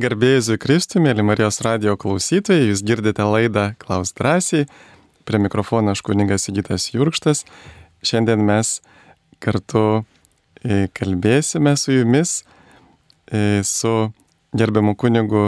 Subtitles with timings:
[0.00, 4.64] Garbėjusui Kristui, mėly Marijos radio klausytojai, jūs girdite laidą Klaus drąsiai.
[5.28, 7.42] Prie mikrofono aš kuningas Įgytas Jurkštas.
[8.06, 8.78] Šiandien mes
[9.44, 9.82] kartu
[10.62, 12.38] e, kalbėsime su jumis,
[13.28, 13.92] e, su
[14.56, 15.42] gerbiamu kunigu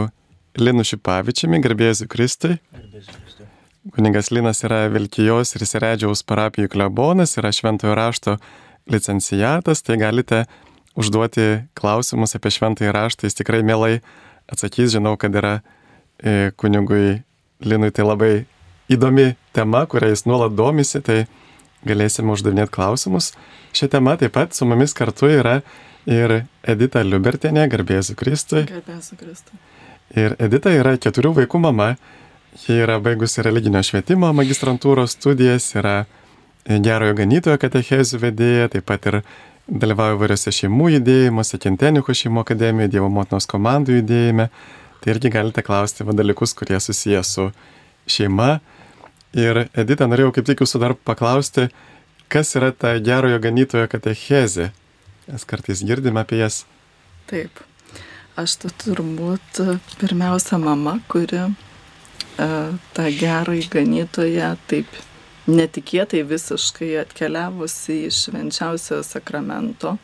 [0.61, 2.59] Linu Šipavičiumi, garbėjusui Kristui.
[3.95, 8.37] Kuningas Linas yra Vilkijos ir Seredžiaus parapijų klebonas, yra šventojo rašto
[8.91, 10.43] licencijatas, tai galite
[10.99, 14.21] užduoti klausimus apie šventąjį raštą, jis tikrai mielai atsakys,
[14.51, 15.61] žinau, kad yra
[16.23, 17.23] e, kunigui
[17.63, 18.45] Linui tai labai
[18.91, 21.25] įdomi tema, kurią jis nuolat domisi, tai
[21.87, 23.31] galėsime uždavinėti klausimus.
[23.73, 25.61] Šią temą taip pat su mumis kartu yra
[26.05, 28.65] ir Edita Liubertinė, garbėsiu Kristui.
[28.67, 29.59] Garbėsiu Kristui.
[30.15, 31.95] Ir Edita yra keturių vaikų mama,
[32.65, 36.03] ji yra baigusi religinio švietimo magistrantūros studijas, yra
[36.67, 39.21] gerojo ganytojo katechezių vedėja, taip pat ir
[39.67, 44.49] dalyvauju įvairiose šeimų judėjimuose, Kentenikų šeimų akademijoje, Dievo motinos komandų judėjime.
[45.03, 47.49] Tai irgi galite klausti va dalykus, kurie susiję su
[48.07, 48.59] šeima.
[49.33, 51.69] Ir Edita, norėjau kaip tik jūsų dar paklausti,
[52.31, 54.71] kas yra ta gerojo ganytojo katechezė.
[55.27, 56.63] Mes kartais girdime apie jas.
[57.31, 57.63] Taip.
[58.39, 59.61] Aš tu turbūt
[60.01, 61.49] pirmiausia mama, kuri e,
[62.95, 64.89] tą gerąjį ganytoją taip
[65.47, 69.97] netikėtai visiškai atkeliavusi į švenčiausiojo sakramento,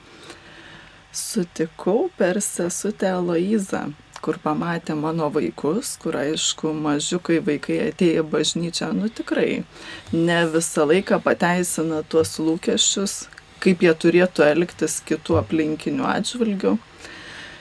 [1.15, 3.87] sutikau per sesutę Eloizą,
[4.19, 9.63] kur pamatė mano vaikus, kur aišku, mažiukai vaikai atėjo bažnyčią, nu tikrai,
[10.11, 13.29] ne visą laiką pateisina tuos lūkesčius,
[13.63, 16.75] kaip jie turėtų elgtis kitų aplinkinių atžvilgių.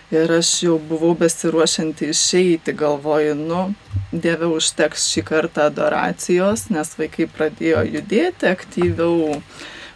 [0.09, 3.75] Ir aš jau buvau besiruošianti išeiti, galvoju, nu,
[4.09, 9.43] Dieve užteks šį kartą adoracijos, nes vaikai pradėjo judėti, aktyviau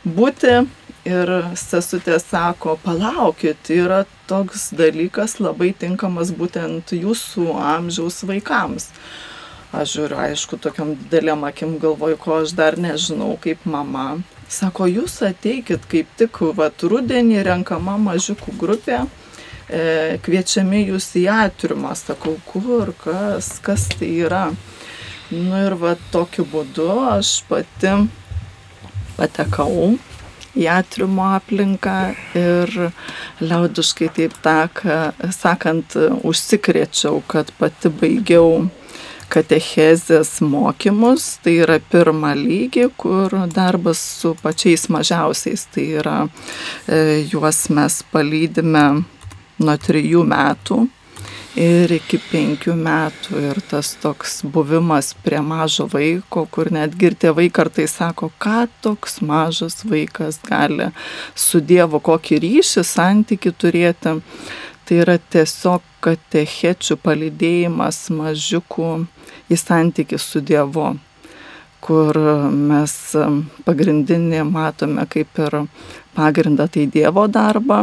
[0.05, 0.59] būti.
[1.09, 8.87] Ir sesutė sako, palaukit, yra toks dalykas labai tinkamas būtent jūsų amžiaus vaikams.
[9.73, 14.21] Aš žiūriu, aišku, tokiam dideliam akim galvoju, ko aš dar nežinau kaip mama.
[14.53, 19.01] Sako, jūs ateikit kaip tik, vat, rudenį renkama mažiukų grupė
[19.73, 24.47] e, kviečiami jūs į atriumą, sakau, kur, kas, kas tai yra.
[25.33, 27.95] Nu ir va tokiu būdu aš pati
[29.17, 29.95] patekau
[30.59, 31.97] į atriumo aplinką
[32.37, 32.75] ir
[33.41, 34.83] liaudiškai taip tak,
[35.33, 35.97] sakant,
[36.29, 38.67] užsikrėčiau, kad pati baigiau
[39.33, 47.65] katechezės mokymus, tai yra pirmą lygį, kur darbas su pačiais mažiausiais, tai yra e, juos
[47.73, 48.85] mes palydime
[49.61, 50.79] nuo trijų metų
[51.59, 53.37] ir iki penkių metų.
[53.51, 59.21] Ir tas toks buvimas prie mažo vaiko, kur netgi ir tėvai kartai sako, ką toks
[59.21, 60.91] mažas vaikas gali
[61.35, 64.19] su Dievu, kokį ryšį, santyki turėti.
[64.83, 68.91] Tai yra tiesiog katechečių palydėjimas mažiukų
[69.53, 70.97] į santyki su Dievu
[71.83, 72.19] kur
[72.51, 72.93] mes
[73.67, 75.59] pagrindinį matome kaip ir
[76.15, 77.83] pagrindą tai Dievo darbą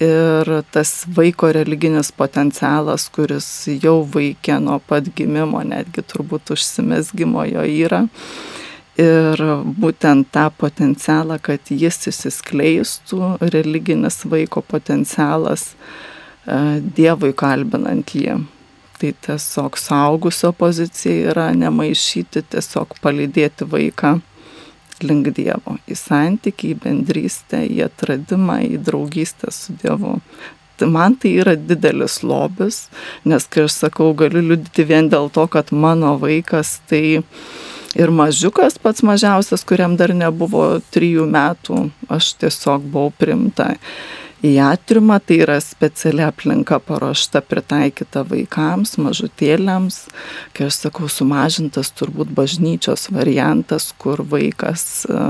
[0.00, 3.48] ir tas vaiko religinis potencialas, kuris
[3.82, 8.06] jau vaikė nuo pat gimimo, netgi turbūt užsimesgymo jo yra.
[9.00, 9.40] Ir
[9.80, 18.40] būtent tą potencialą, kad jis įsiskleistų, religinis vaiko potencialas e, Dievui kalbinant jį.
[19.00, 24.18] Tai tiesiog saugusio pozicija yra nemaišyti, tiesiog palydėti vaiką
[25.06, 30.18] link Dievo, į santykį, į bendrystę, į atradimą, į draugystę su Dievu.
[30.80, 32.86] Tai man tai yra didelis lobis,
[33.28, 37.20] nes kai aš sakau, galiu liudyti vien dėl to, kad mano vaikas tai
[37.98, 43.74] ir mažiukas pats mažiausias, kuriam dar nebuvo trijų metų, aš tiesiog buvau primta
[44.46, 50.02] į atriumą, tai yra speciali aplinka paruošta, pritaikyta vaikams, mažutėliams,
[50.56, 55.24] kai aš sakau sumažintas turbūt bažnyčios variantas, kur vaikas e,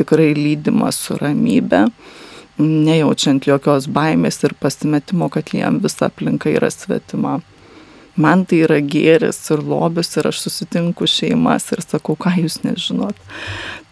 [0.00, 1.86] tikrai lydimas su ramybė,
[2.60, 7.38] nejaučiant jokios baimės ir pasimetimo, kad jam visa aplinka yra svetima.
[8.20, 13.16] Man tai yra gėris ir lobis ir aš susitinku šeimas ir sakau, ką jūs nežinot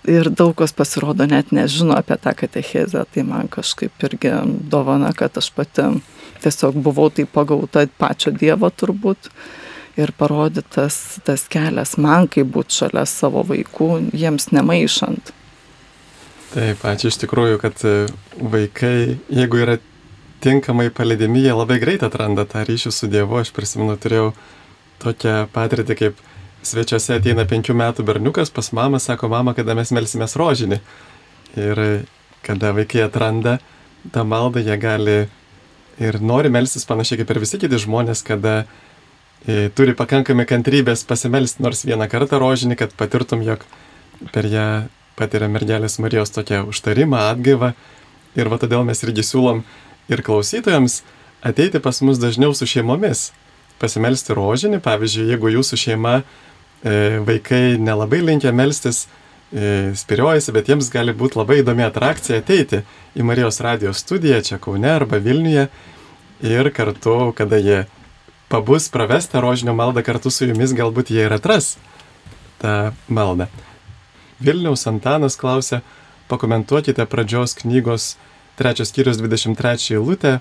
[0.09, 4.35] ir daug kas pasirodo net nežino apie tą katechezę, tai man kažkaip irgi
[4.71, 5.87] dovana, kad aš pati
[6.43, 9.31] tiesiog buvau tai pagauta pačio Dievo turbūt
[9.99, 15.35] ir parodytas tas kelias man, kaip būti šalia savo vaikų, jiems nemaišant.
[16.55, 18.07] Taip, ačiū iš tikrųjų, kad e,
[18.41, 19.77] vaikai, jeigu yra
[20.41, 23.43] tinkamai palidimi, jie labai greit atranda tą ryšį su Dievu.
[23.43, 24.31] Aš prisimenu, turėjau
[25.03, 26.23] tokią patirtį, kaip
[26.67, 30.81] svečiuose ateina penkių metų berniukas pas mamą, sako, mama, kada mes melsimės rožinį.
[31.59, 31.83] Ir
[32.47, 33.59] kada vaikai atranda
[34.13, 35.19] tą maldą, jie gali
[35.99, 41.65] ir nori melstis panašiai kaip ir visi kiti žmonės, kada e, turi pakankamai kantrybės pasimelsti
[41.65, 43.65] nors vieną kartą rožinį, kad patirtum, jog
[44.35, 44.69] per ją
[45.19, 47.73] patiria mergelės Marijos tokią užtarimą, atgaivą.
[48.39, 49.65] Ir va todėl mes irgi siūlom
[50.13, 51.01] ir klausytojams
[51.43, 53.31] ateiti pas mus dažniau su šeimomis,
[53.81, 59.07] pasimelsti rožinį, pavyzdžiui, jeigu jūsų šeima e, vaikai nelabai linkia melstis,
[59.53, 62.83] e, spiriojasi, bet jiems gali būti labai įdomi atrakcija ateiti
[63.19, 65.69] į Marijos radijos studiją čia Kaune arba Vilniuje
[66.47, 67.85] ir kartu, kada jie
[68.49, 71.77] pabus pravestą rožinio maldą kartu su jumis, galbūt jie ir atras
[72.63, 73.49] tą maldą.
[74.39, 75.83] Vilniaus Antanas klausia,
[76.31, 78.17] pakomentuokite pradžios knygos
[78.59, 80.39] trečios skyrius 23 eilutę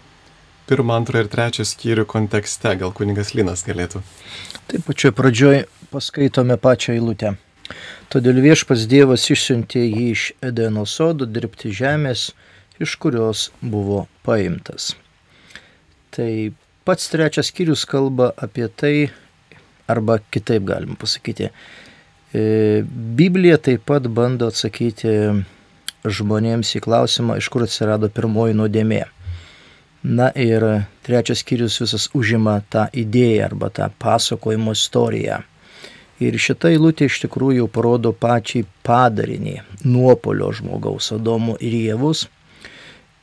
[0.67, 2.75] pirmo, antro ir trečio skyrių kontekste.
[2.79, 4.03] Gal kuningas Linas galėtų.
[4.67, 7.35] Taip pačioj pradžioj paskaitome pačią eilutę.
[8.11, 12.29] Todėl viešpas Dievas išsiuntė jį iš Edeno sodo dirbti žemės,
[12.79, 14.93] iš kurios buvo paimtas.
[16.15, 16.31] Tai
[16.87, 18.95] pats trečias skyrius kalba apie tai,
[19.87, 21.51] arba kitaip galima pasakyti.
[22.33, 22.83] E,
[23.19, 25.13] Biblija taip pat bando atsakyti
[26.07, 29.05] žmonėms į klausimą, iš kur atsirado pirmoji nuodėmė.
[30.07, 30.63] Na ir
[31.03, 35.41] trečias skyrius visas užima tą idėją arba tą pasakojimo istoriją.
[36.23, 42.23] Ir šita eilutė iš tikrųjų parodo pačiai padarinį nuopolio žmogaus Adomo ir Jėvus.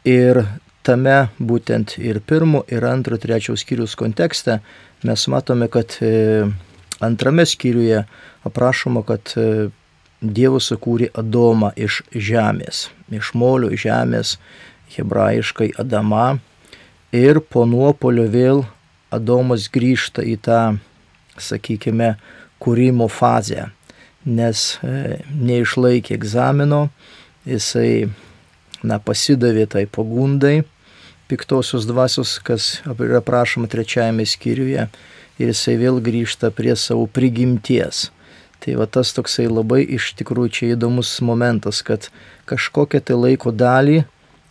[0.04, 0.44] Ir
[0.84, 4.60] tame būtent ir pirmo, ir antro, trečio skyrius kontekste
[5.08, 6.44] mes matome, kad e,
[7.00, 8.04] antrame skyriuje
[8.44, 9.70] aprašoma, kad e,
[10.20, 14.36] Dievas sukūrė Adomą iš žemės, iš molio žemės,
[14.94, 16.34] hebrajiškai Adama
[17.14, 18.64] ir po nuopolio vėl
[19.14, 20.60] Adomas grįžta į tą,
[21.38, 22.14] sakykime,
[22.62, 23.68] kūrimo fazę,
[24.26, 26.88] nes e, neišlaikė egzamino,
[27.46, 28.08] jisai
[28.82, 30.62] na, pasidavė tai pagundai
[31.30, 34.88] piktosios dvasios, kas yra prašoma trečiajame skyriuje,
[35.38, 38.08] ir jisai vėl grįžta prie savo prigimties.
[38.62, 42.08] Tai va tas toksai labai iš tikrųjų čia įdomus momentas, kad
[42.48, 44.04] kažkokią tai laiko dalį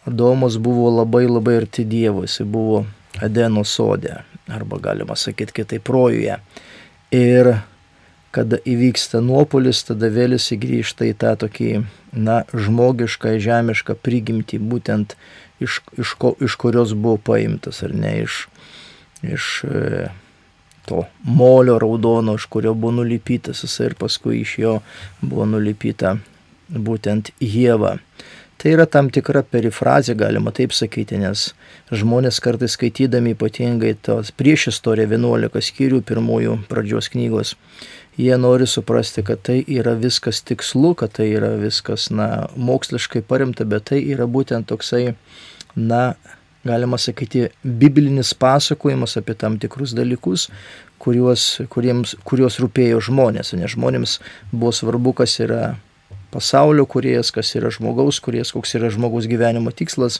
[0.06, 2.86] Adomas buvo labai labai arti Dievo, jis buvo
[3.22, 4.18] Edeno sode,
[4.48, 6.40] arba galima sakyti kitaip rojuje.
[7.14, 7.54] Ir
[8.34, 11.70] kada įvyksta nuopolis, tada vėl jis grįžta į tą tokį,
[12.18, 15.14] na, žmogišką, žemišką prigimtį, būtent
[15.62, 18.48] iš, iš, ko, iš kurios buvo paimtas, ar ne, iš,
[19.22, 20.08] iš e,
[20.90, 24.74] to molio raudono, iš kurio buvo nulipytas jisai ir paskui iš jo
[25.22, 26.18] buvo nulipyta
[26.74, 27.98] būtent Jėva.
[28.64, 31.50] Tai yra tam tikra perifrazė, galima taip sakyti, nes
[31.92, 37.52] žmonės kartais skaitydami ypatingai tos prieš istoriją 11 skyrių pirmųjų pradžios knygos,
[38.16, 43.68] jie nori suprasti, kad tai yra viskas tikslu, kad tai yra viskas, na, moksliškai paremta,
[43.68, 45.18] bet tai yra būtent toksai,
[45.76, 46.14] na,
[46.64, 50.48] galima sakyti, biblinis pasakojimas apie tam tikrus dalykus,
[51.04, 54.22] kuriuos, kuriems, kuriuos rūpėjo žmonės, nes žmonėms
[54.54, 55.74] buvo svarbu, kas yra
[56.34, 60.20] pasaulio kuriejas, kas yra žmogaus kuriejas, koks yra žmogaus gyvenimo tikslas,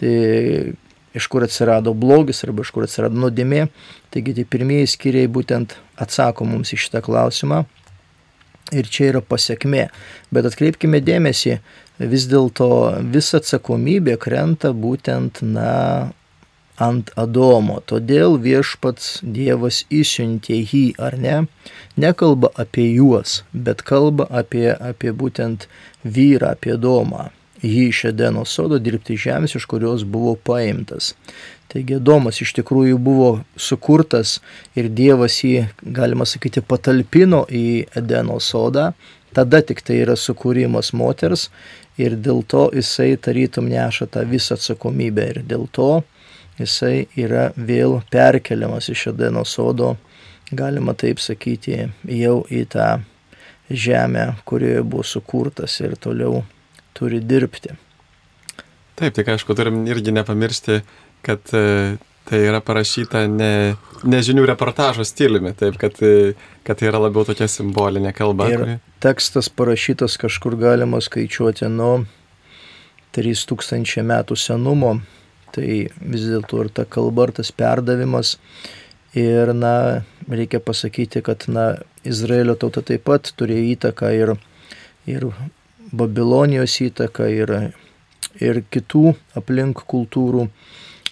[0.00, 0.76] tai
[1.16, 3.66] iš kur atsirado blogis arba iš kur atsirado nuodėmė.
[4.12, 7.64] Taigi tie pirmieji skyriai būtent atsako mums į šitą klausimą.
[8.74, 9.86] Ir čia yra pasiekmė.
[10.34, 11.60] Bet atkreipkime dėmesį,
[12.02, 12.68] vis dėlto
[13.14, 16.10] visa atsakomybė krenta būtent, na,
[16.82, 17.80] ant Adomo.
[17.88, 21.36] Todėl viešpats Dievas įsiuntė jį, ar ne?
[21.96, 25.68] Nekalba apie juos, bet kalba apie, apie būtent
[26.04, 27.30] vyrą, apie Adomą.
[27.64, 31.14] Jį iš Edeno sodo dirbti žemės, iš kurios buvo paimtas.
[31.72, 34.38] Taigi Adomas iš tikrųjų buvo sukurtas
[34.76, 38.92] ir Dievas jį, galima sakyti, patalpino į Edeno sodą.
[39.36, 41.48] Tada tik tai yra sukūrimas moters
[42.00, 45.90] ir dėl to jisai tarytum neša tą visą atsakomybę ir dėl to
[46.60, 49.94] jisai yra vėl perkeliamas iš Edeno sodo,
[50.52, 52.90] galima taip sakyti, jau į tą
[53.70, 56.44] žemę, kurioje buvo sukurtas ir toliau
[56.96, 57.74] turi dirbti.
[58.96, 60.78] Taip, tik aišku, turim irgi nepamiršti,
[61.26, 61.96] kad e,
[62.28, 63.74] tai yra parašyta ne,
[64.08, 66.32] ne žinių reportažo stiliumi, taip, kad, e,
[66.64, 68.48] kad tai yra labiau tokia simbolinė kalba.
[68.48, 68.78] Ir kuri...
[69.04, 72.06] tekstas parašytas kažkur galima skaičiuoti nuo
[73.18, 74.94] 3000 metų senumo
[75.54, 78.36] tai vis dėlto ir ta kalba, ir tas perdavimas.
[79.16, 81.70] Ir, na, reikia pasakyti, kad, na,
[82.06, 84.34] Izraelio tauta taip pat turėjo įtaką ir,
[85.08, 85.30] ir
[85.96, 87.52] Babilonijos įtaką, ir,
[88.42, 90.48] ir kitų aplink kultūrų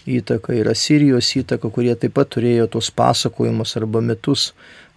[0.06, 4.50] įtaką, ir Asirijos įtaką, kurie taip pat turėjo tos pasakojimus arba mitus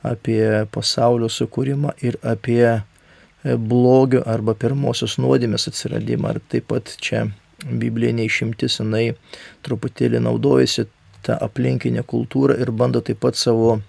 [0.05, 2.81] apie pasaulio sukūrimą ir apie e,
[3.55, 6.35] blogio arba pirmosios nuodėmės atsiradimą.
[6.35, 7.27] Ir taip pat čia
[7.65, 9.15] Biblija neišimtis, jinai
[9.65, 10.85] truputėlį naudojasi
[11.25, 13.79] tą aplinkinę kultūrą ir bando taip pat savo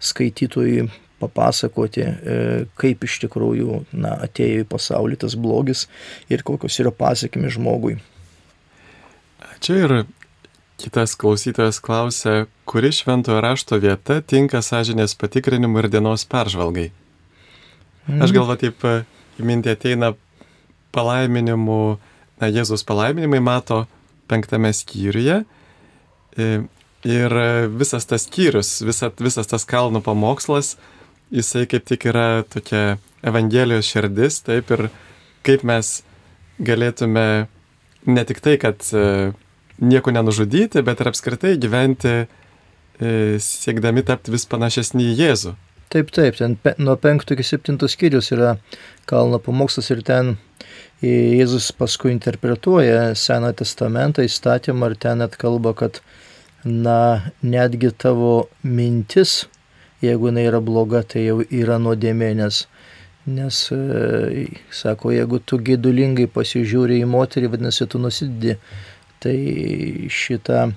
[0.00, 0.88] skaitytojui
[1.20, 2.38] papasakoti, e,
[2.80, 5.84] kaip iš tikrųjų na, atėjo į pasaulį tas blogis
[6.32, 7.98] ir kokios yra pasiekimi žmogui.
[9.60, 9.94] Čia ir
[10.80, 16.88] kitas klausytojas klausia, kuri šventojo rašto vieta tinka sąžinės patikrinimui ir dienos peržvalgai.
[18.08, 19.04] Aš galvo taip, e,
[19.36, 20.14] į mintį ateina
[20.96, 21.82] palaiminimų,
[22.40, 23.84] na, Jėzus palaiminimai mato
[24.30, 25.42] penktame skyriuje.
[26.38, 26.48] E,
[27.04, 27.34] ir
[27.80, 30.74] visas tas skyrius, visa, visas tas kalnų pamokslas
[31.30, 34.88] jisai kaip tik yra tokia Evangelijos širdis, taip ir
[35.46, 36.00] kaip mes
[36.60, 37.24] galėtume
[38.08, 39.32] ne tik tai, kad e,
[39.80, 42.26] nieko nenužudyti, bet ir apskritai gyventi e,
[43.44, 45.54] siekdami tapti vis panašesnį į Jėzų.
[45.90, 48.54] Taip, taip, ten pe, nuo 5 iki 7 skyrius yra
[49.10, 50.36] kalno pamokslas ir ten
[51.00, 56.02] Jėzus paskui interpretuoja Seną testamentą, įstatymą ir ten net kalba, kad
[56.64, 59.46] na, netgi tavo mintis
[60.02, 62.62] jeigu jinai yra bloga, tai jau yra nuodėmė, nes,
[63.28, 68.56] nes e, sako, jeigu tu gėdulingai pasižiūri į moterį, vadinasi, tu nusidedi.
[69.20, 69.36] Tai
[70.08, 70.70] šitą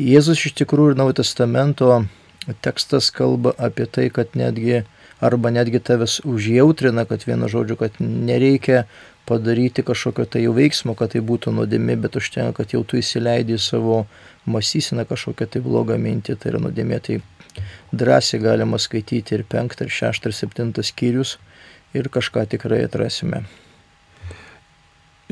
[0.00, 2.00] Jėzus iš tikrųjų ir Naujo testamento
[2.64, 4.80] tekstas kalba apie tai, kad netgi
[5.22, 8.86] arba netgi tavęs užjautrina, kad vienu žodžiu, kad nereikia
[9.28, 13.58] padaryti kažkokio tai jau veiksmo, kad tai būtų nuodėmė, bet užtenka, kad jau tu įsileidai
[13.60, 14.04] savo
[14.50, 16.98] mąstyseną kažkokią tai blogą mintį, tai yra nuodėmė.
[17.06, 17.20] Tai
[17.92, 21.36] drąsiai galima skaityti ir penktą, ir šeštą, ir septintą skyrius
[21.94, 23.44] ir kažką tikrai atrasime.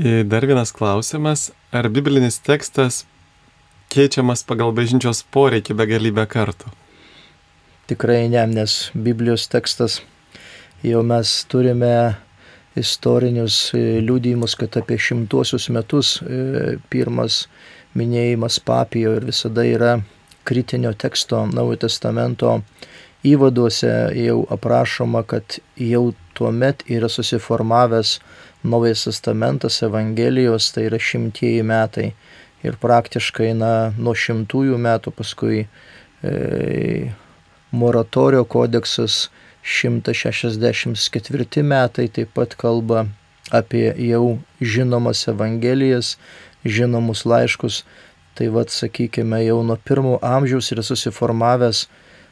[0.00, 1.50] Dar vienas klausimas.
[1.72, 3.04] Ar biblinis tekstas
[3.92, 6.70] keičiamas pagal bažnyčios poreikį begalybę kartų?
[7.90, 9.98] Tikrai ne, nes Biblijos tekstas
[10.86, 12.16] jau mes turime
[12.80, 16.16] istorinius liūdėjimus, kad apie šimtuosius metus
[16.92, 17.44] pirmas
[17.98, 19.98] minėjimas papijo ir visada yra
[20.48, 22.60] kritinio teksto Naujojo testamento
[23.26, 28.18] įvaduose jau aprašoma, kad jau tuo met yra susiformavęs
[28.62, 32.10] Naujas testamentas Evangelijos, tai yra šimtieji metai.
[32.60, 36.32] Ir praktiškai na, nuo šimtųjų metų paskui e,
[37.72, 39.30] moratorio kodeksas
[39.64, 43.06] 164 metai taip pat kalba
[43.50, 46.16] apie jau žinomas Evangelijas,
[46.64, 47.84] žinomus laiškus,
[48.40, 51.88] Tai vad, sakykime, jau nuo pirmo amžiaus yra susiformavęs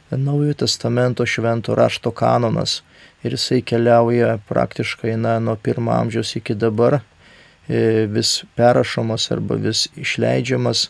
[0.09, 2.79] Naujojo testamento švento rašto kanonas.
[3.23, 9.85] Ir jisai keliauja praktiškai na, nuo pirmo amžiaus iki dabar e, vis perrašomas arba vis
[9.93, 10.87] išleidžiamas.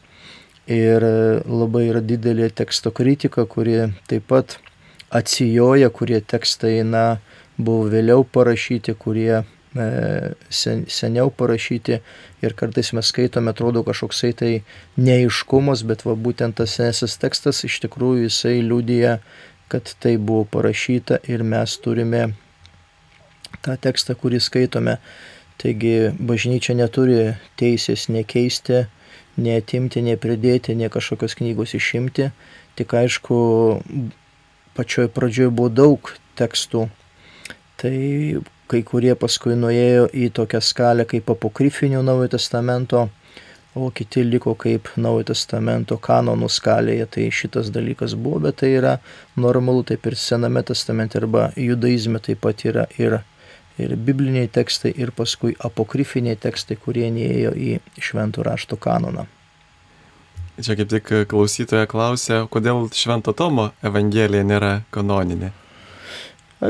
[0.72, 1.04] Ir
[1.44, 4.56] labai yra didelė teksto kritika, kuri taip pat
[5.10, 7.06] atsijoja, kurie tekstai na,
[7.58, 9.44] buvo vėliau parašyti, kurie
[9.76, 12.00] E, sen, seniau parašyti
[12.42, 14.54] ir kartais mes skaitome, atrodo kažkoksai tai
[14.98, 19.20] neiškumas, bet va būtent tas senasis tekstas iš tikrųjų jisai liūdija,
[19.70, 22.24] kad tai buvo parašyta ir mes turime
[23.62, 24.98] tą tekstą, kurį skaitome.
[25.62, 28.88] Taigi bažnyčia neturi teisės nekeisti,
[29.38, 32.32] neatimti, nepridėti, ne kažkokios knygos išimti.
[32.80, 33.38] Tik aišku,
[34.80, 36.88] pačioj pradžioje buvo daug tekstų.
[37.80, 37.96] Tai
[38.70, 43.08] kai kurie paskui nuėjo į tokią skalę kaip apokrifinių Naujojo testamento,
[43.76, 47.08] o kiti liko kaip Naujojo testamento kanonų skalėje.
[47.16, 48.98] Tai šitas dalykas buvo, bet tai yra
[49.40, 53.20] normalu, taip ir Sename testamente arba judaizme taip pat yra ir,
[53.82, 57.76] ir bibliniai tekstai, ir paskui apokrifiniai tekstai, kurie neėjo į
[58.10, 59.28] šventų rašto kanoną.
[60.60, 65.54] Čia kaip tik klausytoja klausė, kodėl Švento Tomo Evangelija nėra kanoninė.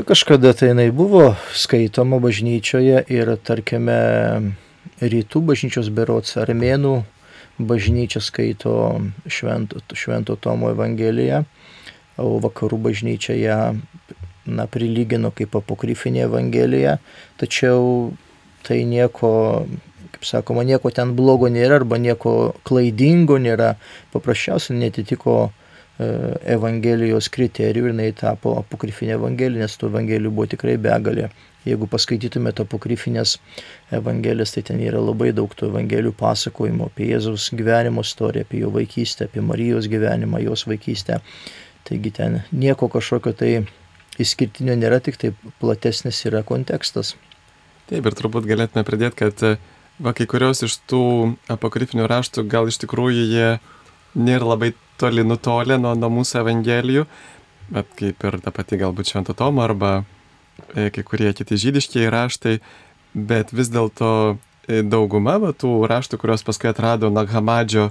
[0.06, 3.96] Kažkada tai jinai buvo skaitoma bažnyčioje ir, tarkime,
[5.02, 7.00] rytų bažnyčios berots armėnų
[7.58, 11.44] bažnyčia skaito švento, švento Tomo Evangeliją,
[12.20, 13.58] o vakarų bažnyčia ją
[14.46, 16.98] na, prilygino kaip apokrifinė Evangelija,
[17.40, 18.12] tačiau
[18.66, 19.66] tai nieko,
[20.20, 23.74] kaip sakoma, nieko ten blogo nėra arba nieko klaidingo nėra,
[24.12, 25.48] paprasčiausiai netitiko
[26.00, 26.06] E,
[26.54, 31.28] Evangelijos kriterijų ir jinai tapo apokrifinė evangelija, nes tų evangelijų buvo tikrai begalė.
[31.68, 33.34] Jeigu paskaitytumėte apokrifinės
[33.92, 38.70] evangelijas, tai ten yra labai daug tų evangelijų pasakojimų apie Jėzaus gyvenimo istoriją, apie jo
[38.72, 41.20] vaikystę, apie Marijos gyvenimą, jos vaikystę.
[41.84, 43.50] Taigi ten nieko kažkokio tai
[44.20, 47.12] išskirtinio nėra, tik tai platesnis yra kontekstas.
[47.92, 49.44] Taip, ir turbūt galėtume pridėti, kad
[50.00, 51.02] va, kai kurios iš tų
[51.52, 53.48] apokrifinių raštų gal iš tikrųjų jie
[54.16, 57.06] nėra labai toli nutolę nuo, nuo mūsų evangelijų,
[57.72, 60.00] bet kaip ir ta pati galbūt Švento Tomo arba
[60.74, 62.58] e, kai kurie kiti žydiškiai raštai,
[63.14, 64.12] bet vis dėlto
[64.66, 67.90] e, dauguma va, tų raštų, kuriuos paskui atrado Naghamadžio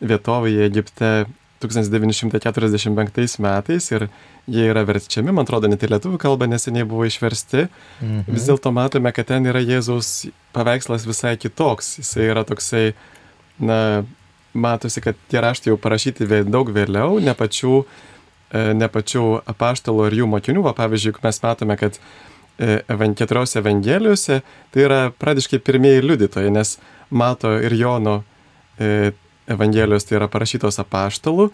[0.00, 1.12] vietovėje Egipte
[1.60, 4.06] 1945 metais ir
[4.50, 7.66] jie yra verčiami, man atrodo, net į lietuvių kalbą neseniai buvo išversti.
[8.00, 8.30] Mhm.
[8.32, 11.98] Vis dėlto matome, kad ten yra Jėzaus paveikslas visai kitoks.
[12.00, 12.94] Jisai yra toksai,
[13.60, 13.80] na,
[14.52, 17.84] matosi, kad tie raštai jau parašyti daug vėliau, ne pačių,
[18.50, 20.64] e, ne pačių apaštalų ir jų mokinių.
[20.66, 21.98] Va, pavyzdžiui, mes matome, kad
[22.58, 22.80] e,
[23.18, 24.40] keturiose evangelijose
[24.72, 26.78] tai yra pradiškai pirmieji liudytojai, nes
[27.10, 28.22] mato ir Jono
[28.78, 29.12] e,
[29.50, 31.50] Evangelijos tai yra parašytos apaštalų,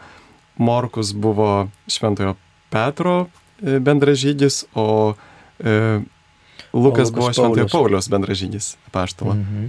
[0.57, 2.35] Morkus buvo Šventojo
[2.73, 3.17] Petro
[3.61, 5.15] e, bendražygis, o
[5.61, 6.01] e,
[6.73, 9.35] Lukas buvo Šventojo Paulius bendražygis apaštalo.
[9.35, 9.67] Mhm.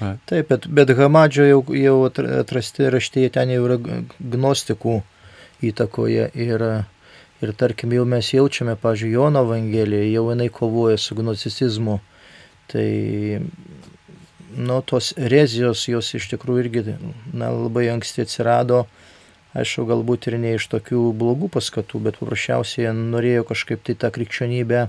[0.00, 0.14] Va.
[0.24, 3.76] Taip, bet, bet Hamadžio jau, jau atrasti raštėje ten jau yra
[4.18, 5.00] gnostikų
[5.70, 6.64] įtakoje ir,
[7.44, 11.98] ir tarkim jau mes jaučiame, pažiūrėjau, Jono Evangeliją, jau jinai kovoja su gnosticizmu.
[12.70, 12.86] Tai
[14.56, 16.82] nu, tos erezijos jos iš tikrųjų irgi
[17.32, 18.84] na, labai anksti atsirado,
[19.56, 24.86] aišku, galbūt ir ne iš tokių blogų paskatų, bet paprasčiausiai norėjo kažkaip tai tą krikščionybę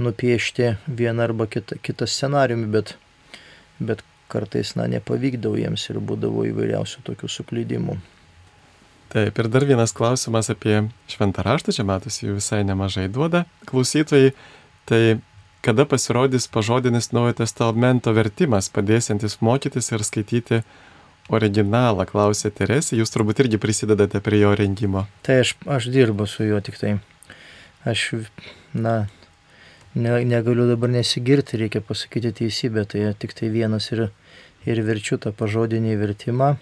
[0.00, 2.94] nupiešti vieną arba kitą, kitą scenariumi, bet,
[3.80, 7.98] bet kartais, na, nepavykdavo jiems ir būdavo įvairiausių tokių suklydimų.
[9.10, 14.30] Taip, ir dar vienas klausimas apie šventą raštą, čia matosi jų visai nemažai duoda klausytojai.
[14.86, 15.00] Tai
[15.60, 20.62] kada pasirodys pažodinis Naujojo testamento vertimas, padėsiantis mokytis ir skaityti
[21.30, 25.06] originalą, klausė Teresė, jūs turbūt irgi prisidedate prie jo rengimo.
[25.26, 26.96] Tai aš, aš dirbu su juo tik tai.
[27.88, 28.06] Aš,
[28.74, 28.94] na,
[29.94, 34.08] ne, negaliu dabar nesigirti, reikia pasakyti teisybę, tai tik tai vienas ir,
[34.66, 36.54] ir verčiu tą pažodinį vertimą.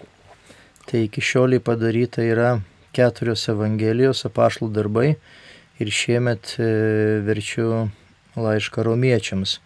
[0.89, 2.59] Tai iki šioliai padaryta yra
[2.95, 5.09] keturios Evangelijos apašlų darbai
[5.79, 6.69] ir šiemet e,
[7.25, 7.89] verčiu
[8.43, 9.59] laišką romiečiams.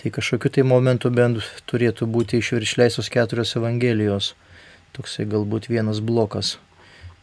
[0.00, 4.32] Tai kažkokiu tai momentu bent turėtų būti išviršleistos keturios Evangelijos.
[4.96, 6.56] Toksai galbūt vienas blokas.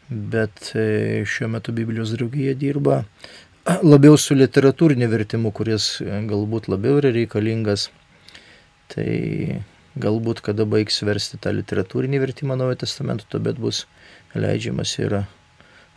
[0.09, 3.03] Bet e, šiuo metu Biblijos draugija dirba
[3.83, 7.89] labiau su literatūriniu vertimu, kuris e, galbūt labiau yra reikalingas.
[8.89, 9.09] Tai
[9.99, 13.83] galbūt kada baigs versti tą literatūrinį vertimą Naujojo testamento, tuomet bus
[14.33, 15.19] leidžiamas ir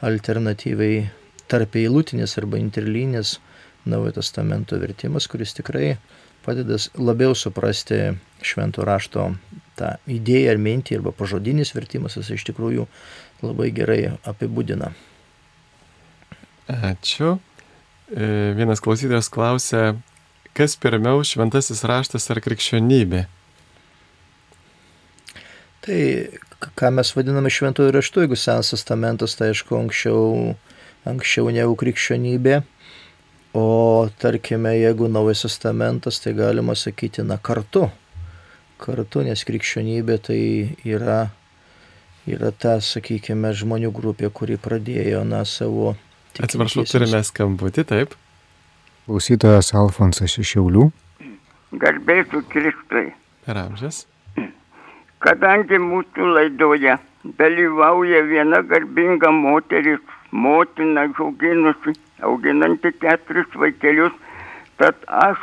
[0.02, 1.06] alternatyviai
[1.48, 3.38] tarp eilutinis arba interlinės
[3.84, 5.96] Naujojo testamento vertimas, kuris tikrai
[6.42, 7.98] padeda labiau suprasti
[8.42, 9.28] šventų rašto
[9.78, 12.86] tą idėją ar mintį, arba pažodinis vertimas, jis iš tikrųjų
[13.42, 14.92] labai gerai apibūdina.
[16.72, 17.36] Ačiū.
[18.12, 18.26] E,
[18.58, 19.96] vienas klausytojas klausė,
[20.56, 23.24] kas pirmiau šventasis raštas ar krikščionybė?
[25.82, 26.02] Tai
[26.78, 30.54] ką mes vadiname šventojų raštų, jeigu senas testamentas, tai aišku, anksčiau,
[31.08, 32.60] anksčiau negu krikščionybė,
[33.54, 37.90] O tarkime, jeigu Naujas Testamentas, tai galima sakyti, na kartu.
[38.80, 40.40] Kartu, nes krikščionybė tai
[40.88, 41.26] yra,
[42.24, 45.92] yra ta, sakykime, žmonių grupė, kuri pradėjo, na, savo...
[46.40, 48.16] Atsiprašau, turime skambutį, taip?
[49.04, 50.88] Klausytojas Alfonsas iš Šiaulių.
[51.82, 53.10] Garbėsiu Kristui.
[53.44, 54.06] Per amžias.
[55.22, 56.96] Kadangi mūsų laidoje
[57.38, 60.00] dalyvauja viena garbinga moteris,
[60.32, 64.14] motina žauginusi auginanti keturis vaikelius,
[64.80, 65.38] tad aš,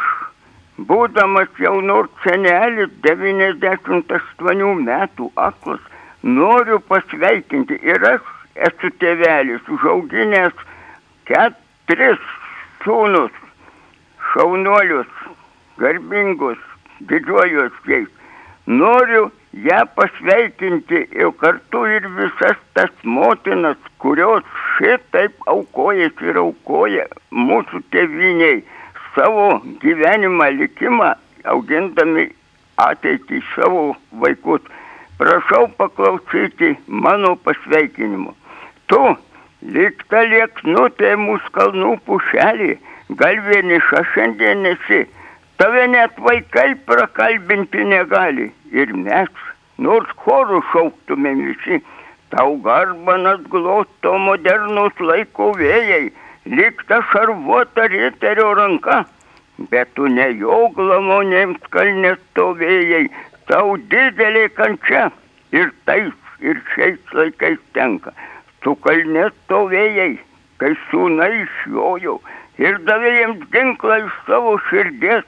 [0.90, 5.82] būdamas jau nors senelis, 98 metų aklas,
[6.24, 8.22] noriu pasveikinti ir aš
[8.70, 10.56] esu tėvelis, užauginęs
[11.30, 12.24] keturis
[12.84, 13.36] sūnus,
[14.32, 15.12] šaunuolius,
[15.80, 16.60] garbingus,
[17.12, 18.10] didžiuojuos jais.
[18.66, 24.44] Noriu ją pasveikinti ir kartu ir visas tas motinas, kurios
[24.78, 28.62] šitaip aukojasi ir aukoja mūsų tėviniai
[29.16, 29.48] savo
[29.82, 32.30] gyvenimą, likimą, augindami
[32.78, 34.62] ateitį savo vaikus.
[35.20, 38.36] Prašau paklausyti mano pasveikinimo.
[38.88, 39.02] Tu,
[39.76, 42.78] likta lieknutė mūsų kalnų pušelį,
[43.20, 45.02] gal vieniša šiandien esi
[45.60, 48.46] Tave net vaikai prakalbinti negali.
[48.72, 49.32] Ir mes,
[49.86, 51.80] nors chorų šauktumėm visi,
[52.32, 56.06] tau garbanas glosto modernus laiko vėjai,
[56.54, 59.02] likta šarvuota riterio ranka.
[59.74, 63.10] Bet tu ne jo glamonėms kalnės stovėjai,
[63.52, 65.10] tau didelė kančia
[65.52, 68.16] ir tais, ir šiais laikais tenka.
[68.64, 70.14] Tu kalnės stovėjai,
[70.64, 72.16] kai sūnai išjojo
[72.64, 75.28] ir davė jiems ginklą iš savo širdies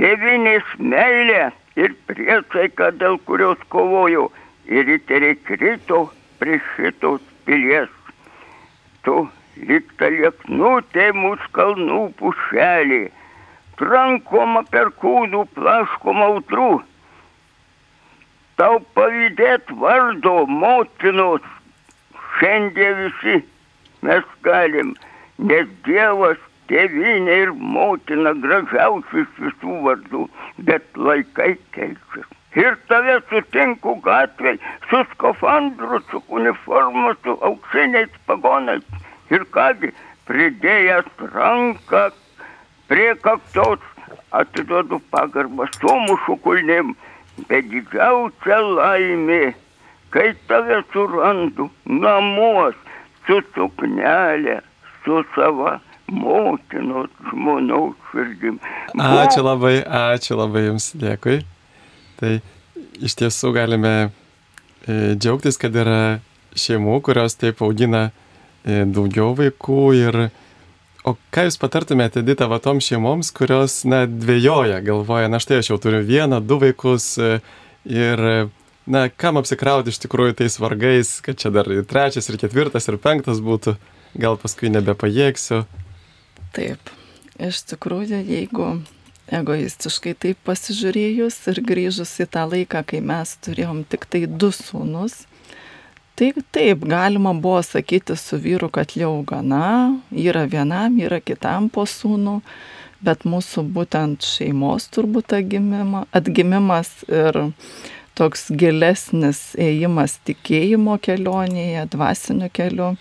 [0.00, 4.30] tėvinės meilė ir priesaika, dėl kurios kovojo,
[4.64, 6.06] ir įteriai krito
[6.40, 7.90] prie šitos pilies.
[9.04, 9.16] Tu
[9.68, 13.02] likta lieknutė mūsų kalnų pušelė,
[13.80, 16.72] trankoma per kūnų plaškoma autrų.
[18.60, 21.44] Tau pavydėt vardo motinos
[22.38, 23.40] šiandien visi
[24.04, 24.94] mes galim,
[25.38, 30.26] nes Dievas tėvynė ir motina gražiausias visų vardų,
[30.68, 32.28] bet laikai keičiasi.
[32.58, 34.58] Ir tave sutinku gatvėj
[34.90, 38.86] su skafandru, su uniforma, su auksiniais pagonais.
[39.30, 39.92] Ir kągi,
[40.26, 42.08] pridėjęs ranką
[42.90, 43.84] prie kaktos,
[44.34, 46.96] atiduodu pagarbą sumušu kulnim,
[47.46, 49.52] bet didžiausia laimė,
[50.10, 52.74] kai tave surandu namuos
[53.28, 54.58] su suknelė,
[55.04, 55.78] su sava
[56.10, 58.58] motinos žmonos širdim.
[58.98, 61.40] Ačiū labai, ačiū labai Jums, dėkui.
[62.20, 62.34] Tai
[63.00, 66.20] iš tiesų galime e, džiaugtis, kad yra
[66.58, 70.22] šeimų, kurios taip augina e, daugiau vaikų ir
[71.08, 75.70] O ką Jūs patartumėte, Dita, va toms šeimoms, kurios, na, dvėjoja, galvoja, na štai aš
[75.70, 77.38] jau turiu vieną, du vaikus e,
[77.88, 78.20] ir,
[78.84, 83.00] na, kam apsikrauti iš tikrųjų tais vargais, kad čia dar ir trečias, ir ketvirtas, ir
[83.00, 83.78] penktas būtų,
[84.20, 85.62] gal paskui nebepajėgsiu.
[86.56, 86.90] Taip,
[87.38, 88.70] iš tikrųjų, jeigu
[89.30, 95.22] egoistiškai taip pasižiūrėjus ir grįžus į tą laiką, kai mes turėjom tik tai du sūnus,
[96.18, 101.86] tai taip, galima buvo sakyti su vyru, kad jau gana, yra vienam, yra kitam po
[101.86, 102.40] sūnų,
[103.06, 107.46] bet mūsų būtent šeimos turbūt atgimima, atgimimas ir
[108.18, 112.96] toks gilesnis ėjimas tikėjimo kelionėje, dvasiniu keliu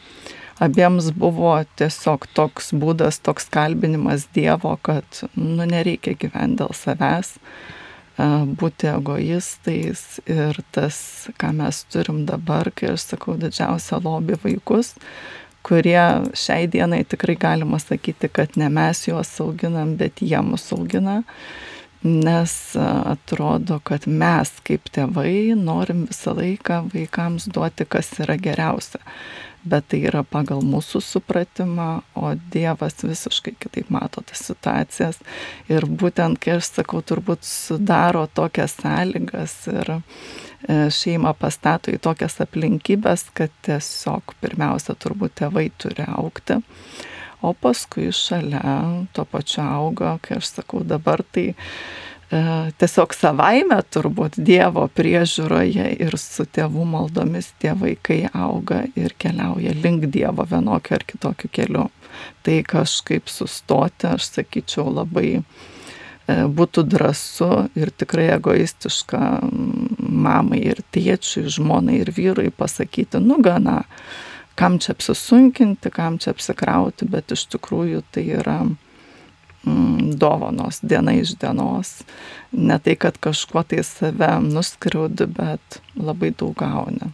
[0.59, 7.35] abiems buvo tiesiog toks būdas, toks kalbinimas Dievo, kad nu, nereikia gyventi dėl savęs,
[8.59, 14.95] būti egoistais ir tas, ką mes turim dabar, kai aš sakau didžiausią lobį vaikus,
[15.63, 16.03] kurie
[16.35, 21.21] šiai dienai tikrai galima sakyti, kad ne mes juos auginam, bet jie mus augina,
[22.03, 28.99] nes atrodo, kad mes kaip tėvai norim visą laiką vaikams duoti, kas yra geriausia
[29.63, 35.19] bet tai yra pagal mūsų supratimą, o Dievas visiškai kitaip mato tas situacijas.
[35.71, 39.99] Ir būtent, kai aš sakau, turbūt sudaro tokias sąlygas ir e,
[40.95, 46.61] šeimą pastato į tokias aplinkybės, kad tiesiog pirmiausia turbūt tėvai turi aukti.
[47.39, 54.37] O paskui šalia to pačio auga, kai aš sakau dabar, tai E, tiesiog savaime turbūt
[54.45, 61.05] Dievo priežiūroje ir su tėvų maldomis tie vaikai auga ir keliauja link Dievo vienokiu ar
[61.09, 61.87] kitokiu keliu.
[62.45, 65.41] Tai kažkaip sustoti, aš sakyčiau, labai e,
[66.45, 69.21] būtų drąsu ir tikrai egoistiška
[69.97, 73.81] mamai ir tėčiui, žmonai ir vyrui pasakyti, nu gana,
[74.59, 78.88] kam čia apsisunkinti, kam čia apsikrauti, bet iš tikrųjų tai yra mm,
[80.19, 82.03] dovanos diena iš dienos.
[82.51, 87.11] Ne tai, kad kažkuo tai save nuskriaudi, bet labai daug gauni.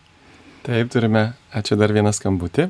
[0.65, 2.69] Taip, turime, ačiū dar vieną skambutį.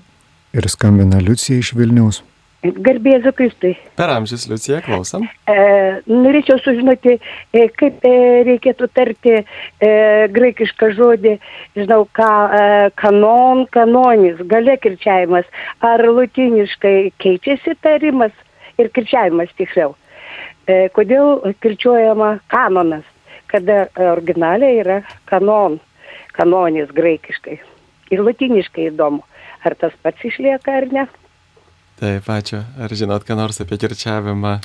[0.56, 2.24] Ir skambina Liucija iš Vilniaus.
[2.66, 3.76] Garbėzu Kristui.
[4.00, 5.28] Per amžius, Liucija, klausom.
[5.46, 5.56] E,
[6.10, 7.18] norėčiau sužinoti,
[7.54, 8.14] e, kaip e,
[8.48, 9.44] reikėtų tarti e,
[10.34, 11.36] graikišką žodį,
[11.78, 12.64] žinau, ką, e,
[13.02, 15.46] kanon, kanonis, gale kirčiavimas.
[15.86, 18.34] Ar latiniškai keičiasi tarimas?
[18.82, 19.96] Ir kirčiavimas tiksliau.
[20.66, 23.06] E, kodėl kirčiuojama kanonas,
[23.52, 25.78] kada originaliai yra kanon,
[26.36, 27.60] kanonis graikiškai.
[28.14, 29.22] Ir latiniškai įdomu,
[29.66, 31.06] ar tas pats išlieka ar ne.
[32.02, 32.60] Taip, ačiū.
[32.82, 34.58] Ar žinot, ką nors apie kirčiavimą?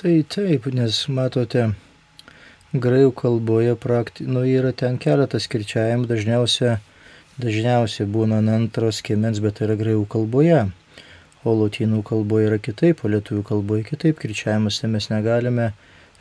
[0.00, 1.70] Tai taip, nes matote,
[2.72, 4.26] graikų kalboje prakti...
[4.26, 6.78] nu, yra ten keletas kirčiavimų, dažniausiai,
[7.40, 10.64] dažniausiai būna ant antros kiemens, bet tai yra graikų kalboje
[11.44, 15.72] o lotynų kalboje yra kitaip, o lietuvių kalboje kitaip kirčiavimas, tai mes negalime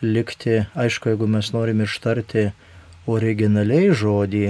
[0.01, 2.49] likti, aišku, jeigu mes norime ištarti
[3.09, 4.45] originaliai žodį,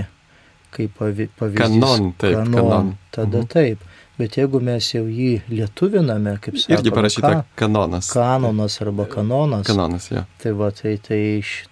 [0.76, 1.62] kaip pavyzdys.
[1.62, 2.54] Kanon, taip, kanon.
[2.54, 2.92] kanon.
[3.16, 3.50] Tada mhm.
[3.54, 3.86] taip.
[4.20, 8.10] Bet jeigu mes jau jį lietuviname, kaip sakoma, irgi parašyta ka, kanonas.
[8.12, 9.64] Kanonas arba kanonas.
[9.70, 10.26] Kanonas, jo.
[10.44, 11.22] Tai va, tai, tai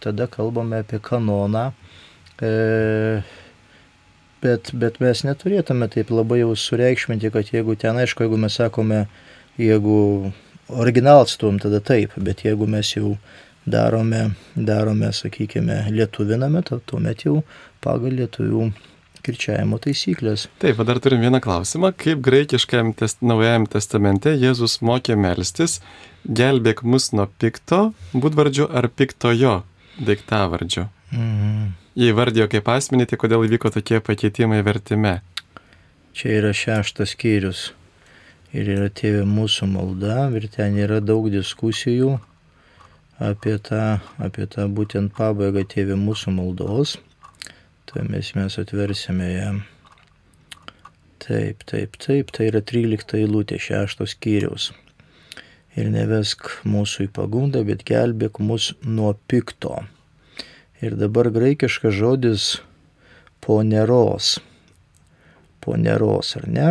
[0.03, 1.65] tada kalbame apie kanoną.
[2.39, 2.51] E,
[4.47, 9.05] bet, bet mes neturėtume taip labai jau sureikšminti, kad jeigu ten, aišku, jeigu mes sakome,
[9.60, 9.97] jeigu
[10.67, 13.15] originalą atstum, tada taip, bet jeigu mes jau
[13.67, 17.41] darome, darome sakykime, lietuviname, tuomet jau
[17.83, 18.69] pagal lietuvių
[19.27, 20.45] kirčiavimo taisyklės.
[20.62, 21.91] Taip, dar turim vieną klausimą.
[21.99, 25.81] Kaip graikiškajam test, naujajam testamente Jėzus mokė melstis,
[26.23, 29.57] gelbėk mus nuo pikto būdvardžio ar piktojo
[29.99, 30.88] daiktavardžio?
[31.12, 35.17] Mhm jį vardėjo kaip asmenį, tai kodėl įvyko tokie pakeitimai vertime?
[36.17, 37.71] Čia yra šeštas skyrius
[38.53, 42.17] ir yra tėvė mūsų malda ir ten yra daug diskusijų
[43.17, 46.97] apie tą, apie tą būtent pabaigą tėvė mūsų maldos.
[47.88, 49.51] Tai mes, mes atversime ją.
[51.23, 54.69] Taip, taip, taip, tai yra 13 eilutė 6 skyriaus.
[55.77, 59.79] Ir nevesk mūsų į pagundą, bet gelbėk mus nuo pikto.
[60.77, 62.43] Ir dabar graikiškas žodis
[63.41, 64.35] poneros.
[65.65, 66.67] Poneros, ar ne?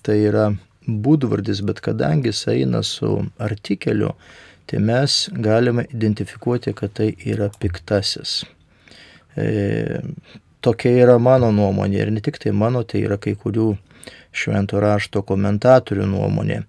[0.00, 0.46] Tai yra
[0.88, 4.14] būdvardis, bet kadangi jis eina su artikeliu,
[4.64, 8.44] tai mes galime identifikuoti, kad tai yra piktasis.
[9.36, 10.00] E,
[10.64, 13.74] tokia yra mano nuomonė ir ne tik tai mano, tai yra kai kurių
[14.32, 16.62] švento rašto komentatorių nuomonė.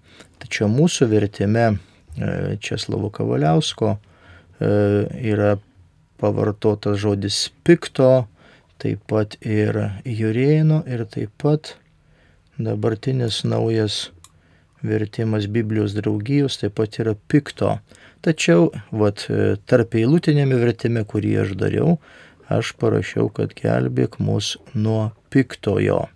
[0.44, 1.78] Tačiau mūsų vertime e,
[2.60, 4.70] Česlovo Kavaliausko e,
[5.32, 5.54] yra
[6.20, 8.26] pavartotas žodis pikto,
[8.82, 11.74] taip pat ir jūrėno ir taip pat
[12.58, 14.10] dabartinis naujas
[14.86, 17.78] vertimas Biblijos draugijos taip pat yra pikto.
[18.24, 19.26] Tačiau, vat,
[19.70, 21.98] tarp eilutinėme vertime, kurį aš dariau,
[22.50, 26.06] aš parašiau, kad gelbėk mus nuo piktojo.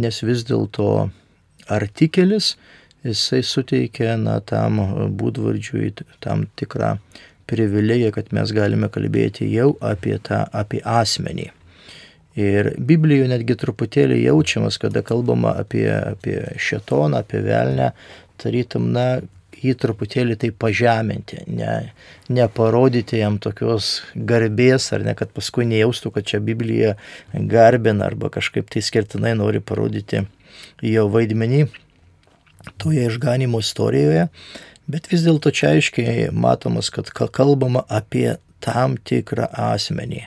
[0.00, 1.10] Nes vis dėlto
[1.70, 2.54] artikelis,
[3.06, 4.78] jisai suteikia na, tam
[5.18, 6.96] būdvardžiui tam tikrą
[7.50, 11.50] privilegiją, kad mes galime kalbėti jau apie tą, apie asmenį.
[12.40, 17.90] Ir Biblijoje netgi truputėlį jaučiamas, kada kalbama apie, apie šetoną, apie velnę,
[18.40, 19.06] tarytum, na,
[19.60, 21.74] jį truputėlį tai pažeminti, ne,
[22.32, 26.94] neparodyti jam tokios garbės, ar ne, kad paskui nejaustų, kad čia Biblija
[27.34, 30.24] garbina arba kažkaip tai skirtinai nori parodyti
[30.86, 31.66] jo vaidmenį
[32.80, 34.28] toje išganimo istorijoje,
[34.92, 40.24] bet vis dėlto čia aiškiai matomas, kad kalbama apie tam tikrą asmenį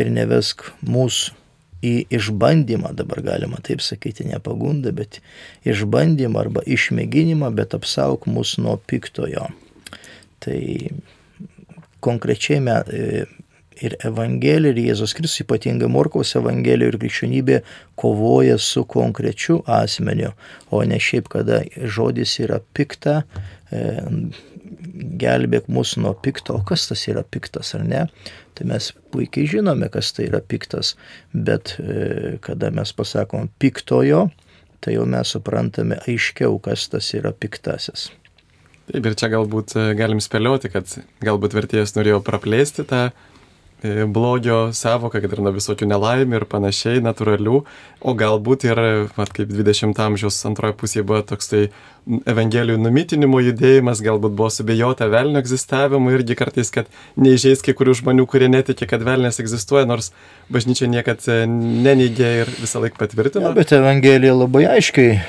[0.00, 1.38] ir nevesk mūsų
[1.80, 5.20] į išbandymą, dabar galima taip sakyti, ne pagundą, bet
[5.68, 9.48] išbandymą arba išmėginimą, bet apsauk mus nuo piktojo.
[10.44, 10.60] Tai
[12.04, 13.24] konkrečiai e,
[13.80, 17.60] ir Evangelija, ir Jėzus Kristus, ypatingai Morkaus Evangelija ir krikščionybė
[18.00, 20.34] kovoja su konkrečiu asmeniu,
[20.70, 23.22] o ne šiaip, kada žodis yra pikta,
[25.20, 28.04] gelbėk mus nuo pikto, o kas tas yra piktas ar ne,
[28.58, 30.94] tai mes puikiai žinome, kas tai yra piktas,
[31.32, 34.28] bet e, kada mes pasakom piktojo,
[34.80, 38.08] tai jau mes suprantame aiškiau, kas tas yra piktasis.
[38.90, 43.29] Taip, ir čia galbūt e, galim spėlioti, kad galbūt vertėjas norėjo praplėsti tą E,
[44.06, 47.62] blogio savoką, kad ir nuo visokių nelaimių ir panašiai, natūralių,
[48.00, 48.80] o galbūt ir,
[49.16, 51.62] mat, kaip 20-ojo amžiaus antroje pusėje buvo toks tai
[52.28, 56.88] evangelijų numitinimo judėjimas, galbūt buvo subejota velnio egzistavimu irgi kartais, kad
[57.20, 60.10] neižeis kai kurių žmonių, kurie netikė, kad velnės egzistuoja, nors
[60.52, 63.48] bažnyčia niekad e, neneigė ir visą laiką patvirtino.
[63.48, 65.20] Ja, bet Evangelija labai aiškiai e,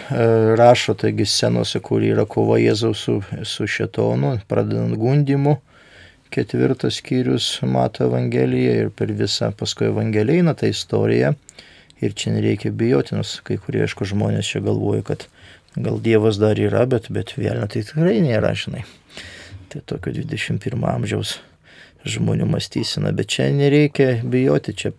[0.60, 5.60] rašo, taigi scenose, kur yra kova Jėzaus su, su šetonu, pradedant gundimu
[6.32, 11.34] ketvirtas skyrius mato Evangeliją ir per visą paskui Evangeliją eina ta istorija.
[12.02, 15.28] Ir čia nereikia bijoti, nors kai kurie, aišku, žmonės čia galvoja, kad
[15.76, 18.88] gal Dievas dar yra, bet, bet vėlna tai tikrai nėra, žinai.
[19.70, 21.38] Tai tokio 21 amžiaus
[22.08, 24.94] žmonių mąstysena, bet čia nereikia bijoti, čia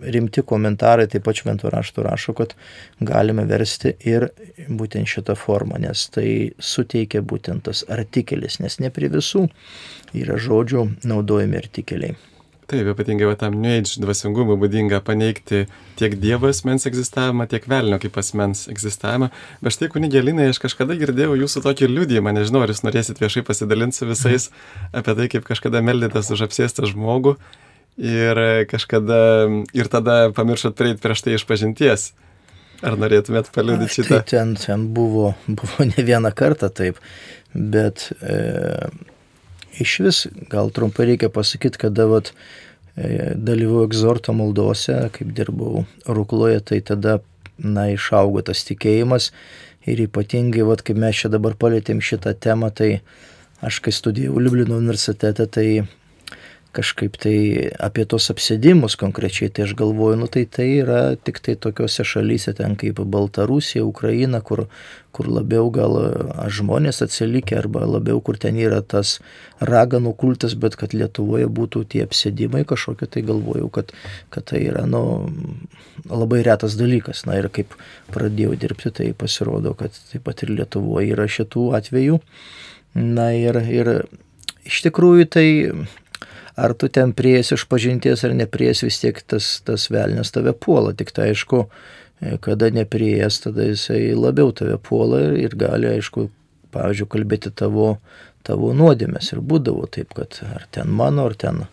[0.00, 2.54] rimti komentarai taip pat šventų raštų rašo, kad
[3.04, 4.30] galime versti ir
[4.68, 9.46] būtent šitą formą, nes tai suteikia būtent tas artikelis, nes ne prie visų
[10.16, 12.16] yra žodžių naudojami artikeliai.
[12.70, 15.64] Taip, ypatingai va, tam New Age dvasingumui būdinga paneigti
[15.98, 19.30] tiek Dievo asmens egzistavimą, tiek velnio kaip asmens egzistavimą.
[19.64, 23.98] Bet štai, kunigelinai, aš kažkada girdėjau jūsų tokį liūdėjimą, nežinau, ar jūs norėsit viešai pasidalinti
[23.98, 24.48] su visais
[24.94, 27.34] apie tai, kaip kažkada meldėtas už apsėstą žmogų
[27.98, 29.20] ir kažkada,
[29.74, 32.10] ir tada pamiršot prieiti prieš tai iš pažinties.
[32.86, 34.22] Ar norėtumėt paliudyti šitą?
[34.22, 37.02] Tai ten, ten buvo, buvo ne vieną kartą taip,
[37.52, 38.88] bet e,
[39.78, 42.32] iš vis, gal trumpai reikia pasakyti, kada vat,
[42.96, 47.20] e, dalyvau egzorto maldose, kaip dirbau Rukloje, tai tada,
[47.58, 49.30] na, išaugo tas tikėjimas
[49.88, 53.00] ir ypatingai, vat, kaip mes čia dabar palėtėm šitą temą, tai
[53.64, 55.68] aš kai studijavau Liublino universitete, tai
[56.72, 57.34] kažkaip tai
[57.82, 62.54] apie tos apsėdimus konkrečiai, tai aš galvoju, nu tai tai yra tik tai tokiuose šalyse,
[62.58, 64.68] ten kaip Baltarusija, Ukraina, kur,
[65.10, 65.98] kur labiau gal
[66.54, 69.18] žmonės atsilikę arba labiau kur ten yra tas
[69.58, 73.90] raganų kultas, bet kad Lietuvoje būtų tie apsėdimai kažkokie, tai galvoju, kad,
[74.30, 75.02] kad tai yra nu,
[76.06, 77.24] labai retas dalykas.
[77.26, 77.74] Na ir kaip
[78.14, 82.20] pradėjau dirbti, tai pasirodo, kad taip pat ir Lietuvoje yra šitų atvejų.
[82.94, 83.90] Na ir, ir
[84.66, 85.48] iš tikrųjų tai
[86.60, 90.92] ar tu ten prieisi iš pažinties ar neprieisi, vis tiek tas, tas velnės tave puola.
[90.96, 91.64] Tik tai aišku,
[92.20, 96.28] e, kada neprieės, tada jisai labiau tave puola ir, ir gali, aišku,
[96.74, 97.94] pavyzdžiui, kalbėti tavo,
[98.46, 99.32] tavo nuodėmės.
[99.34, 101.64] Ir būdavo taip, kad ar ten mano, ar ten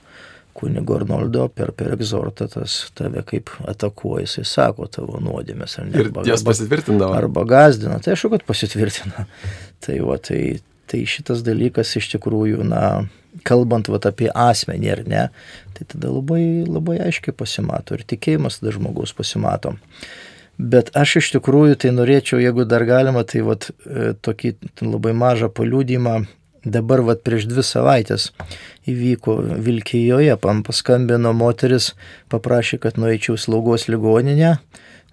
[0.57, 5.77] kunigo Arnoldo per, per egzortą tas tave kaip atakuoja, jisai sako tavo nuodėmės.
[5.85, 7.13] Ne, Ir jos pasitvirtindavo.
[7.17, 9.27] Arba gazdina, tai aišku, kad pasitvirtina.
[9.85, 10.57] Tai, va, tai,
[10.89, 13.07] tai šitas dalykas iš tikrųjų, na,
[13.47, 15.25] kalbant vat, apie asmenį ar ne,
[15.77, 19.75] tai tada labai, labai aiškiai pasimato ir tikėjimas tada žmogaus pasimato.
[20.57, 25.51] Bet aš iš tikrųjų tai norėčiau, jeigu dar galima, tai vat, e, tokį labai mažą
[25.53, 26.23] paliūdimą
[26.67, 28.31] Dabar vat prieš dvi savaitės
[28.89, 31.93] įvyko Vilkijoje, man paskambino moteris,
[32.33, 34.57] paprašė, kad nueičiau slaugos ligoninę.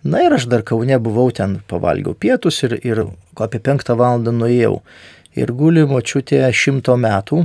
[0.05, 3.05] Na ir aš dar Kaune buvau ten, pavalgiau pietus ir, ir
[3.41, 4.81] apie penktą valandą nuėjau.
[5.39, 7.41] Ir guli močiutė šimto metų,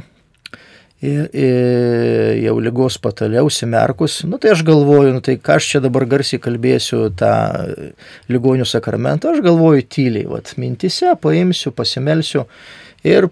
[1.02, 5.82] ir, ir jau lygos patale užsimerkus, nu tai aš galvoju, nu tai ką aš čia
[5.86, 7.32] dabar garsiai kalbėsiu tą
[8.30, 12.46] ligonių sakramentą, aš galvoju tyliai, vat mintise paimsiu, pasimelsiu
[13.08, 13.30] Ir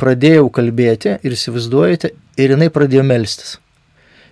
[0.00, 3.58] pradėjau kalbėti ir įsivaizduojate, ir jinai pradėjo melstis.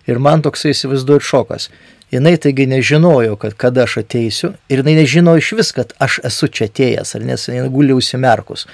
[0.08, 1.68] Ir man toksai įsivaizduoju šokas.
[2.10, 6.48] Jinai taigi nežinojo, kad kada aš ateisiu ir jinai nežinojo iš vis, kad aš esu
[6.48, 8.64] čia atėjęs, ar nes jinai guli užsimerkus.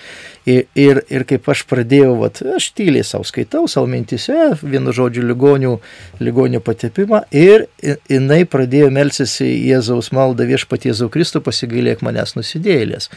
[0.46, 5.24] Ir, ir, ir kaip aš pradėjau, vat, aš tyliai savo skaitau, savo mintise, vienu žodžiu,
[5.26, 5.74] ligonių,
[6.22, 13.10] ligonių patepimą ir jinai pradėjo melsis į Jėzaus maldą viešpatie Jėzau Kristų pasigailėk manęs nusidėlės.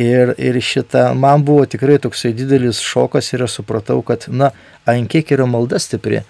[0.00, 4.54] Ir, ir šitą, man buvo tikrai toksai didelis šokas ir aš supratau, kad, na,
[4.88, 6.22] ant kiek yra malda stipri,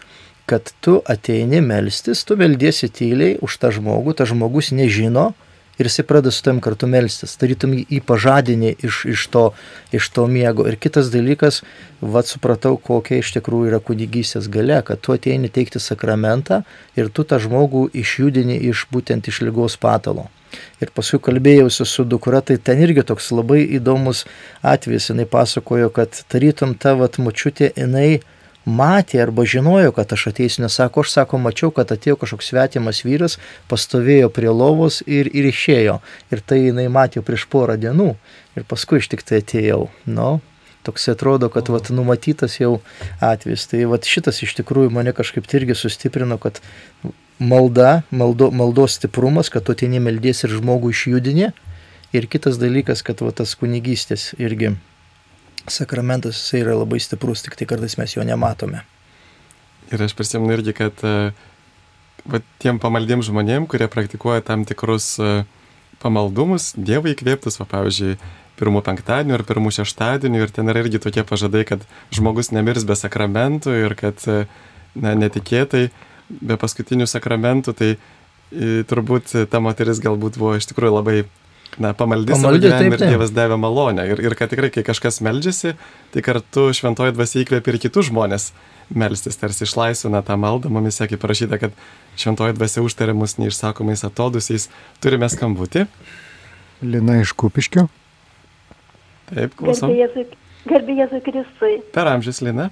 [0.52, 5.30] kad tu ateini melstis, tu meldiesi tyliai už tą žmogų, tas žmogus nežino
[5.80, 9.44] ir jisai pradeda su tam kartu melstis, tarytum jį pažadinį iš, iš, to,
[9.96, 10.66] iš to miego.
[10.68, 11.62] Ir kitas dalykas,
[12.00, 16.60] vad supratau, kokia iš tikrųjų yra kunigystės gale, kad tu ateini teikti sakramentą
[17.00, 20.28] ir tu tą žmogų išjudini iš būtent iš lygos patalo.
[20.84, 24.26] Ir paskui kalbėjausi su dukra, tai ten irgi toks labai įdomus
[24.60, 25.08] atvejis.
[25.08, 28.20] Jis pasakojo, kad tarytum ta vat mučiutė, jinai
[28.66, 33.02] matė arba žinojo, kad aš ateisiu, nes sako, aš sako, mačiau, kad atėjo kažkoks svetimas
[33.06, 33.38] vyras,
[33.70, 35.98] pastovėjo prie lovos ir, ir išėjo.
[36.32, 38.12] Ir tai jinai matė prieš porą dienų.
[38.58, 39.88] Ir paskui iš tik tai atėjau.
[40.06, 40.40] Nu,
[40.86, 42.78] toks atrodo, kad vat, numatytas jau
[43.20, 43.66] atvejis.
[43.70, 46.62] Tai vat, šitas iš tikrųjų mane kažkaip tai irgi sustiprino, kad
[47.42, 51.52] malda, maldo, maldos stiprumas, kad tu ateini meldies ir žmogų išjudini.
[52.12, 54.74] Ir kitas dalykas, kad va, tas kunigystės irgi
[55.70, 58.82] sakramentas jisai yra labai stiprus, tik tai kartais mes jo nematome.
[59.92, 65.16] Ir aš prisimenu irgi, kad va, tiem pamaldiem žmonėm, kurie praktikuoja tam tikrus
[66.02, 68.16] pamaldumus, Dievui įkvėptus, va, pavyzdžiui,
[68.58, 72.96] pirmų penktadienių ir pirmų šeštadienių ir ten yra irgi tokie pažadai, kad žmogus nemirs be
[72.98, 75.88] sakramentų ir kad na, netikėtai
[76.28, 77.92] be paskutinių sakramentų, tai
[78.88, 81.16] turbūt ta moteris galbūt buvo iš tikrųjų labai
[81.80, 84.04] na, pamaldys savo gyvenimą ir Dievas davė malonę.
[84.10, 85.74] Ir, ir kad tikrai, kai kažkas meldžiasi,
[86.12, 88.50] tai kartu šventoji dvasia įkvėpia ir kitus žmonės
[88.92, 90.72] melstis, tarsi išlaisvina tą maldą.
[90.72, 91.76] Mumis sakė parašyta, kad
[92.20, 94.68] šventoji dvasia užtarė mus neišsakomais atodusiais.
[95.04, 95.86] Turime skambutį.
[96.82, 97.86] Lina iš Kupiškio.
[99.32, 99.94] Taip, klausom.
[100.68, 101.76] Garbė Jėzui Kristui.
[101.94, 102.68] Per amžius, Lina.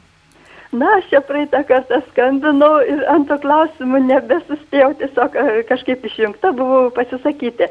[0.71, 6.53] Na, aš čia praeitą kartą skambinau ir ant to klausimų nebesuspėjau, tiesiog e, kažkaip išjungta
[6.55, 7.67] buvau pasisakyti.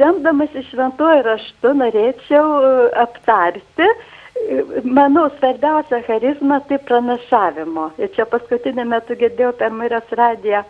[0.00, 2.70] Remdamas iš šventuoju raštu norėčiau e,
[3.02, 7.90] aptarti, e, manau, svarbiausia charizma tai pranašavimo.
[8.00, 10.62] Ir čia paskutinį metu girdėjau per Marijos radiją.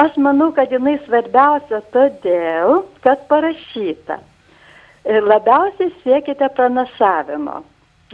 [0.00, 4.16] Aš manau, kad jinai svarbiausia todėl, kad parašyta.
[5.28, 7.60] Labiausiai siekite pranašavimo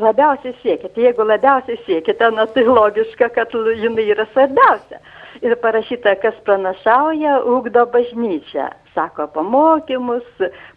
[0.03, 1.01] labiausiai siekite.
[1.03, 5.01] Jeigu labiausiai siekite, na tai logiška, kad jinai yra svarbiausia.
[5.43, 8.71] Ir parašyta, kas pranašauja, ugdo bažnyčią.
[8.95, 10.27] Sako pamokymus,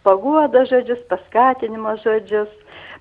[0.06, 2.50] paguoda žodžius, paskatinimo žodžius.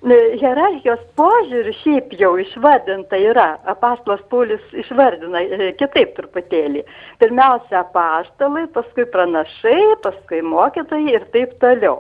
[0.01, 6.81] Hierarchijos požiūrių šiaip jau išvardinta yra, apastlas Paulius išvardina e, kitaip truputėlį.
[7.21, 11.99] Pirmiausia, apastalai, paskui pranašai, paskui mokytojai ir taip toliau.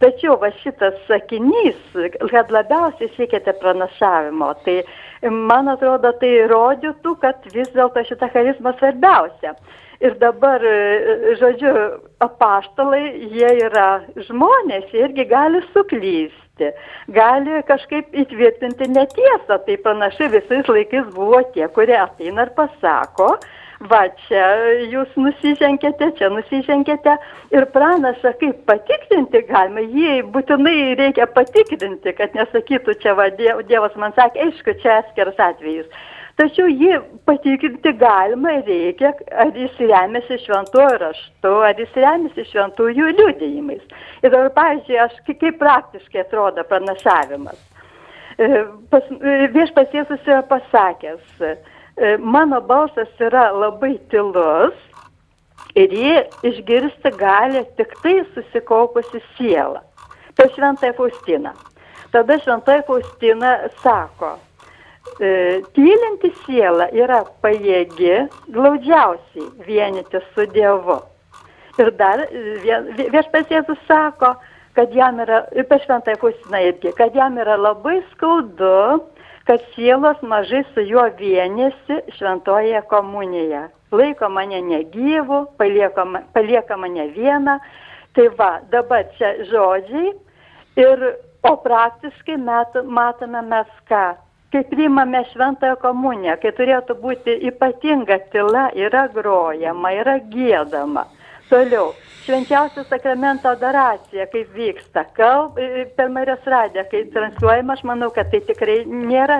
[0.00, 1.76] Tačiau va šitas sakinys,
[2.32, 4.78] kad labiausiai siekite pranašavimo, tai
[5.28, 9.52] man atrodo, tai rodytų, kad vis dėlto šita charizma svarbiausia.
[10.00, 10.64] Ir dabar,
[11.36, 11.72] žodžiu,
[12.24, 13.02] apaštalai,
[13.34, 14.00] jie yra
[14.30, 16.70] žmonės, jie irgi gali suklysti,
[17.12, 19.60] gali kažkaip įtvirtinti netiesą.
[19.66, 23.34] Tai panašiai visais laikais buvo tie, kurie ateina ir pasako,
[23.88, 24.44] va čia
[24.92, 27.16] jūs nusiženkėte, čia nusiženkėte
[27.56, 34.12] ir pranašą kaip patikrinti galima, jį būtinai reikia patikrinti, kad nesakytų čia va Dievas man
[34.18, 35.88] sakė, aišku, čia atskiras atvejis.
[36.40, 43.10] Tačiau jį patikrinti galima ir reikia, ar jis remiasi šventuoju raštu, ar jis remiasi šventųjų
[43.16, 43.82] liudėjimais.
[44.22, 47.60] Ir dabar, pavyzdžiui, aš kaip praktiškai atrodo pranašavimas.
[48.40, 51.44] E, e, viešpats Jėzus yra pasakęs,
[52.18, 54.76] mano balsas yra labai tylus
[55.78, 56.14] ir jį
[56.50, 59.82] išgirsti gali tik tai susikaupusi siela.
[60.34, 61.52] Tai šventai Faustina.
[62.12, 64.32] Tada šventai Faustina sako,
[65.20, 68.16] e, tylinti siela yra pajėgi
[68.50, 70.98] glaudžiausiai vienyti su Dievu.
[71.78, 72.24] Ir dar
[72.98, 74.34] viešpas Jėzus sako,
[74.74, 79.00] kad jam yra, ypač šventai Faustina irgi, kad jam yra labai skaudu,
[79.50, 87.58] kad sielos mažai su juo vienėsi šventoje komunijoje laiko mane negyvu, palieka, palieka mane vieną.
[88.14, 90.12] Tai va, dabar čia žodžiai
[90.78, 91.02] ir,
[91.42, 94.04] o praktiškai met, matome mes ką.
[94.50, 101.06] Kai priimame šventąją komuniją, kai turėtų būti ypatinga tyla, yra grojama, yra gėdama.
[101.50, 101.92] Toliau,
[102.24, 105.58] švenčiausio sakramento adoracija, kaip vyksta, kalb,
[105.96, 109.38] per Marijos radiją, kai transliuojama, aš manau, kad tai tikrai nėra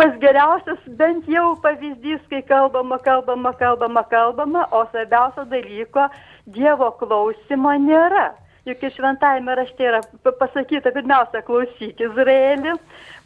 [0.00, 6.10] pas geriausias bent jau pavyzdys, kai kalbama, kalbama, kalbama, kalbama, o svarbiausio dalyko
[6.50, 8.30] Dievo klausimo nėra.
[8.68, 10.02] Juk šventajame rašte yra
[10.38, 12.74] pasakyta, pirmiausia, klausyk Izraelį,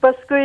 [0.04, 0.44] paskui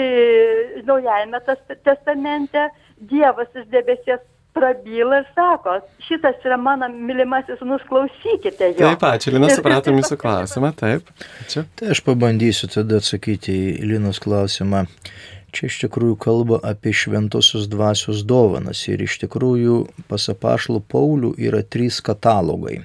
[0.88, 1.41] naujajame
[1.86, 2.70] testamente
[3.12, 4.24] Dievas iš debesies
[4.54, 8.84] prabyla ir sako, šitas yra mano mylimasis, nusklausykite jo.
[8.84, 11.10] Taip, ačiū, Lina, supratom jūsų klausimą, taip.
[11.43, 11.66] Ačiū.
[11.80, 14.86] Tai aš pabandysiu tada atsakyti į Linos klausimą.
[15.56, 19.80] Čia iš tikrųjų kalba apie šventosios dvasios dovanas ir iš tikrųjų
[20.12, 22.84] pasapašlų Paulių yra trys katalogai.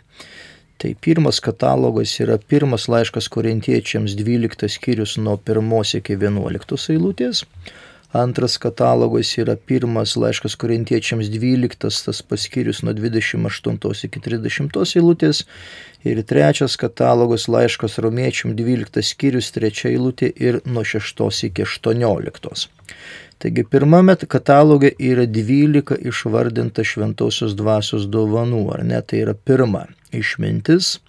[0.81, 7.45] Tai pirmas katalogas yra pirmas laiškas korintiečiams 12 skyrius nuo 1 iki 11 eilutės.
[8.15, 15.41] Antras katalogas yra pirmas laiškas korintiečiams 12, tas paskirius nuo 28 iki 30 eilutės.
[16.07, 22.69] Ir trečias katalogas laiškas romiečiam 12 skyrius, trečia eilutė ir nuo 6 iki 18.
[23.43, 29.01] Taigi pirmame kataloge yra 12 išvardinta šventosios dvasios dovanų, ar ne?
[29.03, 31.01] Tai yra pirma išmintis,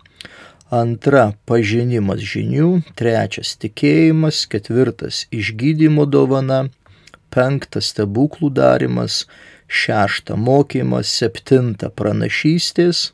[0.73, 6.63] antra pažinimas žinių, trečias tikėjimas, ketvirtas išgydymo dovana,
[7.35, 9.25] penktas stebuklų darimas,
[9.67, 13.09] šešta mokymas, septinta pranašystės,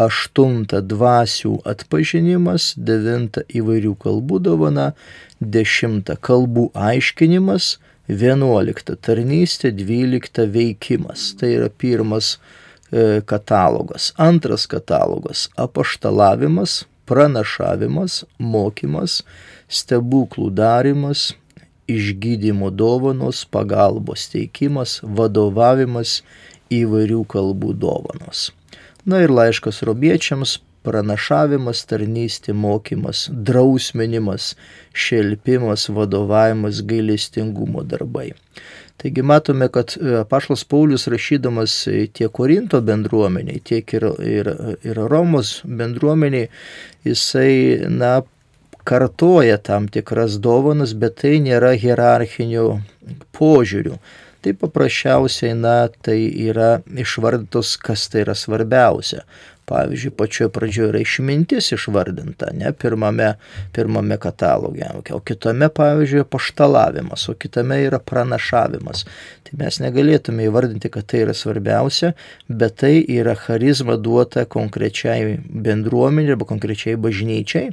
[0.00, 4.92] aštunta dvasių atpažinimas, devinta įvairių kalbų dovana,
[5.40, 7.76] dešimta kalbų aiškinimas,
[8.08, 11.32] vienuolikta tarnystė, dvylikta veikimas.
[11.38, 12.38] Tai yra pirmas
[12.90, 14.12] e, katalogas.
[14.16, 19.22] Antras katalogas- apaštalavimas, pranašavimas, mokymas,
[19.68, 21.32] stebuklų darimas,
[21.90, 26.20] išgydymo dovanos, pagalbos teikimas, vadovavimas
[26.72, 28.50] įvairių kalbų dovanos.
[29.04, 34.52] Na ir laiškas robiečiams pranašavimas, tarnystė, mokymas, drausminimas,
[34.94, 38.32] šelpimas, vadovavimas, gailestingumo darbai.
[39.02, 41.74] Taigi matome, kad e, Pašlas Paulius rašydamas
[42.14, 44.50] tiek Korinto bendruomeniai, tiek ir, ir,
[44.86, 46.50] ir Romos bendruomeniai,
[47.06, 48.20] jisai, na,
[48.84, 52.66] kartoja tam tikras dovanas, bet tai nėra hierarchinių
[53.36, 53.96] požiūrių.
[54.42, 59.22] Tai paprasčiausiai, na, tai yra išvardytos, kas tai yra svarbiausia.
[59.70, 63.28] Pavyzdžiui, pačioje pradžioje yra išmintis išvardinta, ne pirmame,
[63.72, 69.04] pirmame kataloge, o kitame, pavyzdžiui, paštalavimas, o kitame yra pranašavimas.
[69.46, 72.10] Tai mes negalėtume įvardinti, kad tai yra svarbiausia,
[72.50, 77.70] bet tai yra charizma duota konkrečiai bendruomenė arba konkrečiai bažnyčiai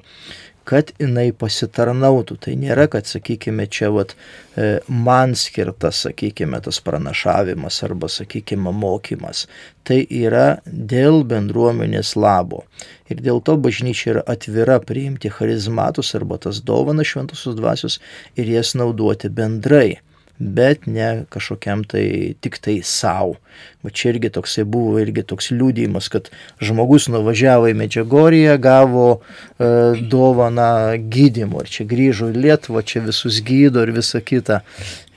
[0.68, 2.38] kad jinai pasitarnautų.
[2.44, 4.16] Tai nėra, kad, sakykime, čia vat,
[4.56, 9.46] e, man skirtas, sakykime, tas pranašavimas arba, sakykime, mokymas.
[9.88, 12.66] Tai yra dėl bendruomenės labo.
[13.10, 17.98] Ir dėl to bažnyčia yra atvira priimti charizmatus arba tas dovanas šventosios dvasios
[18.38, 19.98] ir jas naudoti bendrai
[20.40, 23.36] bet ne kažkokiam tai tik tai savo.
[23.84, 26.30] Va čia irgi toksai buvo irgi toks liūdėjimas, kad
[26.64, 33.42] žmogus nuvažiavo į Medžiagoriją, gavo e, dovaną gydymo ir čia grįžo į Lietuvą, čia visus
[33.44, 34.62] gydo ir visa kita.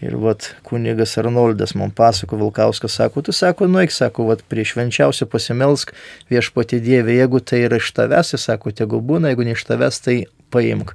[0.03, 5.29] Ir vat kunigas Arnoldas man pasako, Vilkauskas sako, tu sako, nueik, sako, vat prie švenčiausio
[5.31, 5.95] pasimelsk
[6.31, 10.03] viešpati Dievė, jeigu tai yra iš tavęs, jis sako, tegu būna, jeigu ne iš tavęs,
[10.03, 10.17] tai
[10.53, 10.93] paimk,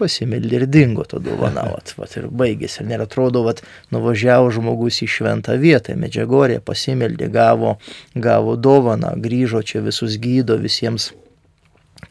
[0.00, 2.82] pasimeldė ir dingo to dovana, vat, vat ir baigėsi.
[2.82, 3.62] Ir neatrodo, vat
[3.94, 7.76] nuvažiavo žmogus į šventą vietą, medžiagorė, pasimeldė, gavo,
[8.14, 11.12] gavo dovaną, grįžo čia visus gydo, visiems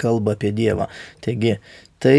[0.02, 0.90] kalba apie Dievą.
[1.24, 1.58] Taigi,
[2.02, 2.18] tai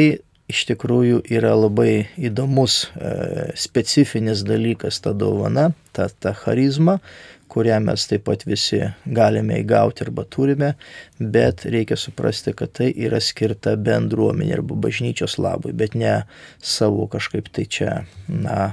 [0.51, 7.01] iš tikrųjų yra labai įdomus, e, specifinis dalykas ta dovana, ta, ta charizma,
[7.49, 10.73] kurią mes taip pat visi galime įgauti arba turime,
[11.19, 16.19] bet reikia suprasti, kad tai yra skirta bendruomenė arba bažnyčios labui, bet ne
[16.63, 17.93] savo kažkaip tai čia,
[18.29, 18.73] na,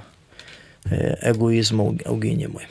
[0.90, 2.66] e, egoizmo auginimui.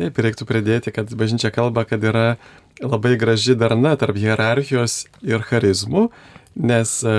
[0.00, 2.38] Taip, reiktų pridėti, kad bažnyčia kalba, kad yra
[2.80, 6.08] labai graži darna tarp hierarchijos ir charizmų,
[6.56, 7.16] nes e,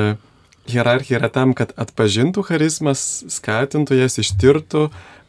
[0.71, 4.87] hierarchija yra tam, kad atpažintų charizmas, skatintų jas, ištirtų,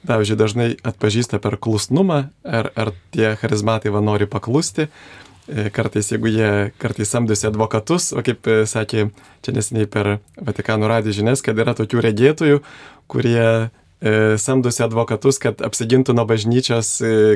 [0.08, 4.88] pavyzdžiui, dažnai atpažįsta per klusnumą, ar, ar tie charizmatai va nori paklusti.
[5.50, 6.50] E, kartais, jeigu jie
[6.82, 9.08] kartais samdosi advokatus, o kaip e, sakė
[9.42, 12.62] čia nesiniai per Vatikano radiją žinias, kad yra tokių regėtojų,
[13.10, 13.70] kurie
[14.02, 16.88] E, samdosi advokatus, kad apsigintų nuo bažnyčios,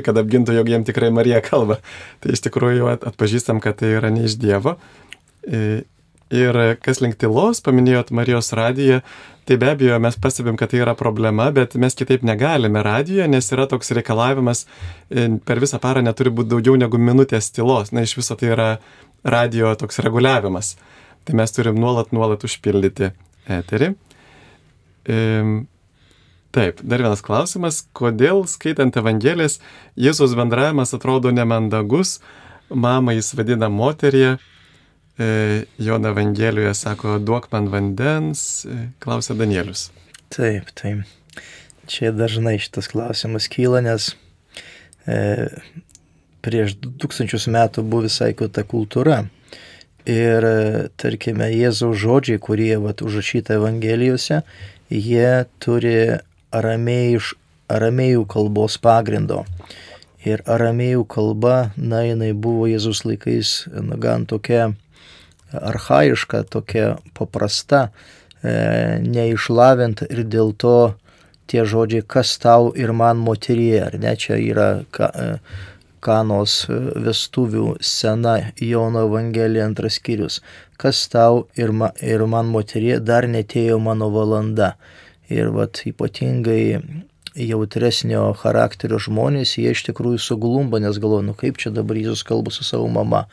[0.03, 1.77] kad apgintų, jog jiem tikrai Marija kalba.
[2.19, 4.75] Tai iš tikrųjų atpažįstam, kad tai yra ne iš Dievo.
[6.29, 9.01] E, ir kas link tylos, paminėjot Marijos radiją,
[9.47, 13.51] tai be abejo mes pastebim, kad tai yra problema, bet mes kitaip negalime radijoje, nes
[13.51, 14.65] yra toks reikalavimas,
[15.47, 17.93] per visą parą neturi būti daugiau negu minutės tylos.
[17.95, 18.67] Na, iš viso tai yra
[19.23, 20.75] radio toks reguliavimas.
[21.27, 23.13] Tai mes turim nuolat, nuolat užpildyti
[23.47, 23.93] eterį.
[26.57, 27.81] Taip, dar vienas klausimas.
[27.95, 29.59] Kodėl skaitant Evangelijas
[29.99, 32.17] Jėzus bendravimas atrodo nemandagus,
[32.67, 34.56] mamą jis vadina moterie, e,
[35.77, 39.87] Jono Evangelijoje sako, duok man vandens, e, klausia Danielius.
[40.29, 41.41] Taip, taip.
[41.87, 44.11] Čia dažnai šitas klausimas kyla, nes
[45.07, 45.47] e,
[46.45, 49.23] prieš 2000 metų buvo visai kita kultūra.
[50.07, 54.43] Ir, e, tarkime, Jėzaus žodžiai, kurie vat, užrašyta Evangelijose,
[54.93, 55.31] jie
[55.63, 55.97] turi
[56.55, 57.33] aramėjiš,
[57.73, 59.45] aramėjų kalbos pagrindo.
[60.27, 64.75] Ir aramėjų kalba, na, jinai buvo Jėzus laikais na, gan tokia
[65.53, 67.87] arhaiška, tokia paprasta,
[68.43, 70.77] e, neišlavinta ir dėl to
[71.47, 75.27] tie žodžiai, kas tau ir man moterie, ar ne, čia yra ka, e,
[76.03, 80.41] kanos vestuvių sena Jono Evangelija antras skyrius,
[80.77, 84.75] kas tau ir, ma, ir man moterie, dar netėjo mano valanda
[85.29, 86.79] ir vat, ypatingai
[87.37, 92.53] jautresnio charakterio žmonės, jie iš tikrųjų suglumba, nes galvoja, nu kaip čia dabar Jėzus kalba
[92.53, 93.25] su savo mama,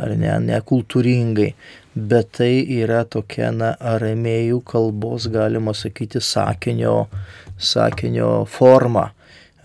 [0.00, 1.50] ar ne, nekultūringai,
[1.94, 7.04] bet tai yra tokia, na, aramėjų kalbos, galima sakyti, sakinio,
[7.58, 9.10] sakinio forma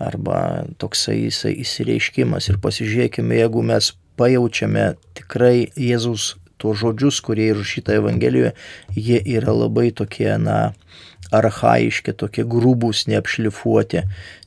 [0.00, 2.48] arba toksai jisai įsireiškimas.
[2.48, 8.54] Ir pasižiūrėkime, jeigu mes pajaučiame tikrai Jėzus tuos žodžius, kurie įrašyta Evangelijoje,
[8.96, 10.60] jie yra labai tokie, na,
[11.34, 14.02] arhaiški, tokie grūbus, neapšlifuoti,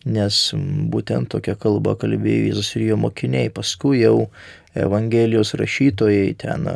[0.10, 0.40] nes
[0.92, 3.52] būtent tokia kalba kalbėjo Jėzus ir jo mokiniai.
[3.54, 4.28] Paskui jau
[4.74, 6.76] Evangelijos rašytojai, ten e,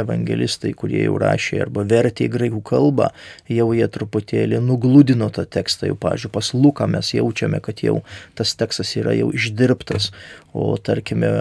[0.00, 3.10] evangelistai, kurie jau rašė arba vertė į graikų kalbą,
[3.52, 7.98] jau jie truputėlį nugludino tą tekstą, jau, pažiūrėjau, pas Luką mes jaučiame, kad jau
[8.38, 10.08] tas tekstas yra jau išdirbtas,
[10.56, 11.34] o tarkime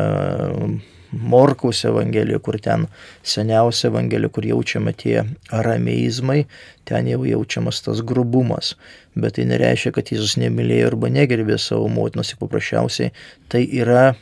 [1.13, 2.87] Morkaus Evangelija, kur ten
[3.23, 6.43] seniausia Evangelija, kur jaučiame tie arameizmai,
[6.89, 8.73] ten jau jaučiamas tas grubumas.
[9.15, 13.13] Bet tai nereiškia, kad Jėzus nemylėjo arba negerbė savo motinos, paprasčiausiai
[13.53, 14.13] tai yra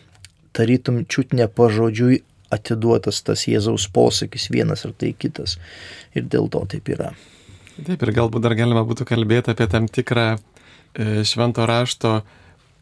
[0.58, 2.22] tarytum čiut ne pažodžiui
[2.52, 5.58] atiduotas tas Jėzaus posakis vienas ar tai kitas.
[6.16, 7.14] Ir dėl to taip yra.
[7.80, 12.20] Taip, ir galbūt dar galima būtų kalbėti apie tam tikrą e, švento rašto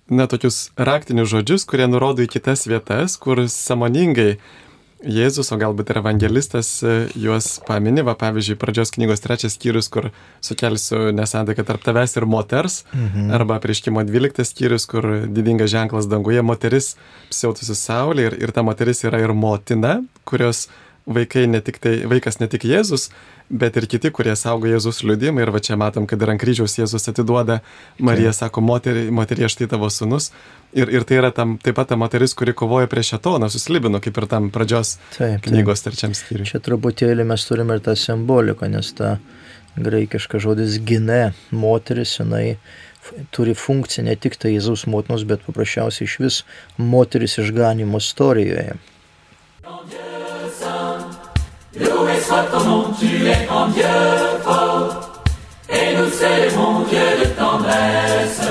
[0.10, 4.36] na, tokius raktinius žodžius, kurie nurodo į kitas vietas, kur samoningai
[5.00, 10.10] Jėzus, o galbūt ir evangelistas e, juos paminė, va pavyzdžiui, pradžios knygos trečias skyrius, kur
[10.44, 13.30] sukelsiu nesantaiką tarp tavęs ir moters, mhm.
[13.38, 16.98] arba prieškimo dvyliktas skyrius, kur didingas ženklas danguje, moteris
[17.32, 20.66] psiautusi saulė ir, ir ta moteris yra ir motina, kurios
[21.10, 23.10] vaikai ne tik tai, vaikas ne tik Jėzus,
[23.50, 25.42] bet ir kiti, kurie saugo Jėzus liūdimą.
[25.44, 27.60] Ir va čia matom, kad ir ant kryžiaus Jėzus atiduoda,
[27.98, 30.30] Marija sako, moterį, moterie štai tavo sunus.
[30.78, 34.20] Ir, ir tai yra tam, taip pat ta moteris, kuri kovoja prieš šetoną, susilibino, kaip
[34.22, 36.46] ir tam pradžios taip, knygos trečiam skyriui.
[36.52, 39.18] Čia truputėlį mes turime ir tą simboliką, nes ta
[39.80, 42.60] graikiška žodis gine, moteris, jinai
[43.34, 46.40] turi funkciją ne tik tai Jėzaus motinos, bet paprasčiausiai iš vis
[46.78, 48.78] moteris išganimo istorijoje.
[51.80, 53.86] Loué soit ton nom, tu es grand Dieu
[54.44, 55.24] fort,
[55.70, 58.42] et nous célébrons Dieu de tendresse,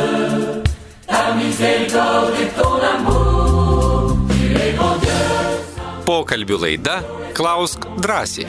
[1.07, 5.13] ta miséricorde et ton amour, tu es grand Dieu.
[6.09, 7.03] Pokalbių laida
[7.37, 8.49] Klausk drąsiai.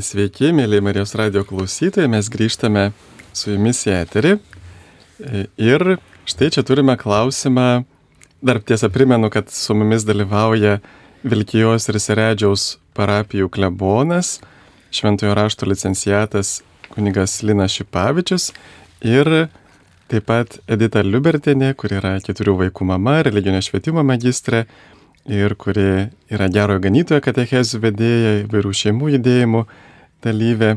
[0.00, 2.92] Sveiki, mėly Marijos radio klausytojai, mes grįžtame
[3.36, 4.34] su jumis į eterį.
[5.60, 5.86] Ir
[6.28, 7.84] štai čia turime klausimą,
[8.42, 10.78] dar tiesą primenu, kad su mumis dalyvauja
[11.20, 14.38] Vilkijos ir Seredžiaus parapijų klebonas,
[14.94, 16.60] šventojo rašto licenciatas
[16.94, 18.50] kunigas Linas Šipavičius
[19.06, 19.28] ir
[20.10, 24.64] taip pat Edita Liubertinė, kur yra keturių vaikų mama, religinio švietimo magistrė
[25.30, 29.62] ir kuri yra gerojo ganytojo katechezių vedėja, įvairių šeimų judėjimų
[30.24, 30.72] dalyvė.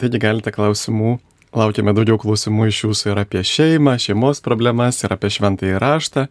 [0.00, 1.18] Taigi galite klausimų,
[1.54, 6.26] laukiame daugiau klausimų iš jūsų ir apie šeimą, šeimos problemas, ir apie šventąjį raštą.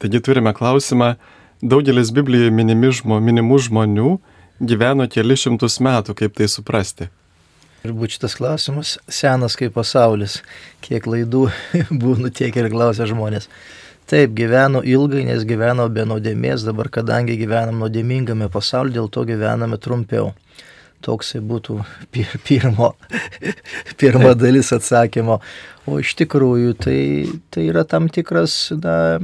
[0.00, 1.14] Taigi turime klausimą,
[1.60, 4.12] daugelis Biblijoje minimų žmonių
[4.60, 7.10] gyveno keli šimtus metų, kaip tai suprasti.
[7.80, 10.40] Ir būtų šitas klausimas senas kaip pasaulis,
[10.84, 11.46] kiek laidų
[12.02, 13.48] būna tiek ir klausia žmonės.
[14.10, 19.78] Taip, gyveno ilgai, nes gyveno be nuodėmės, dabar kadangi gyvenam nuodėmingame pasaulyje, dėl to gyvename
[19.78, 20.32] trumpiau.
[21.00, 21.78] Toksai būtų
[22.44, 22.92] pirmo,
[24.00, 25.38] pirma dalis atsakymo.
[25.88, 27.00] O iš tikrųjų tai,
[27.50, 29.18] tai yra tam tikras na,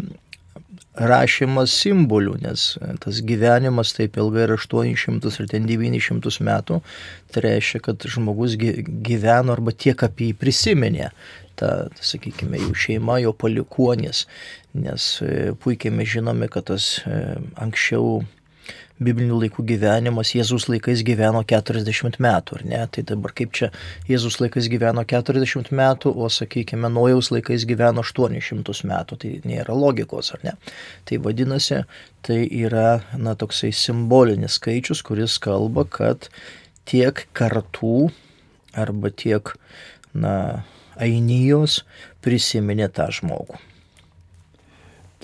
[0.97, 2.67] rašymas simbolių, nes
[3.03, 6.81] tas gyvenimas taip ilgai yra 800 ir ten 900 metų,
[7.33, 11.11] tai reiškia, kad žmogus gyveno arba tiek apie jį prisiminė,
[11.61, 14.25] ta, sakykime, jų šeima, jo palikuonis,
[14.77, 18.21] nes e, puikiai mes žinome, kad tas e, anksčiau
[19.03, 22.81] biblinių laikų gyvenimas, Jėzus laikais gyveno 40 metų, ar ne?
[22.93, 23.69] Tai dabar kaip čia
[24.09, 30.33] Jėzus laikais gyveno 40 metų, o sakykime, Nojaus laikais gyveno 800 metų, tai nėra logikos,
[30.37, 30.57] ar ne?
[31.09, 31.83] Tai vadinasi,
[32.27, 36.31] tai yra, na, toksai simbolinis skaičius, kuris kalba, kad
[36.89, 38.09] tiek kartų
[38.77, 39.53] arba tiek,
[40.17, 40.65] na,
[40.97, 41.83] ainijos
[42.25, 43.61] prisiminė tą žmogų.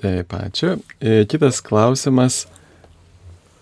[0.03, 0.77] Taip, ačiū.
[0.99, 2.43] E, kitas klausimas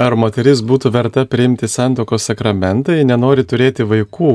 [0.01, 4.31] Ar moteris būtų verta priimti santokos sakramentą, jei nenori turėti vaikų?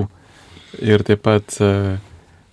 [0.86, 1.70] Ir taip pat e,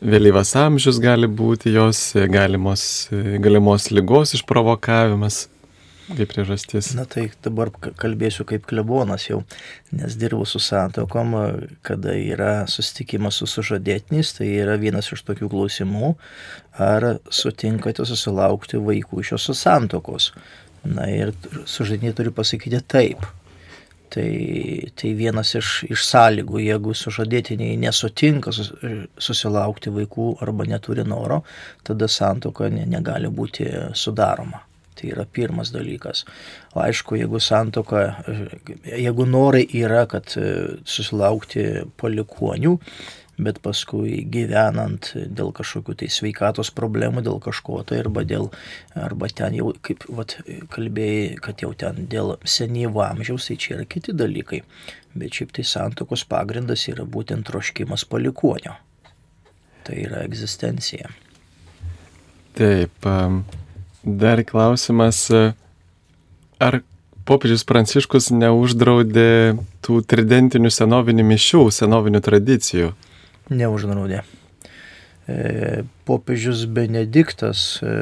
[0.00, 5.42] vėlyvas amžius gali būti jos e, galimos, e, galimos lygos išprovokavimas
[6.12, 6.94] kaip priežastis.
[6.96, 7.68] Na tai dabar
[8.00, 9.42] kalbėsiu kaip klebonas jau,
[9.92, 11.36] nes dirbu su santokom,
[11.84, 16.14] kada yra susitikimas su sužadėtinis, tai yra vienas iš tokių klausimų,
[16.80, 20.32] ar sutinkate susilaukti vaikų iš šios santokos.
[20.84, 21.30] Na ir
[21.68, 23.22] sužadiniai turi pasakyti taip.
[24.12, 24.28] Tai,
[24.98, 28.68] tai vienas iš, iš sąlygų, jeigu sužadėtiniai nesutinka sus,
[29.16, 31.38] susilaukti vaikų arba neturi noro,
[31.86, 34.60] tada santoka ne, negali būti sudaroma.
[34.92, 36.26] Tai yra pirmas dalykas.
[36.76, 38.02] O aišku, jeigu santoka,
[38.84, 40.28] jeigu norai yra, kad
[40.84, 41.64] susilaukti
[41.96, 42.76] palikonių,
[43.40, 48.50] bet paskui gyvenant dėl kažkokių tai sveikatos problemų, dėl kažko tai arba, dėl,
[48.98, 50.36] arba ten jau, kaip vat,
[50.72, 54.62] kalbėjai, kad jau ten dėl senyvo amžiaus, tai čia yra kiti dalykai.
[55.16, 58.76] Bet šiaip tai santokos pagrindas yra būtent troškimas palikuonio.
[59.82, 61.10] Tai yra egzistencija.
[62.56, 63.08] Taip,
[64.04, 65.24] dar klausimas,
[66.60, 66.82] ar
[67.28, 72.92] popiežius Pranciškus neuždraudė tų tridentinių senovinių mišių, senovinių tradicijų?
[73.50, 74.22] Neuždraudė.
[75.28, 77.92] E, popiežius Benediktas e,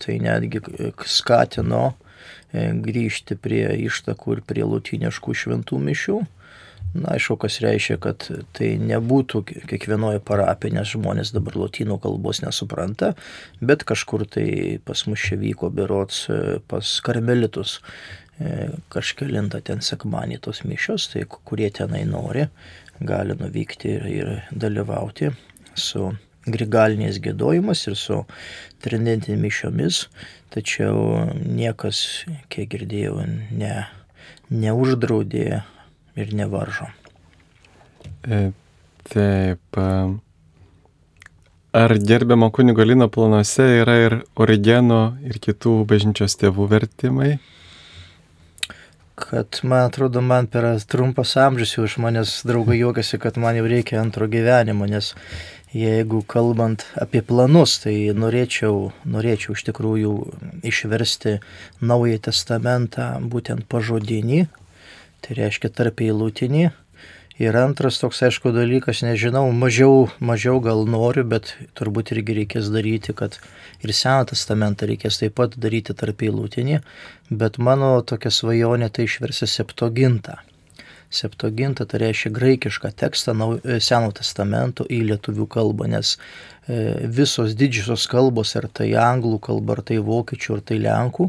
[0.00, 0.62] tai netgi
[1.04, 6.18] skatino e, grįžti prie ištakų ir prie lutiniškų šventų mišių.
[6.96, 8.24] Na, aišku, kas reiškia, kad
[8.56, 13.12] tai nebūtų kiekvienoje parapijoje, nes žmonės dabar lotynų kalbos nesupranta,
[13.60, 16.22] bet kažkur tai pas mus čia vyko berots
[16.70, 17.82] pas karmelitus
[18.92, 22.46] kažkelintą ten sekmanį tos mišios, tai kurie tenai nori,
[23.00, 25.32] gali nuvykti ir, ir dalyvauti
[25.76, 26.10] su
[26.46, 28.20] grigaliniais gėdojimas ir su
[28.84, 30.02] tridentinėmis mišiomis,
[30.54, 33.18] tačiau niekas, kiek girdėjau,
[33.50, 33.74] ne,
[34.50, 35.62] neuždraudė
[36.16, 36.88] ir nevaržo.
[38.26, 38.52] E,
[39.10, 39.80] taip.
[41.76, 47.34] Ar gerbiamo kunigo Lino planuose yra ir Origeno ir kitų bažnyčios tėvų vertimai?
[49.16, 53.64] Kad man atrodo, man per trumpas amžius jau iš manęs draugai juokiasi, kad man jau
[53.64, 55.14] reikia antro gyvenimo, nes
[55.72, 60.12] jeigu kalbant apie planus, tai norėčiau, norėčiau iš tikrųjų
[60.68, 61.38] išversti
[61.80, 64.44] Naująjį Testamentą būtent pažodinį,
[65.24, 66.68] tai reiškia tarp eilutinį
[67.36, 73.12] Ir antras toks, aišku, dalykas, nežinau, mažiau, mažiau gal noriu, bet turbūt irgi reikės daryti,
[73.12, 73.36] kad
[73.84, 76.80] ir Seną testamentą reikės taip pat daryti tarp eilutinį,
[77.28, 80.38] bet mano tokia svajonė tai išversi septogintą.
[81.12, 83.36] Septogintą tai reiškia graikišką tekstą
[83.84, 86.16] Seno testamento į lietuvių kalbą, nes
[86.66, 91.28] visos didžiosios kalbos, ar tai anglų kalba, ar tai vokiečių, ar tai lenkų,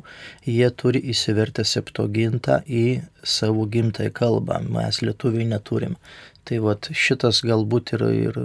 [0.50, 4.62] jie turi įsivertę septogintą į savo gimtąją kalbą.
[4.66, 5.98] Mes lietuviai neturim.
[6.48, 8.40] Tai vad šitas galbūt ir, ir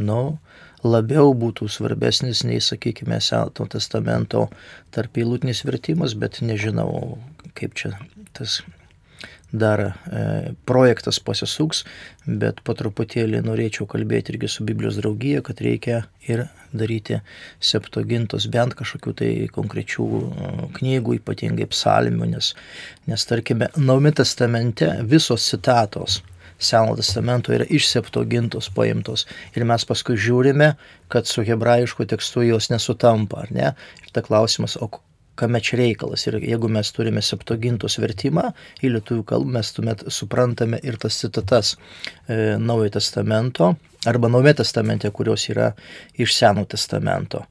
[0.00, 0.38] nu,
[0.84, 4.48] labiau būtų svarbesnis nei, sakykime, Seno testamento
[4.94, 7.18] tarp eilutinis vertimas, bet nežinau,
[7.58, 7.96] kaip čia
[8.32, 8.62] tas
[9.54, 9.92] dar e,
[10.66, 11.84] projektas pasisuks,
[12.26, 17.20] bet po truputėlį norėčiau kalbėti irgi su Biblijos draugija, kad reikia ir daryti
[17.62, 22.52] septogintos bent kažkokių tai konkrečių e, knygų, ypatingai psalmių, nes,
[23.10, 26.22] nes tarkime, Naujame testamente visos citatos
[26.58, 29.24] Seno testamento yra iš septogintos paimtos
[29.58, 30.68] ir mes paskui žiūrime,
[31.10, 33.72] kad su hebrajišku tekstu jos nesutampa, ar ne?
[34.04, 34.88] Ir ta klausimas, o
[35.38, 36.26] kame čia reikalas.
[36.28, 38.50] Ir jeigu mes turime septogintos vertimą
[38.82, 43.74] į lietuvių kalbą, mes tuomet suprantame ir tas citatas e, Naujojo testamento
[44.06, 45.72] arba Naujojo testamente, kurios yra
[46.18, 47.44] iš Seno testamento.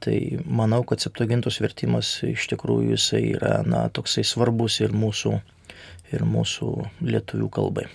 [0.00, 0.16] Tai
[0.48, 5.34] manau, kad septogintos vertimas iš tikrųjų jisai yra na, toksai svarbus ir mūsų,
[6.16, 6.70] ir mūsų
[7.04, 7.90] lietuvių kalbai.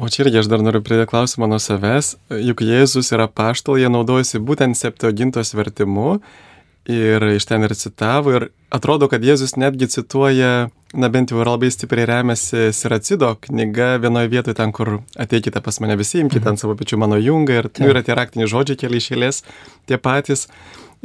[0.00, 2.14] O čia irgi aš dar noriu pridėti klausimą nuo savęs.
[2.32, 6.20] Juk Jėzus yra paštal, jie naudojasi būtent septogintos vertimu
[6.90, 8.34] ir iš ten ir citavo.
[8.36, 13.94] Ir atrodo, kad Jėzus netgi cituoja, na bent jau ir labai stipriai remiasi Siracido knyga
[14.02, 17.70] vienoje vietoje, ten, kur ateikite pas mane visi, imkite ant savo pečių mano jungą ir
[17.78, 19.44] nu, yra tie raktiniai žodžiai keli išėlės,
[19.90, 20.48] tie patys.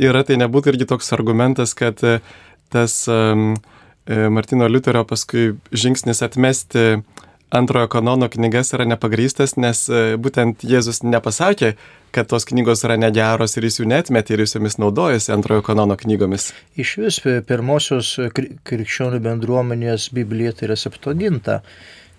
[0.01, 2.17] Ir tai nebūtų irgi toks argumentas, kad e,
[2.73, 3.53] tas um,
[4.05, 6.99] Martino Liuterio paskui žingsnis atmesti
[7.55, 11.73] antrojo kanono knygas yra nepagrystas, nes e, būtent Jėzus nepasakė,
[12.15, 15.97] kad tos knygos yra negeros ir jis jų netmetė ir jis jomis naudojasi antrojo kanono
[15.99, 16.51] knygomis.
[16.79, 18.15] Iš vis pirmosios
[18.67, 21.61] krikščionių bendruomenės Biblija tai yra septoginta.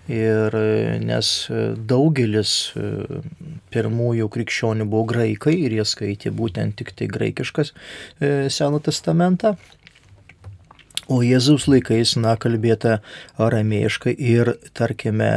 [0.07, 1.31] Ir e, nes
[1.89, 2.91] daugelis e,
[3.73, 7.73] pirmųjų krikščionių buvo graikai ir jie skaitė būtent tik tai graikiškas
[8.53, 9.57] Seno testamentą.
[11.07, 12.97] O Jėzaus laikais, na, kalbėta
[13.39, 15.29] aramėjiškai ir, tarkime,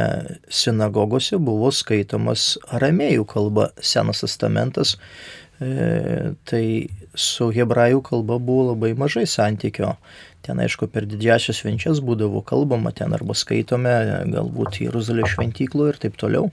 [0.51, 4.97] sinagogose buvo skaitomas aramėjų kalba Senas testamentas,
[5.63, 6.65] e, tai
[7.15, 9.93] su hebrajų kalba buvo labai mažai santykio.
[10.43, 13.95] Ten, aišku, per didžiasias švenčias būdavo kalbama, ten arba skaitome,
[14.33, 16.49] galbūt Jeruzalės šventykloje ir taip toliau.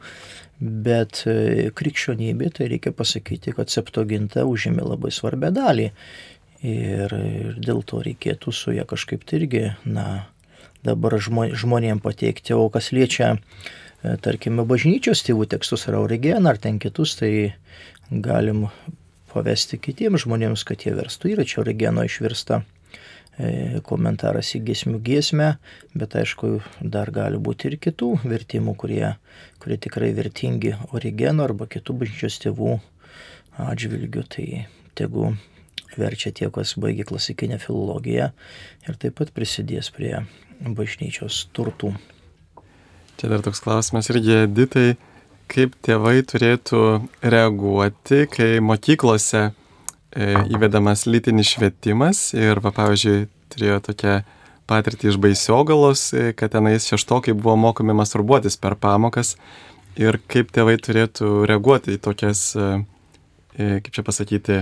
[0.59, 5.91] Bet e, krikščionybė, tai reikia pasakyti, kad septoginta užėmė labai svarbę dalį.
[6.59, 10.27] Ir, ir dėl to reikėtų su ją kažkaip tai irgi, na,
[10.83, 12.55] dabar žmonėm pateikti.
[12.55, 13.37] O kas liečia,
[14.03, 17.55] e, tarkime, bažnyčios tėvų tekstus ar Aurigeną ar ten kitus, tai
[18.11, 18.67] galim
[19.33, 21.35] pavesti kitiems žmonėms, kad jie verstų.
[21.35, 22.63] Yra čia Aurigeno išvirsta
[23.39, 25.53] e, komentaras į giesmių giesmę,
[25.95, 29.15] bet aišku, dar gali būti ir kitų vertimų, kurie,
[29.63, 32.79] kurie tikrai vertingi Origeno arba kitų bažnyčios tėvų
[33.69, 34.27] atžvilgių.
[34.35, 34.49] Tai
[34.99, 35.31] tegu
[35.97, 38.31] verčia tie, kas baigė klasikinę filologiją
[38.89, 40.15] ir taip pat prisidės prie
[40.61, 41.95] bažnyčios turtų.
[43.19, 44.89] Čia dar toks klausimas irgi editai,
[45.51, 46.83] kaip tėvai turėtų
[47.25, 49.53] reaguoti, kai mokyklose e,
[50.55, 54.19] įvedamas lytinis švietimas ir, va, pavyzdžiui, turėjo tokią
[54.69, 59.37] patirtį iš baisiogalos, e, kad tenais šeštokai buvo mokomi masturbuotis per pamokas
[59.99, 64.61] ir kaip tėvai turėtų reaguoti į tokias, e kaip čia pasakyti,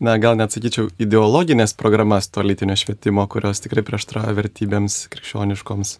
[0.00, 5.96] na gal net sakyčiau, ideologinės programas to lytinio švietimo, kurios tikrai prieštrauja vertybėms krikščioniškoms?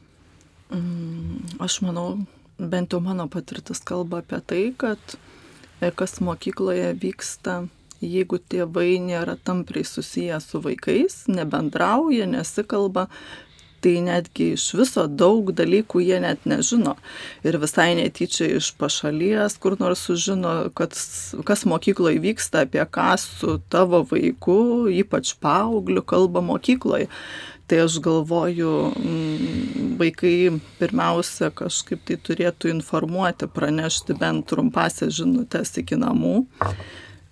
[0.75, 2.11] Mm, aš manau,
[2.59, 5.17] bent jau mano patirtis kalba apie tai, kad
[5.81, 7.63] e, kas mokykloje vyksta,
[8.05, 13.09] jeigu tėvai nėra tampriai susiję su vaikais, nebendrauja, nesikalba,
[13.81, 16.97] tai netgi iš viso daug dalykų jie net nežino.
[17.47, 20.97] Ir visai netyčia iš pašalies, kur nors sužino, kad,
[21.49, 27.09] kas mokykloje vyksta, apie ką su tavo vaiku, ypač paaugliu, kalba mokykloje.
[27.69, 36.01] Tai aš galvoju, mm, vaikai pirmiausia kažkaip tai turėtų informuoti, pranešti bent trumpasias žinutės iki
[36.01, 36.47] namų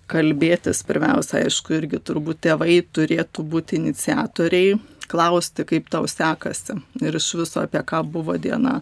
[0.07, 4.77] kalbėtis pirmiausia, aišku, irgi turbūt tėvai turėtų būti iniciatoriai,
[5.07, 8.81] klausti, kaip tau sekasi ir iš viso apie ką buvo diena.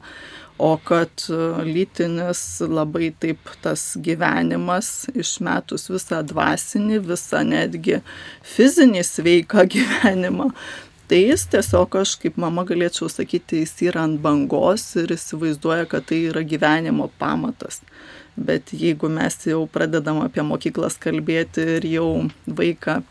[0.58, 8.00] O kad e, lytinis labai taip tas gyvenimas išmetus visą dvasinį, visą netgi
[8.56, 10.48] fizinį sveiką gyvenimą,
[11.12, 16.08] tai jis tiesiog aš kaip mama galėčiau sakyti, jis yra ant bangos ir įsivaizduoja, kad
[16.08, 17.82] tai yra gyvenimo pamatas.
[18.36, 22.08] Bet jeigu mes jau pradedam apie mokyklas kalbėti ir jau
[22.48, 23.02] vaiką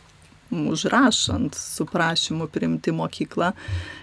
[0.72, 3.52] užrašant su prašymu priimti mokyklą,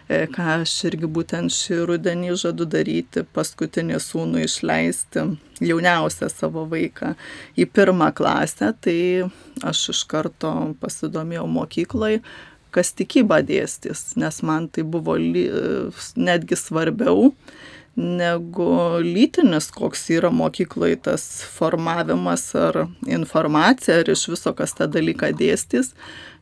[0.08, 5.26] e, ką aš irgi būtent šį rudenį žadu daryti, paskutinį sūnų išleisti,
[5.62, 7.16] jauniausią savo vaiką
[7.56, 9.00] į pirmą klasę, tai
[9.64, 12.16] aš iš karto pasidomėjau mokyklai,
[12.72, 17.32] kas tikybą dėstys, nes man tai buvo netgi svarbiau
[17.96, 21.26] negu lytinis, koks yra mokykloje tas
[21.58, 25.92] formavimas ar informacija, ar iš viso kas tą dalyką dėstys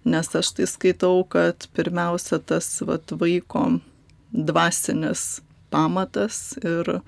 [0.05, 3.79] nes aš tai skaitau, kad pirmiausia tas vat, vaiko
[4.31, 7.01] dvasinis pamatas ir e,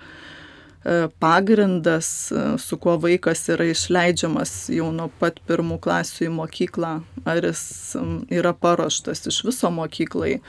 [1.19, 6.91] pagrindas, e, su kuo vaikas yra išleidžiamas jau nuo pat pirmų klasių į mokyklą,
[7.25, 7.63] ar jis
[8.29, 10.39] yra paruoštas iš viso mokyklai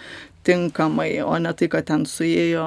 [0.43, 2.67] tinkamai, o ne tai, kad ten suėjo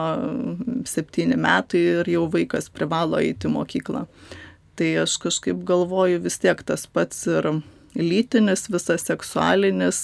[0.88, 4.06] septyni metai ir jau vaikas privalo eiti į mokyklą.
[4.76, 7.48] Tai aš kažkaip galvoju vis tiek tas pats ir
[7.96, 10.02] lytinis, visas seksualinis,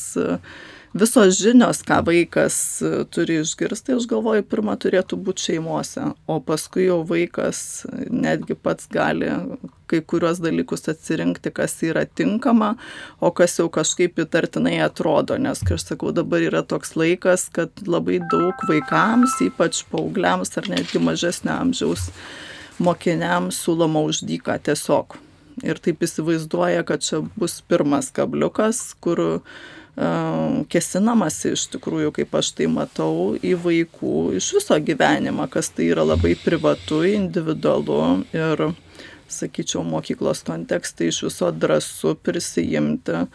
[0.94, 2.56] visos žinios, ką vaikas
[3.16, 9.32] turi išgirsti, aš galvoju, pirmą turėtų būti šeimuose, o paskui jau vaikas netgi pats gali
[9.92, 12.74] kai kuriuos dalykus atsirinkti, kas yra tinkama,
[13.20, 17.84] o kas jau kažkaip įtartinai atrodo, nes, kaip aš sakau, dabar yra toks laikas, kad
[17.88, 22.08] labai daug vaikams, ypač paaugliams ar netgi mažesnio amžiaus
[22.82, 25.20] mokiniams siūloma uždyką tiesiog
[25.64, 29.62] ir taip įsivaizduoja, kad čia bus pirmas kabliukas, kur uh,
[30.72, 36.06] kesinamasi iš tikrųjų, kaip aš tai matau, į vaikų iš viso gyvenimą, kas tai yra
[36.08, 38.72] labai privatu, individualu ir,
[39.32, 43.26] sakyčiau, mokyklos kontekstai iš viso drąsu prisijimti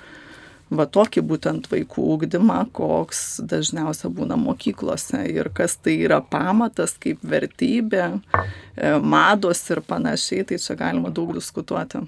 [0.70, 7.22] va tokį būtent vaikų ūkdymą, koks dažniausia būna mokyklose ir kas tai yra pamatas kaip
[7.22, 12.02] vertybė, e, mados ir panašiai, tai čia galima daug diskutuoti.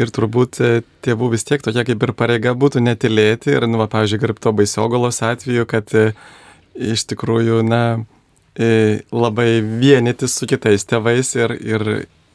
[0.00, 0.70] Ir turbūt e,
[1.04, 5.20] tėvų vis tiek tokia kaip ir pareiga būtų netilėti ir, nu, va, pavyzdžiui, Garpto baisiogalos
[5.26, 6.12] atveju, kad e,
[6.74, 7.82] iš tikrųjų, na,
[9.14, 11.84] labai vienytis su kitais tėvais ir, ir,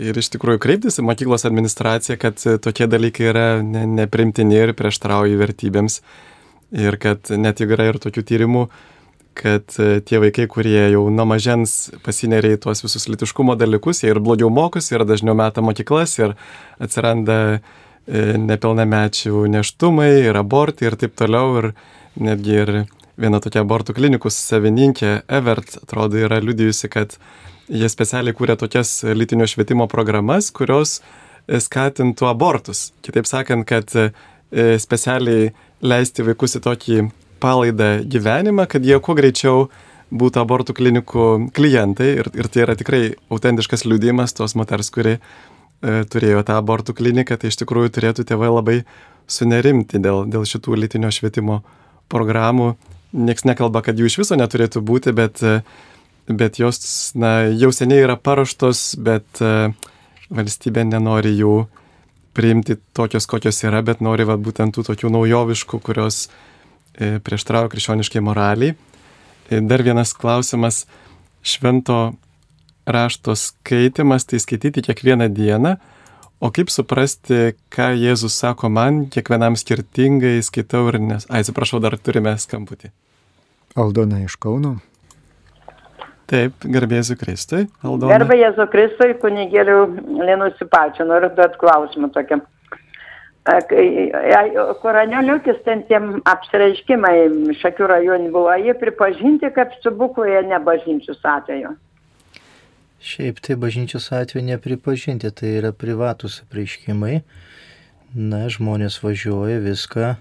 [0.02, 5.40] ir iš tikrųjų kreiptis į mokyklos administraciją, kad tokie dalykai yra ne, neprimtini ir prieštrauja
[5.40, 6.02] vertybėms.
[6.76, 8.66] Ir kad net jeigu yra ir tokių tyrimų,
[9.36, 14.12] kad e, tie vaikai, kurie jau nuo mažens pasineria į tuos visus litiškumo dalykus, jie
[14.14, 16.36] ir blogiau mokosi, ir dažniau meta mokyklas, ir
[16.82, 17.60] atsiranda e,
[18.40, 21.60] nepilnamečių neštumai, ir abortai, ir taip toliau.
[21.62, 21.72] Ir
[22.16, 22.74] netgi ir
[23.20, 27.18] viena tokia abortų klinikų savininkė, Evert, atrodo, yra liudijusi, kad
[27.70, 32.90] jie specialiai kūrė tokias lytinio švietimo programas, kurios e, skatintų abortus.
[33.06, 33.92] Kitaip sakant, kad
[34.80, 35.50] specialiai
[35.84, 37.00] leisti vaikus į tokį
[37.44, 39.68] palaidą gyvenimą, kad jie kuo greičiau
[40.16, 43.02] būtų abortų klinikų klientai ir, ir tai yra tikrai
[43.34, 45.20] autentiškas liūdimas tos moters, kuri e,
[46.12, 48.78] turėjo tą abortų kliniką, tai iš tikrųjų turėtų tėvai labai
[49.28, 51.64] sunerimti dėl, dėl šitų lytinio švietimo
[52.12, 52.76] programų.
[53.16, 55.62] Niekas nekalba, kad jų iš viso neturėtų būti, bet, e,
[56.28, 59.70] bet jos na, jau seniai yra paruoštos, bet e,
[60.34, 61.66] valstybė nenori jų
[62.36, 66.26] priimti tokios, kokios yra, bet nori va, būtent tų tokių naujoviškų, kurios
[66.96, 68.76] E, prieštrauja krikščioniškai moraliai.
[69.50, 70.86] E, dar vienas klausimas-
[71.52, 72.16] švento
[72.88, 75.76] rašto skaitimas, tai skaityti kiekvieną dieną,
[76.40, 81.26] o kaip suprasti, ką Jėzus sako man, kiekvienam skirtingai skaitau ir nes...
[81.30, 82.92] Ai, atsiprašau, dar turime skambutį.
[83.76, 84.80] Aldona iš Kauno.
[86.32, 87.68] Taip, garbėsiu Kristui.
[87.86, 88.16] Aldona.
[88.16, 89.86] Garbė Jėzu Kristui, kunigėliu
[90.26, 91.06] Linusi Pačiu.
[91.06, 92.42] Noriu duoti klausimą tokiam.
[94.82, 101.76] Koraneliukis ten tiem apsireiškimai Šakių rajone buvo, jie pripažinti kaip stebukloje ne bažnyčios atveju.
[103.06, 107.20] Šiaip tai bažnyčios atveju nepripažinti, tai yra privatus apreiškimai.
[108.18, 110.16] Na, žmonės važiuoja, viską,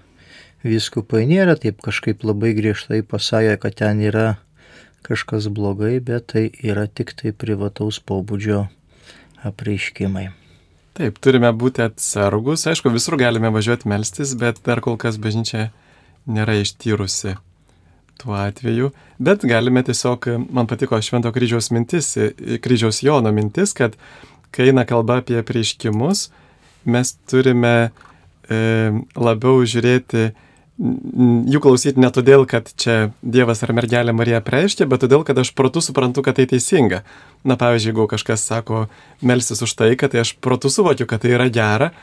[0.61, 4.35] viskupai nėra taip kažkaip labai griežtai pasakė, kad ten yra
[5.05, 8.65] kažkas blogai, bet tai yra tik tai privataus pobūdžio
[9.45, 10.29] apreiškimai.
[10.95, 12.63] Taip, turime būti atsargus.
[12.71, 15.69] Aišku, visur galime važiuoti melstis, bet dar kol kas bažnyčia
[16.25, 17.35] nėra ištyrusi
[18.21, 18.91] tuo atveju.
[19.19, 22.13] Bet galime tiesiog, man patiko Švento kryžiaus mintis,
[22.63, 23.97] kryžiaus Jono mintis, kad
[24.55, 26.29] kai eina kalba apie prieškimus,
[26.87, 27.75] mes turime
[28.47, 28.57] e,
[29.19, 30.29] labiau žiūrėti
[30.75, 35.53] jų klausyti ne todėl, kad čia Dievas ar mergelė Marija preiškia, bet todėl, kad aš
[35.55, 37.05] protu suprantu, kad tai teisinga.
[37.47, 38.85] Na, pavyzdžiui, jeigu kažkas sako
[39.23, 41.93] melsis už tai, kad tai aš protu suvokiu, kad tai yra gera,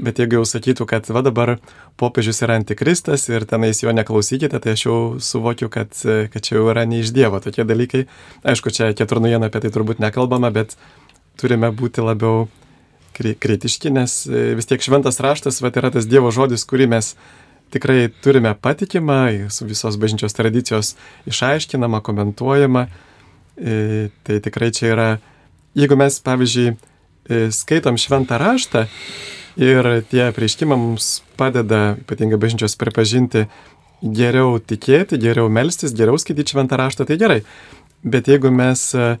[0.00, 1.54] bet jeigu jau sakytų, kad va dabar
[2.00, 6.66] popiežius yra antikristas ir tenais jo neklausykite, tai aš jau suvokiu, kad, kad čia jau
[6.72, 8.06] yra ne iš Dievo tokie dalykai.
[8.42, 10.78] Aišku, čia ketur naujienų apie tai turbūt nekalbama, bet
[11.40, 12.48] turime būti labiau
[13.14, 17.14] kritiški, nes vis tiek šventas raštas va, yra tas Dievo žodis, kurį mes
[17.74, 20.94] tikrai turime patikimą, visos bažnyčios tradicijos
[21.30, 22.86] išaiškinama, komentuojama.
[23.56, 25.08] E, tai tikrai čia yra,
[25.78, 28.86] jeigu mes, pavyzdžiui, e, skaitom šventą raštą
[29.60, 33.46] ir tie prieškimai mums padeda, ypatingai bažnyčios, pripažinti
[34.02, 37.40] geriau tikėti, geriau melstis, geriau skaityti šventą raštą, tai gerai.
[38.04, 39.14] Bet jeigu mes e,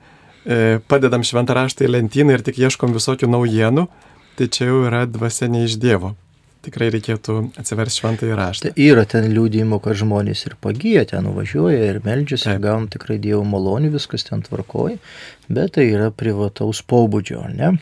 [0.90, 3.86] padedam šventą raštą į lentyną ir tik ieškom visokių naujienų,
[4.34, 6.16] tai čia jau yra dvasia ne iš Dievo.
[6.64, 8.74] Tikrai reikėtų atsiversti šventąjį raštą.
[8.74, 13.20] Tai yra ten liūdėjimo, kad žmonės ir pagyja, ten nuvažiuoja ir meldžiasi, ir gauna tikrai
[13.22, 15.00] Dievo malonį, viskas ten tvarkoja,
[15.48, 17.74] bet tai yra privataus pobūdžio, ne?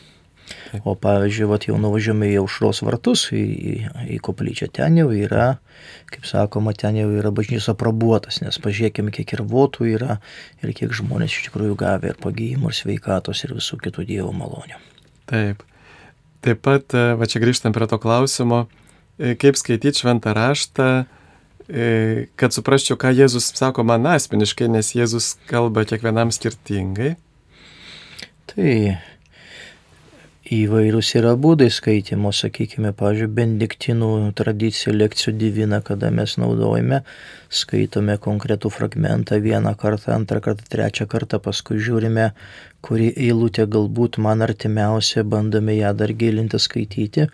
[0.83, 3.73] O pavyzdžiui, vat, jau nuvažiuojame į aušros vartus, į, į,
[4.15, 5.53] į koplyčią, ten jau yra,
[6.11, 10.17] kaip sakoma, ten jau yra bažnys aprobuotas, nes pažiūrėkime, kiek ir votų yra
[10.61, 14.81] ir kiek žmonės iš tikrųjų gavę ir pagyjimų, ir sveikatos, ir visų kitų Dievo malonių.
[15.31, 15.63] Taip.
[16.43, 18.65] Taip pat, e, va čia grįžtam prie to klausimo,
[19.15, 20.87] e, kaip skaityti šventą raštą,
[21.69, 27.15] e, kad suprasčiau, ką Jėzus sako man asmeniškai, nes Jėzus kalba kiekvienam skirtingai.
[28.51, 28.73] Tai
[30.53, 37.01] įvairūs yra būdai skaitimo, sakykime, pavyzdžiui, bendiktinų tradicija lekcijų divina, kada mes naudojame,
[37.53, 42.29] skaitome konkretų fragmentą vieną kartą, antrą kartą, trečią kartą, paskui žiūrime,
[42.85, 47.29] kuri eilutė galbūt man artimiausia, bandome ją dar gilinti skaityti.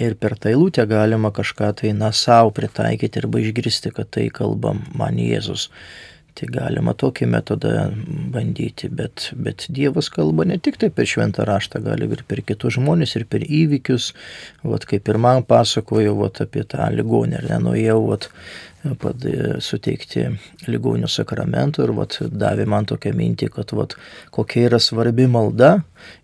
[0.00, 4.82] Ir per tą eilutę galima kažką tai, na, savo pritaikyti arba išgirsti, kad tai kalbam
[4.98, 5.68] man Jėzus.
[6.34, 7.72] Tai galima tokį metodą
[8.34, 12.74] bandyti, bet, bet Dievas kalba ne tik tai per šventą raštą, gali ir per kitus
[12.74, 14.08] žmonės, ir per įvykius.
[14.66, 18.26] Vat kaip ir man pasakojo vat, apie tą ligonę, ar nenuėjau, vat,
[19.64, 20.26] suteikti
[20.68, 23.96] ligonių sakramentų ir vat, davė man tokią mintį, kad vat,
[24.34, 25.78] kokia yra svarbi malda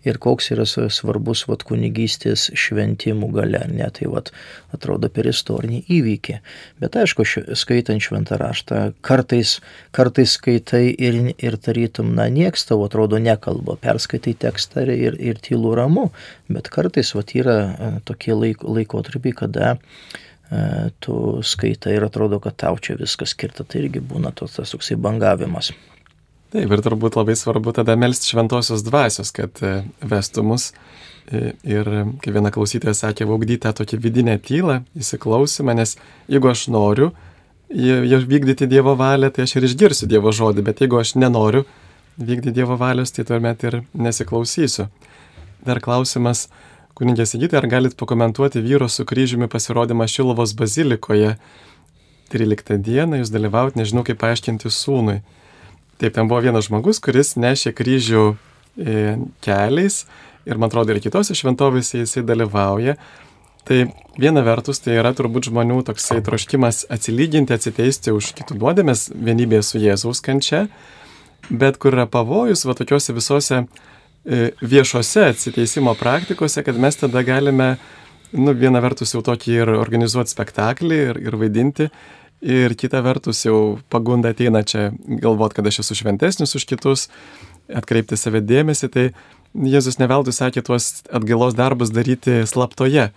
[0.05, 3.63] ir koks yra svarbus vat, kunigystės šventimų gale.
[3.71, 4.31] Ne, tai vat,
[4.75, 6.37] atrodo per istorinį įvykį.
[6.83, 7.25] Bet aišku,
[7.57, 9.57] skaitant šventą raštą, kartais,
[9.95, 15.73] kartais skaitai ir, ir tarytum, na, nieks tavo atrodo nekalba, perskaitai tekstą ir, ir tylu
[15.77, 16.09] ramu,
[16.51, 19.77] bet kartais vat, yra e, tokie laik, laikotarpiai, kada
[20.99, 21.15] tu
[21.47, 25.71] skaitai ir atrodo, kad tau čia viskas skirta, tai irgi būna tos, tas toksai bangavimas.
[26.51, 30.71] Taip, ir turbūt labai svarbu tada melsti šventosios dvasios, kad e, vestų mus.
[31.31, 31.87] E, ir
[32.19, 35.95] kaip viena klausytoja sakė, vaugdyti tą tokį vidinę tylą, įsiklausimą, nes
[36.27, 37.13] jeigu aš noriu
[37.71, 41.63] vykdyti Dievo valią, tai aš ir išgirsiu Dievo žodį, bet jeigu aš nenoriu
[42.19, 44.89] vykdyti Dievo valios, tai tuomet ir nesiklausysiu.
[45.63, 46.49] Dar klausimas,
[47.01, 51.31] Kunigė Sigitė, ar galit pakomentuoti vyro su kryžiumi pasirodymą Šilovos bazilikoje
[52.29, 55.15] 13 dieną, jūs dalyvauti, nežinau kaip paaiškinti sūnui.
[55.97, 60.03] Taip, ten buvo vienas žmogus, kuris nešė kryžių e, keliais
[60.45, 62.99] ir man atrodo ir kitose šventovėse jisai dalyvauja.
[63.65, 63.79] Tai
[64.21, 69.81] viena vertus tai yra turbūt žmonių toksai troškimas atsilyginti, atsiteisti už kitų nuodėmės vienybėje su
[69.81, 70.67] Jėzaus kančia,
[71.49, 73.63] bet kur yra pavojus, va tokiuose visose
[74.25, 77.75] viešose atsiteisimo praktikose, kad mes tada galime,
[78.31, 81.89] nu, viena vertus jau tokį ir organizuoti spektaklį ir, ir vaidinti,
[82.41, 87.07] ir kita vertus jau pagunda ateina čia galvoti, kad aš esu šventesnis už kitus,
[87.73, 89.11] atkreipti save dėmesį, tai
[89.51, 93.09] Jėzus neveltui sakė tuos atgailos darbus daryti slaptoje.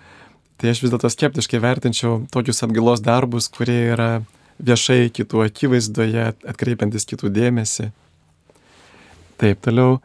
[0.58, 4.08] Tai aš vis dėlto skeptiškai vertinčiau tokius atgailos darbus, kurie yra
[4.58, 7.86] viešai kitų akivaizdoje, atkreipiantis kitų dėmesį.
[9.38, 10.00] Taip, toliau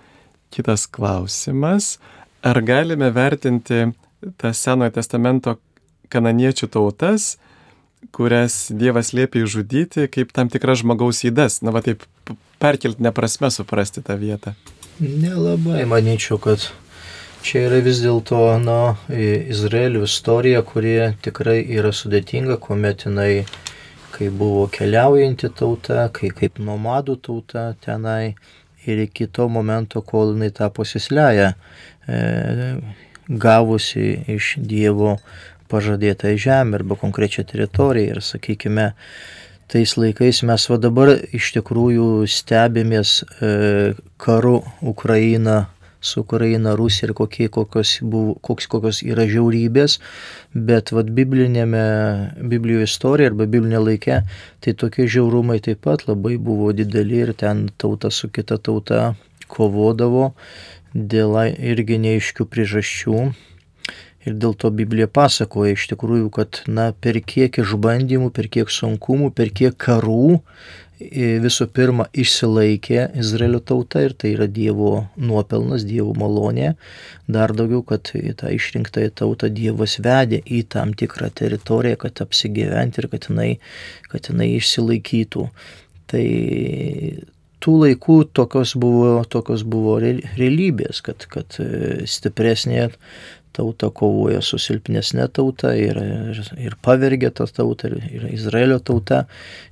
[0.50, 1.98] Kitas klausimas.
[2.42, 3.90] Ar galime vertinti
[4.40, 5.58] tas Senojo testamento
[6.10, 7.36] kananiečių tautas,
[8.16, 11.60] kurias Dievas liepia išžudyti, kaip tam tikras žmogaus įdas?
[11.62, 12.06] Na, va taip
[12.60, 14.56] perkelti neprasme suprasti tą vietą.
[15.00, 16.64] Nelabai manyčiau, kad
[17.46, 18.80] čia yra vis dėlto nu,
[19.10, 23.46] Izraelio istorija, kuri tikrai yra sudėtinga, kuomet jinai,
[24.16, 28.36] kai buvo keliaujanti tauta, kai kaip nomadų tauta tenai
[28.88, 31.54] ir iki to momento, kol jinai tapo sisleja,
[32.08, 32.78] e,
[33.30, 35.18] gavusi iš Dievo
[35.70, 38.16] pažadėtą žemę arba konkrečią teritoriją.
[38.16, 38.92] Ir sakykime,
[39.70, 43.52] tais laikais mes va dabar iš tikrųjų stebimės e,
[44.18, 45.68] karu Ukraina
[46.02, 50.00] su Ukraina, Rusija ir kokie, kokios, buvo, koks, kokios yra žiaurybės,
[50.54, 51.84] bet vad biblinėme,
[52.52, 54.22] Biblijoje istorija arba biblinė laikė,
[54.64, 59.14] tai tokie žiaurumai taip pat labai buvo dideli ir ten tauta su kita tauta
[59.50, 60.32] kovodavo
[60.94, 63.30] dėl irgi neiškių priežasčių.
[64.28, 69.32] Ir dėl to Biblija pasakoja iš tikrųjų, kad na, per kiek išbandymų, per kiek sunkumų,
[69.32, 70.42] per kiek karų
[71.00, 76.74] visų pirma išsilaikė Izraelio tauta ir tai yra Dievo nuopelnas, Dievo malonė.
[77.28, 83.10] Dar daugiau, kad tą išrinktąją tautą Dievas vedė į tam tikrą teritoriją, kad apsigyventi ir
[83.14, 83.50] kad jinai,
[84.12, 85.50] kad jinai išsilaikytų.
[86.10, 86.26] Tai
[87.64, 91.60] tų laikų tokios buvo, tokios buvo realybės, kad, kad
[92.08, 92.90] stipresnė
[93.56, 99.24] tauta kovoja su silpnesnė tauta ir, ir, ir pavergė tą tautą, ir, ir Izraelio tauta,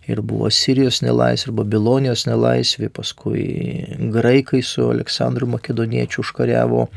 [0.10, 3.46] ir buvo Sirijos nelaisvė, ir Babilonijos nelaisvė, paskui
[4.14, 6.88] graikai su Aleksandru Makedoniečiu užkariavo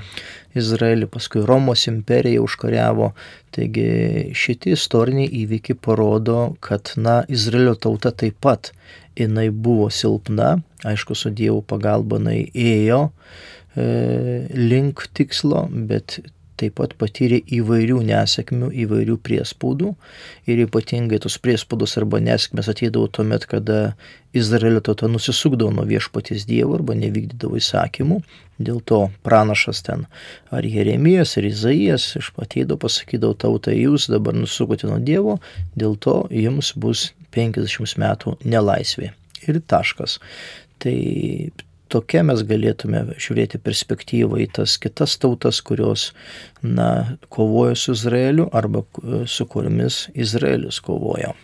[0.59, 3.13] Izraelį, paskui Romos imperija užkariavo.
[3.55, 8.73] Taigi šitie istoriniai įvykiai parodo, kad, na, Izraelio tauta taip pat,
[9.19, 10.57] jinai buvo silpna,
[10.87, 13.01] aišku, su Dievo pagalba jinai ėjo
[13.77, 13.87] e,
[14.57, 16.21] link tikslo, bet
[16.61, 19.95] taip pat patyrė įvairių nesėkmių, įvairių priespaudų
[20.51, 23.95] ir ypatingai tos priespaudos arba nesėkmės ateidavo tuomet, kada
[24.37, 28.21] Izraelio tauta nusisukdavo nuo viešpaties Dievo arba nevykdydavo įsakymų.
[28.61, 30.05] Dėl to pranašas ten
[30.53, 35.39] ar Jeremijas, ar Izaijas išpateidavo, pasakydavo tautai, jūs dabar nusukote nuo Dievo,
[35.75, 39.15] dėl to jums bus 50 metų nelaisvė.
[39.49, 40.19] Ir taškas.
[40.81, 40.97] Tai
[41.91, 46.11] tokia mes galėtume žiūrėti perspektyvą į tas kitas tautas, kurios
[46.63, 51.35] na, kovojo su Izraeliu arba e, su kuriomis Izraelis kovojo.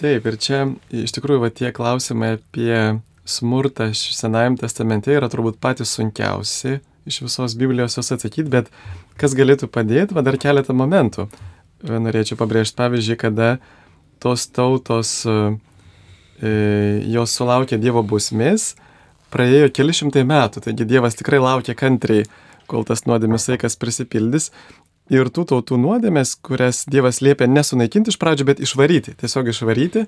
[0.00, 0.64] Taip, ir čia
[0.96, 2.76] iš tikrųjų va, tie klausimai apie
[3.28, 6.78] smurtą Senajame testamente yra turbūt patys sunkiausi
[7.08, 8.70] iš visos Biblijos jos atsakyti, bet
[9.20, 11.28] kas galėtų padėti, va dar keletą momentų.
[11.80, 13.50] Norėčiau pabrėžti pavyzdžiui, kada
[14.20, 15.54] tos tautos uh,
[16.40, 18.74] jos sulaukė Dievo bausmės,
[19.32, 22.26] praėjo keli šimtai metų, taigi Dievas tikrai laukia kantriai,
[22.70, 24.50] kol tas nuodėmės laikas prisipildys.
[25.10, 30.04] Ir tų tautų nuodėmės, kurias Dievas liepia nesunaikinti iš pradžių, bet išvaryti, tiesiog išvaryti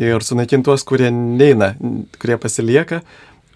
[0.00, 1.74] ir sunaikinti tuos, kurie neina,
[2.16, 3.02] kurie pasilieka,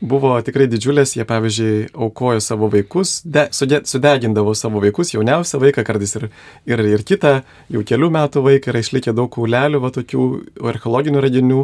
[0.04, 5.84] buvo tikrai didžiulės, jie pavyzdžiui aukojo savo vaikus, de, sude, sudegindavo savo vaikus, jauniausią vaiką,
[5.86, 6.28] kartais ir,
[6.68, 7.34] ir, ir kitą,
[7.72, 10.26] jau kelių metų vaiką, yra išlikę daug kaulelių, va tokių
[10.74, 11.62] archeologinių radinių,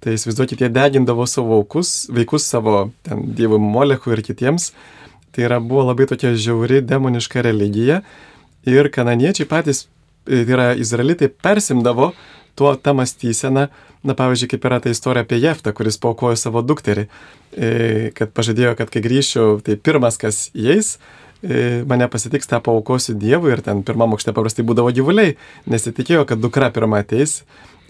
[0.00, 4.70] Tai įsivaizduokit, jie degindavo savo aukus, vaikus savo ten dievų molekų ir kitiems.
[5.30, 8.00] Tai yra, buvo labai tokia žiauri demoniška religija.
[8.68, 9.84] Ir kananiečiai patys,
[10.24, 12.14] tai yra izraelitai, persimdavo
[12.58, 13.68] tuo tą mąstyseną,
[14.04, 17.06] na pavyzdžiui, kaip yra ta istorija apie Jeftą, kuris paukojo savo dukterį,
[17.52, 17.68] e,
[18.16, 20.80] kad pažadėjo, kad kai grįšiu, tai pirmas, kas e,
[21.40, 25.36] mane pasitiks tą paukosiu Dievui ir ten pirmam aukšte paprastai būdavo gyvuliai,
[25.70, 27.40] nesitikėjo, kad dukra pirmą ateis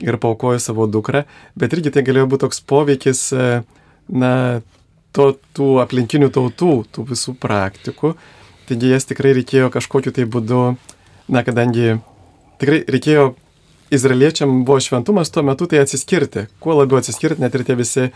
[0.01, 1.25] ir paukojo savo dukrą,
[1.59, 3.49] bet irgi tai galėjo būti toks poveikis, e,
[4.09, 4.33] na,
[5.17, 8.15] to, tų aplinkinių tautų, tų visų praktikų.
[8.71, 10.63] Taigi jas tikrai reikėjo kažkokiu tai būdu,
[11.29, 11.99] na, kadangi
[12.63, 13.33] tikrai reikėjo,
[13.91, 16.47] izraeliečiam buvo šventumas tuo metu tai atsiskirti.
[16.63, 18.11] Kuo labiau atsiskirti, net ir tie visi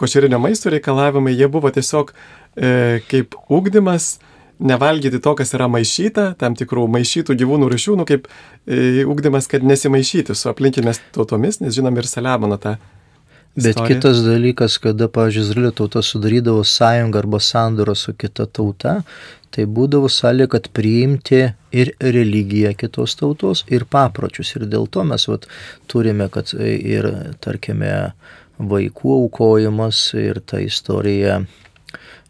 [0.00, 4.16] košerinio maisto reikalavimai, jie buvo tiesiog e, kaip ugdymas,
[4.58, 8.28] nevalgyti to, kas yra maišyta, tam tikrų maišytų gyvūnų rušių, nu kaip
[8.66, 12.76] e, ugdymas, kad nesimaišyti su aplinkinės tautomis, nes žinom ir Saliamono tą.
[13.58, 13.96] Bet istoriją.
[13.96, 19.00] kitas dalykas, kada, pavyzdžiui, Izraelio tauta sudarydavo sąjungą arba sandorą su kita tauta,
[19.54, 21.40] tai būdavo sąlyga, kad priimti
[21.74, 24.52] ir religiją kitos tautos, ir papročius.
[24.58, 25.48] Ir dėl to mes vat,
[25.90, 27.08] turime, kad ir,
[27.42, 28.12] tarkime,
[28.58, 31.67] vaikų aukojimas ir ta istorija E,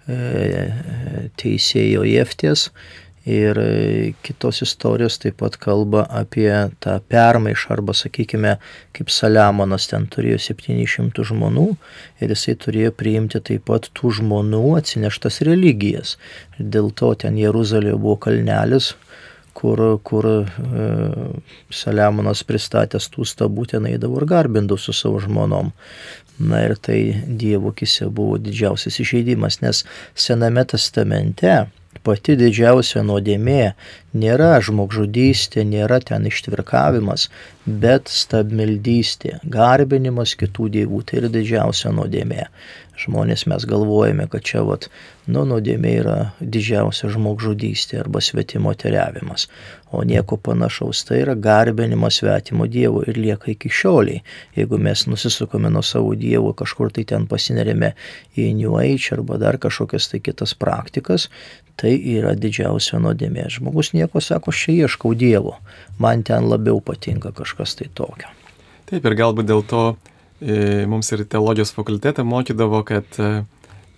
[0.09, 2.71] teisėjo Jeftės.
[3.29, 3.59] Ir
[4.25, 6.49] kitos istorijos taip pat kalba apie
[6.81, 8.55] tą permaišą arba, sakykime,
[8.97, 11.67] kaip Saliamonas ten turėjo 700 žmonių
[12.25, 16.15] ir jisai turėjo priimti taip pat tų žmonių atsineštas religijas.
[16.57, 18.95] Dėl to ten Jeruzalėje buvo kalnelis,
[19.59, 20.39] kur, kur e,
[21.75, 25.73] Saliamonas pristatęs tų stabų ten eidavo ir garbindavo su savo žmonom.
[26.39, 29.85] Na ir tai Dievo kise buvo didžiausias išeidimas, nes
[30.15, 31.67] Sename testamente
[32.09, 33.75] pati didžiausia nuodėmė
[34.17, 37.29] nėra žmogžudystė, nėra ten ištvirkavimas,
[37.69, 42.49] bet stabmeldystė, garbinimas kitų dievų, tai yra didžiausia nuodėmė.
[42.99, 44.89] Žmonės mes galvojame, kad čia vat,
[45.31, 49.47] nu, nuodėmė yra didžiausia žmogžudystė arba svetimo teriavimas,
[49.93, 54.25] o nieko panašaus tai yra garbinimas svetimo Dievo ir lieka iki šioliai.
[54.57, 57.93] Jeigu mes nusisukame nuo savo Dievo kažkur tai ten pasinerėme
[58.35, 61.29] į New Age arba dar kažkokias tai kitas praktikas,
[61.79, 63.47] tai yra didžiausia nuodėmė.
[63.55, 65.57] Žmogus nieko sako, aš čia ieškau Dievo,
[66.03, 68.31] man ten labiau patinka kažkas tai tokio.
[68.89, 69.83] Taip ir galbūt dėl to
[70.39, 73.43] E, mums ir teologijos fakultete mokydavo, kad e,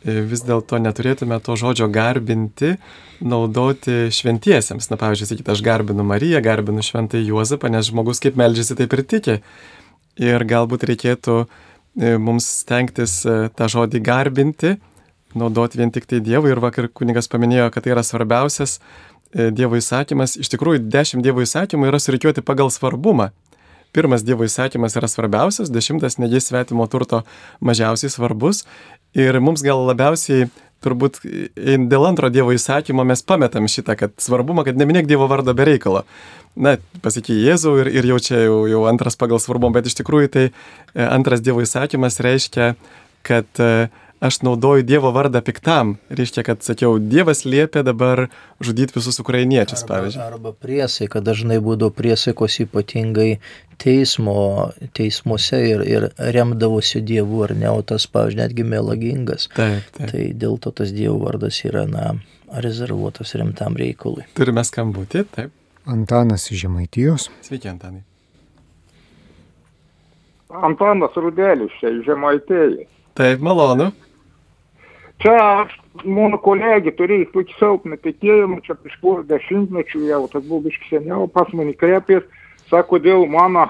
[0.04, 2.78] vis dėlto neturėtume to žodžio garbinti
[3.20, 4.88] naudoti šventiesiems.
[4.88, 9.04] Na, pavyzdžiui, sakyti, aš garbinu Mariją, garbinu šventai Juozapą, nes žmogus kaip melžiasi, taip ir
[9.04, 9.36] tiki.
[10.20, 14.78] Ir galbūt reikėtų e, mums stengtis tą žodį garbinti,
[15.38, 16.52] naudoti vien tik tai Dievui.
[16.54, 18.78] Ir vakar kunigas paminėjo, kad tai yra svarbiausias
[19.30, 20.34] Dievo įsakymas.
[20.42, 23.30] Iš tikrųjų, dešimt Dievo įsakymų yra surikiuoti pagal svarbumą.
[23.94, 27.24] Pirmas Dievo įsakymas yra svarbiausias, dešimtas negis svetimo turto
[27.62, 28.64] mažiausiai svarbus.
[29.18, 30.48] Ir mums gal labiausiai
[30.84, 31.20] turbūt
[31.90, 36.04] dėl antro Dievo įsakymo mes pametam šitą, kad svarbumą, kad neminėk Dievo vardo be reikalo.
[36.58, 40.30] Na, pasakė Jėzų ir, ir jau čia jau, jau antras pagal svarbumą, bet iš tikrųjų
[40.34, 40.52] tai e,
[41.06, 42.72] antras Dievo įsakymas reiškia,
[43.26, 43.90] kad e,
[44.20, 45.96] aš naudoju Dievo vardą piktam.
[46.08, 48.26] Reiškia, kad sakiau, Dievas liepia dabar
[48.60, 50.22] žudyti visus ukrainiečius, arba, pavyzdžiui.
[50.24, 53.30] Arba priesaika, dažnai būdavo priesaikos ypatingai
[53.80, 59.48] teismo, teismuose ir, ir remdavosi Dievu ar ne, o tas, pavyzdžiui, netgi melagingas.
[59.56, 60.12] Taip, taip.
[60.12, 62.12] Tai dėl to tas Dievo vardas yra, na,
[62.52, 64.28] rezervuotas rimtam reikalui.
[64.36, 65.56] Turime skambutį, taip.
[65.88, 67.30] Antanas iš Žemaitijos.
[67.40, 68.04] Sveiki, Antanai.
[70.50, 72.86] Antanas Rudelis čia iš Žemaitėjai.
[73.16, 73.90] Taip, malonu.
[75.20, 75.66] Čia
[76.08, 81.26] mano kolegė turėjo tokį silpną tikėjimą, čia prieš porą dešimtmečių jau, tas buvo biškai seniau,
[81.28, 82.24] pas mane krepės,
[82.70, 83.66] sako, dėl mano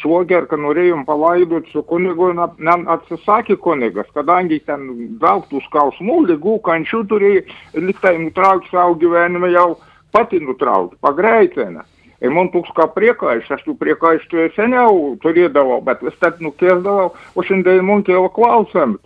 [0.00, 2.48] švogerką norėjom palaidoti su kunigu, na,
[2.96, 4.88] atsisakė kunigas, kadangi ten
[5.20, 7.44] daug tų skausmų, lygų, kančių turėjo,
[7.84, 9.68] liktai nutraukti savo gyvenimą jau
[10.14, 11.84] pati nutraukti, pagreitina.
[12.24, 17.44] Ir man toks ką priekaištas, aš tų priekaištų seniau turėdavau, bet vis tiek nukėsdavau, o
[17.44, 18.96] šiandien man kėlė klausimą.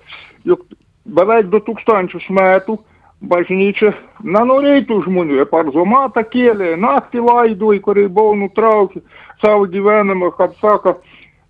[0.47, 0.63] Juk
[1.17, 2.79] beveik 2000 metų
[3.31, 9.03] bažnyčia nenorėtų žmonių, ir par zomatą kėlė, naktį laidoj, kurį buvo nutraukę
[9.43, 10.99] savo gyvenimą, kaip sako,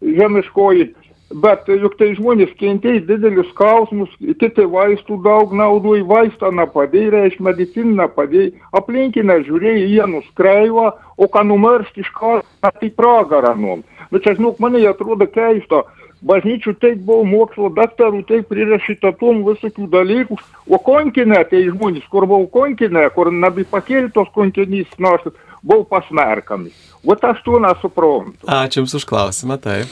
[0.00, 0.92] žemiškoji
[1.28, 8.06] Bet juk tai žmonės kentėjo didelius skausmus, kiti vaistų daug naudoja, vaistą nepadėjo, reiškia mediciną
[8.06, 13.84] nepadėjo, aplinkinę žiūrėjo, jie nuskreiva, o ką numiršti iš karto, tai pragarą nuom.
[14.08, 15.82] Bet čia, žinok, man atrodo keista,
[16.26, 20.38] bažnyčių taip buvo mokslo daktarų, taip prirašyta tom visokių dalykų,
[20.68, 25.26] o konkinė, tai žmonės, kur buvo konkinė, kur nebi pakėlė tos konkinys, nors
[25.62, 26.72] buvo pasmerkami.
[27.06, 28.46] O aš to nesuprantu.
[28.46, 29.86] Ačiū Jums už klausimą, taip.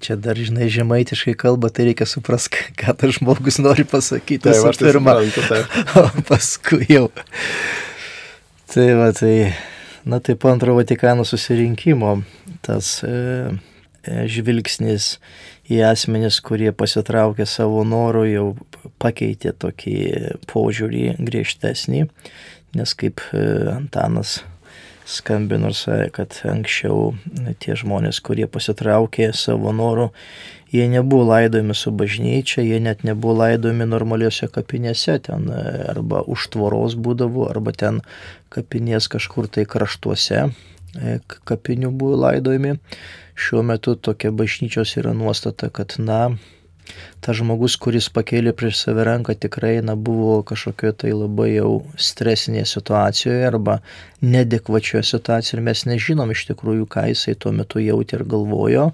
[0.00, 4.50] Čia dar, žinai, žemaitiškai kalba, tai reikia suprasti, ką tas žmogus nori pasakyti.
[4.52, 5.78] Aš tai pirma, suprantu, taip.
[6.00, 7.06] o paskui jau.
[8.70, 9.34] Tai va, tai,
[10.04, 12.20] na tai po antro Vatikano susirinkimo
[12.66, 13.50] tas e,
[14.04, 15.16] žvilgsnis
[15.70, 18.46] į asmenis, kurie pasitraukė savo norų, jau
[19.02, 19.96] pakeitė tokį
[20.50, 22.06] požiūrį griežtesnį,
[22.78, 23.44] nes kaip e,
[23.74, 24.40] Antanas
[25.10, 27.12] skambino ir sakė, kad anksčiau
[27.62, 30.10] tie žmonės, kurie pasitraukė savo norų,
[30.70, 35.62] jie nebuvo laidojami su bažnyčia, jie net nebuvo laidojami normaliuose kapinėse, ten e,
[35.94, 38.02] arba už tvoros būdavo, arba ten
[38.54, 41.18] kapinės kažkur tai kraštuose e,
[41.48, 42.78] kapinių buvo laidojami.
[43.40, 46.22] Šiuo metu tokia bažnyčios yra nuostata, kad na,
[47.24, 51.72] tas žmogus, kuris pakėlė prieš save ranką, tikrai na, buvo kažkokioje tai labai jau
[52.08, 53.78] stresinėje situacijoje arba
[54.24, 58.90] nedekvačioje situacijoje ir mes nežinom iš tikrųjų, ką jisai tuo metu jautė ir galvojo,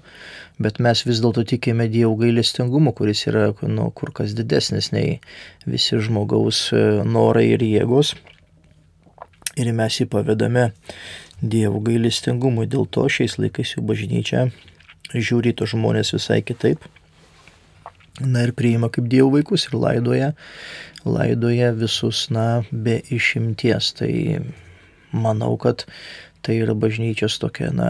[0.63, 5.19] bet mes vis dėlto tikime Dievo gailestingumu, kuris yra nu, kur kas didesnis nei
[5.65, 8.15] visi žmogaus e, norai ir jėgos.
[9.57, 10.67] Ir mes jį pavedame
[11.41, 14.47] Dievo gailestingumui, dėl to šiais laikais jų bažnyčia
[15.13, 16.83] žiūri tos žmonės visai kitaip
[18.19, 20.31] na ir priima kaip Dievo vaikus ir laidoja,
[21.05, 23.93] laidoja visus, na, be išimties.
[23.99, 24.11] Tai
[25.13, 25.85] manau, kad
[26.45, 27.89] tai yra bažnyčios tokia, na,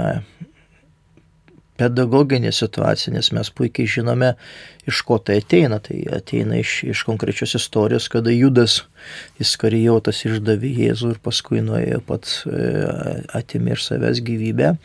[1.78, 4.34] pedagoginė situacija, nes mes puikiai žinome,
[4.90, 5.80] iš ko tai ateina.
[5.84, 8.82] Tai ateina iš, iš konkrečios istorijos, kada Judas
[9.41, 12.68] Iskarijotas išdavė Jėzų ir paskui nuėjo pats e,
[13.38, 14.76] atimė iš savęs gyvybę.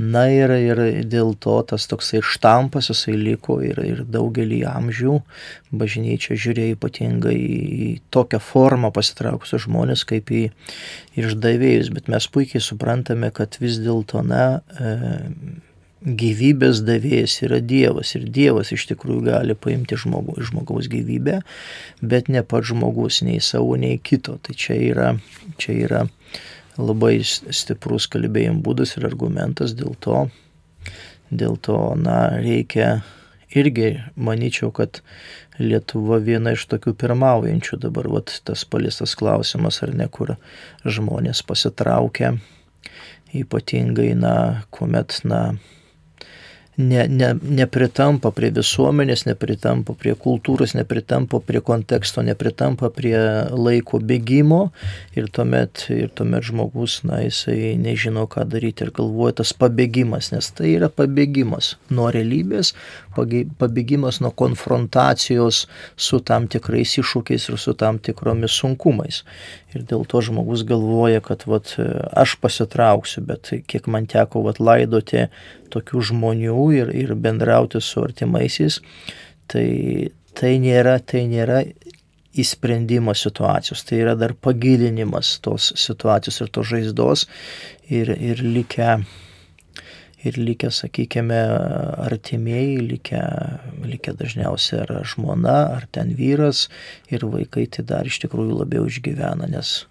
[0.00, 0.78] Na ir, ir
[1.12, 5.18] dėl to tas toksai štampas jisai liko ir, ir daugelį amžių
[5.76, 10.46] bažnyčia žiūrėjo ypatingai į tokią formą pasitraukusius žmonės kaip į
[11.20, 14.94] išdavėjus, bet mes puikiai suprantame, kad vis dėlto, na, e,
[16.00, 21.40] gyvybės davėjas yra Dievas ir Dievas iš tikrųjų gali paimti žmogų, žmogaus gyvybę,
[22.00, 24.38] bet ne pats žmogus, nei savo, nei kito.
[24.40, 25.10] Tai čia yra,
[25.60, 26.04] čia yra
[26.80, 30.28] labai stiprus kalbėjimo būdas ir argumentas, dėl to,
[31.30, 33.02] dėl to na, reikia
[33.52, 35.02] irgi, manyčiau, kad
[35.60, 40.38] Lietuva viena iš tokių pirmaujančių dabar, vat, tas palistas klausimas, ar ne, kur
[40.88, 42.38] žmonės pasitraukia,
[43.36, 44.32] ypatingai, na,
[44.72, 45.42] kuomet, na,
[46.80, 47.30] ne, ne,
[47.60, 53.16] nepritampa prie visuomenės, nepritampa prie kultūros, nepritampa prie konteksto, nepritampa prie
[53.52, 54.60] laiko bėgimo
[55.18, 60.50] ir tuomet, ir tuomet žmogus, na, jisai nežino, ką daryti ir galvoja tas pabėgimas, nes
[60.56, 62.72] tai yra pabėgimas nuo realybės,
[63.14, 65.64] pabėgimas nuo konfrontacijos
[65.96, 69.22] su tam tikrais iššūkiais ir su tam tikromis sunkumais.
[69.70, 71.76] Ir dėl to žmogus galvoja, kad vat,
[72.18, 75.28] aš pasitrauksiu, bet kiek man teko vat, laidoti
[75.70, 78.80] tokių žmonių ir, ir bendrauti su artimaisiais,
[79.50, 79.68] tai
[80.40, 81.62] tai nėra, tai nėra
[82.40, 87.26] įsprendimo situacijos, tai yra dar pagilinimas tos situacijos ir tos žaizdos
[87.90, 89.00] ir, ir likę
[90.24, 91.40] ir likę, sakykime,
[92.04, 93.22] artimieji, likę,
[93.86, 96.68] likę dažniausiai ar žmona, ar ten vyras
[97.12, 99.86] ir vaikai tai dar iš tikrųjų labiau išgyvena, nes,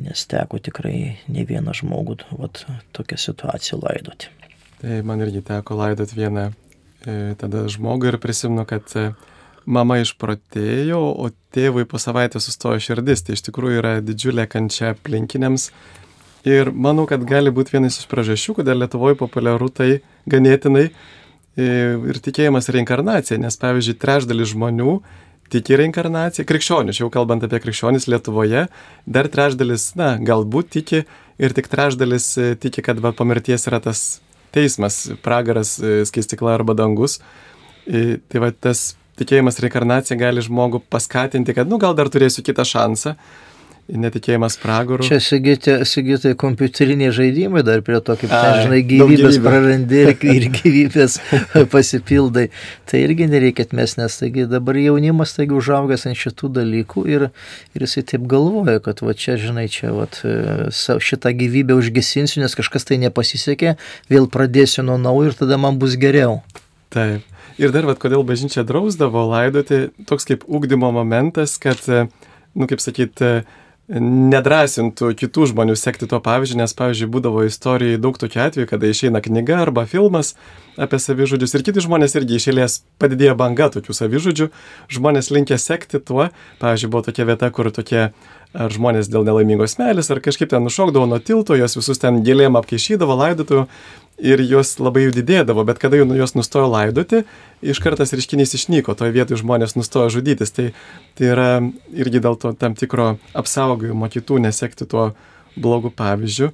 [0.00, 2.64] nes teko tikrai ne vieną žmogų vat,
[2.96, 4.32] tokią situaciją laidoti.
[4.78, 9.10] Tai man irgi teko laidoti vieną e, tada žmogų ir prisimenu, kad e,
[9.66, 13.24] mama išprotėjo, o tėvui po savaitės sustojo širdis.
[13.26, 15.72] Tai iš tikrųjų yra didžiulė kančia aplinkiniams
[16.46, 19.88] Ir manau, kad gali būti vienas iš priežasčių, kodėl Lietuvoje populiaru tai
[20.30, 20.92] ganėtinai e,
[22.12, 25.00] ir tikėjimas reinkarnacija, nes pavyzdžiui, trečdalis žmonių
[25.50, 28.68] tiki reinkarnaciją, krikščionių, jau kalbant apie krikščionis Lietuvoje,
[29.08, 31.02] dar trečdalis, na, galbūt tiki
[31.42, 34.20] ir tik trečdalis e, tiki, kad va, po mirties yra tas
[34.54, 37.18] teismas, pragaras, e, skaistikla arba dangus.
[37.88, 43.14] Tai va tas tikėjimas reinkarnacija gali žmogų paskatinti, kad, nu, gal dar turėsiu kitą šansą
[43.88, 45.06] netikėjimas pragarų.
[45.06, 50.46] Čia sigitai, sigitai kompiuteriniai žaidimai dar prie to, kaip ten, žinai, gyvybės prarandi ir, ir
[50.52, 51.16] gyvybės
[51.74, 52.48] pasipildai.
[52.88, 57.28] Tai irgi nereikia atmest, nes taigi dabar jaunimas taigi užaugęs ant šitų dalykų ir,
[57.72, 62.88] ir jisai taip galvoja, kad va čia, žinai, čia va, šitą gyvybę užgesinsiu, nes kažkas
[62.88, 63.78] tai nepasisekė,
[64.12, 66.42] vėl pradėsiu nuo naujo ir tada man bus geriau.
[66.92, 67.24] Taip.
[67.58, 73.40] Ir dar, vad, kodėl bažnyčia drausdavo laidoti, toks kaip ugdymo momentas, kad, nu, kaip sakyti,
[73.88, 79.22] nedrasintų kitų žmonių sekti to pavyzdžių, nes, pavyzdžiui, būdavo istorijai daug tokių atvejų, kada išeina
[79.24, 80.34] knyga arba filmas
[80.78, 84.50] apie savižudžius ir kiti žmonės irgi išėlės padidėja banga tokių savižudžių,
[84.92, 86.28] žmonės linkia sekti tuo,
[86.60, 88.10] pavyzdžiui, buvo tokia vieta, kur tokie
[88.56, 92.56] ar žmonės dėl nelaimingos meilės, ar kažkaip ten nušokdavo nuo tilto, jos visus ten gėlėm
[92.58, 93.66] apkaišydavo, laidotų
[94.18, 97.22] ir jos labai jų didėdavo, bet kada jau nu, jos nustojo laidoti,
[97.62, 100.54] iš kartas reiškinys išnyko, toje vietoje žmonės nustojo žudytis.
[100.54, 100.70] Tai,
[101.18, 101.50] tai yra
[101.94, 105.12] irgi dėl to tam tikro apsaugojimo kitų nesekti tuo
[105.58, 106.50] blogu pavyzdžiu.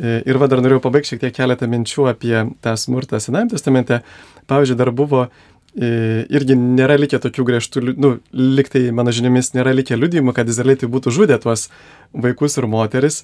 [0.00, 4.02] E, ir va dar norėjau pabaigti šiek tiek keletą minčių apie tą smurtą Senajame testamente.
[4.50, 5.28] Pavyzdžiui, dar buvo
[5.74, 11.12] irgi nėra likę tokių griežtų, nu, liktai mano žiniomis nėra likę liudijimų, kad izraelitai būtų
[11.14, 11.68] žudę tuos
[12.10, 13.22] vaikus ir moteris.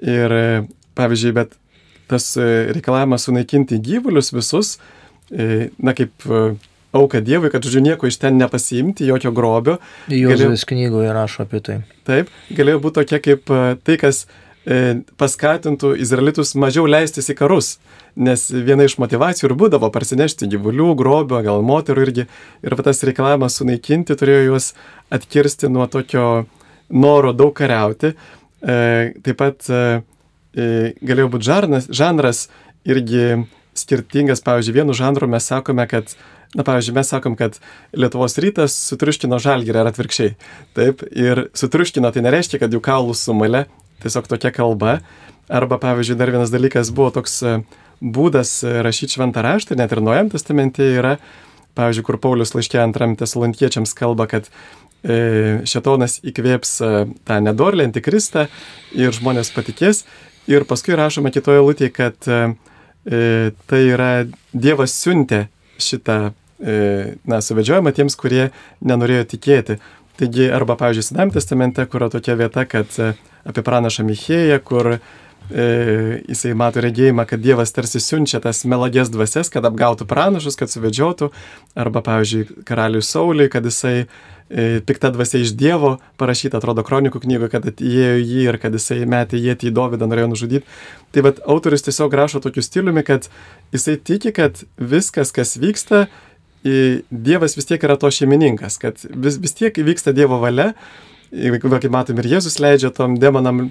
[0.00, 0.44] Ir e,
[0.96, 1.56] pavyzdžiui, bet
[2.10, 4.76] tas e, reikalavimas sunaikinti gyvulius visus,
[5.30, 6.42] e, na kaip e,
[6.96, 9.78] auka Dievui, kad, žodžiu, nieko iš ten nepasiimti, jokio grobio.
[10.10, 11.76] Jozovės knygoje rašo apie tai.
[12.08, 13.52] Taip, galėjo būti tokia kaip
[13.86, 14.24] tai, kas
[15.20, 17.78] paskatintų izraelitus mažiau leistis į karus.
[18.16, 22.26] Nes viena iš motivacijų ir būdavo parsinešti gyvulių, grobio, gal moterų irgi.
[22.66, 24.72] Ir tas reikalavimas sunaikinti turėjo juos
[25.14, 26.44] atkirsti nuo tokio
[26.90, 28.14] noro daug kariauti.
[28.60, 29.70] Taip pat
[30.50, 32.44] E, galėjo būti žarnas, žanras
[32.88, 33.46] irgi
[33.78, 34.42] skirtingas.
[34.42, 36.10] Pavyzdžiui, vienu žanru mes sakome, kad,
[36.56, 37.60] na, pavyzdžiui, mes sakom, kad
[37.94, 40.34] Lietuvos rytas sutriuškino žalgirį ar atvirkščiai.
[40.78, 43.66] Taip, ir sutriuškino tai nereiškia, kad jų kaulus sumalė,
[44.02, 44.98] tiesiog tokia kalba.
[45.50, 47.54] Arba, pavyzdžiui, dar vienas dalykas buvo toks e,
[48.00, 51.16] būdas rašyti šventą raštą, net ir Nuojam testamente yra,
[51.78, 54.48] pavyzdžiui, kur Paulius laiškė antram tesalonietiečiams kalba, kad
[55.02, 56.90] e, šetonas įkvėps e,
[57.28, 58.48] tą nedorlį antikristą
[58.96, 60.04] ir žmonės patikės.
[60.50, 62.42] Ir paskui rašome kitoje lūtėje, kad e,
[63.04, 63.22] e,
[63.70, 64.10] tai yra
[64.52, 65.46] Dievas siuntė
[65.80, 68.50] šitą e, na, suvedžiojimą tiems, kurie
[68.80, 69.80] nenorėjo tikėti.
[70.20, 73.12] Taigi, arba, pavyzdžiui, Sename testamente, kur yra tokia vieta, kad e,
[73.48, 74.98] apie pranašą Michėją, kur e,
[76.28, 81.30] jisai mato regėjimą, kad Dievas tarsi siunčia tas melagės dvasias, kad apgautų pranašus, kad suvedžiotų,
[81.78, 84.04] arba, pavyzdžiui, karaliui Sauliui, kad jisai
[84.50, 89.04] E, pikta dvasia iš Dievo, parašyta, atrodo, kronikų knygoje, kad įėjo jį ir kad jisai
[89.06, 90.66] metė jėtį į Dovydą, norėjo nužudyti.
[91.14, 93.28] Tai vad autoris tiesiog rašo tokiu stiliumi, kad
[93.70, 96.08] jisai tiki, kad viskas, kas vyksta,
[96.60, 100.74] Dievas vis tiek yra to šeimininkas, kad vis, vis tiek vyksta Dievo valia.
[101.30, 103.68] Kaip matom, ir Jėzus leidžia tom demonam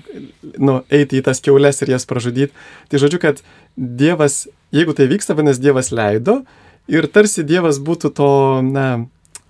[0.55, 2.55] nu, eiti į tas keulės ir jas pražudyti.
[2.87, 3.41] Tai žodžiu, kad
[3.75, 4.45] Dievas,
[4.75, 6.41] jeigu tai vyksta, vadinasi, Dievas leido
[6.87, 8.29] ir tarsi Dievas būtų to,
[8.63, 8.85] na,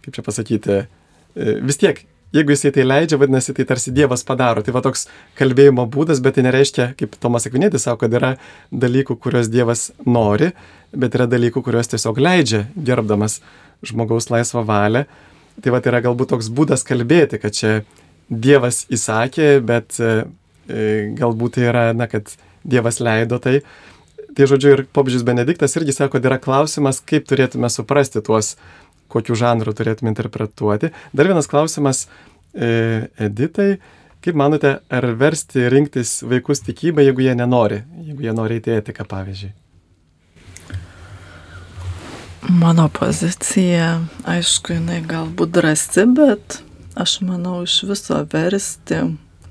[0.02, 0.80] kaip čia pasakyti,
[1.40, 2.02] E, vis tiek,
[2.36, 4.64] jeigu jisai tai leidžia, vadinasi, tai tarsi Dievas padaro.
[4.66, 5.08] Tai va toks
[5.40, 8.34] kalbėjimo būdas, bet tai nereiškia, kaip Tomas Akvinėtis sako, kad yra
[8.72, 10.52] dalykų, kuriuos Dievas nori,
[10.92, 13.40] bet yra dalykų, kuriuos tiesiog leidžia, gerbdamas
[13.86, 15.06] žmogaus laisvą valią.
[15.64, 17.74] Tai va yra galbūt toks būdas kalbėti, kad čia
[18.30, 20.24] Dievas įsakė, bet e,
[20.70, 20.84] e,
[21.18, 22.30] galbūt tai yra, na, kad
[22.64, 23.60] Dievas leido tai.
[24.38, 28.54] Tai žodžiu, ir popžius Benediktas irgi sako, kad yra klausimas, kaip turėtume suprasti tuos
[29.10, 30.92] kokiu žanru turėtume interpretuoti.
[31.18, 32.06] Dar vienas klausimas
[32.54, 33.80] e, Editai.
[34.20, 39.08] Kaip manote, ar versti rinktis vaikus tikybą, jeigu jie nenori, jeigu jie nori eiti etiką,
[39.08, 39.54] pavyzdžiui?
[42.50, 46.56] Mano pozicija, aišku, jinai galbūt drąsi, bet
[46.98, 49.04] aš manau, iš viso versti,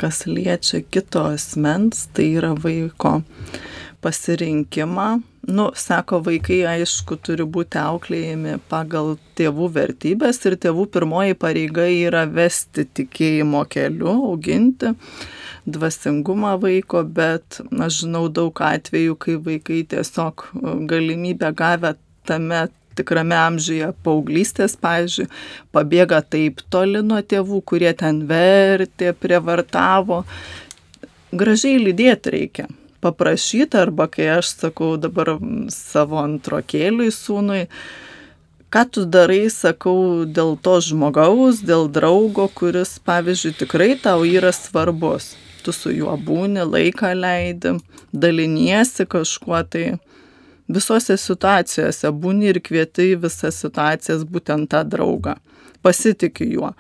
[0.03, 3.21] kas liečia kito asmens, tai yra vaiko
[4.03, 5.07] pasirinkimą.
[5.47, 12.25] Nu, sako, vaikai aišku turi būti auklėjami pagal tėvų vertybės ir tėvų pirmoji pareiga yra
[12.27, 14.91] vesti tikėjimo keliu, auginti
[15.71, 20.49] dvasingumą vaiko, bet aš žinau daug atvejų, kai vaikai tiesiog
[20.91, 21.95] galimybę gavę
[22.27, 22.67] tame
[22.99, 25.29] tikrame amžiuje paauglystės, pavyzdžiui,
[25.75, 30.25] pabėga taip toli nuo tėvų, kurie ten vertė, prievartavo.
[31.39, 32.69] Gražiai lydėti reikia.
[33.05, 35.37] Paprašyti arba kai aš sakau dabar
[35.71, 37.69] savo antrokėliui sūnui,
[38.75, 45.37] ką tu darai, sakau, dėl to žmogaus, dėl draugo, kuris, pavyzdžiui, tikrai tau yra svarbus.
[45.63, 47.77] Tu su juo būni, laiką leidi,
[48.13, 49.87] daliniesi kažkuo tai
[50.69, 55.39] visose situacijose būni ir kvieti į visas situacijas būtent tą draugą.
[55.83, 56.73] Pasitikiu juo.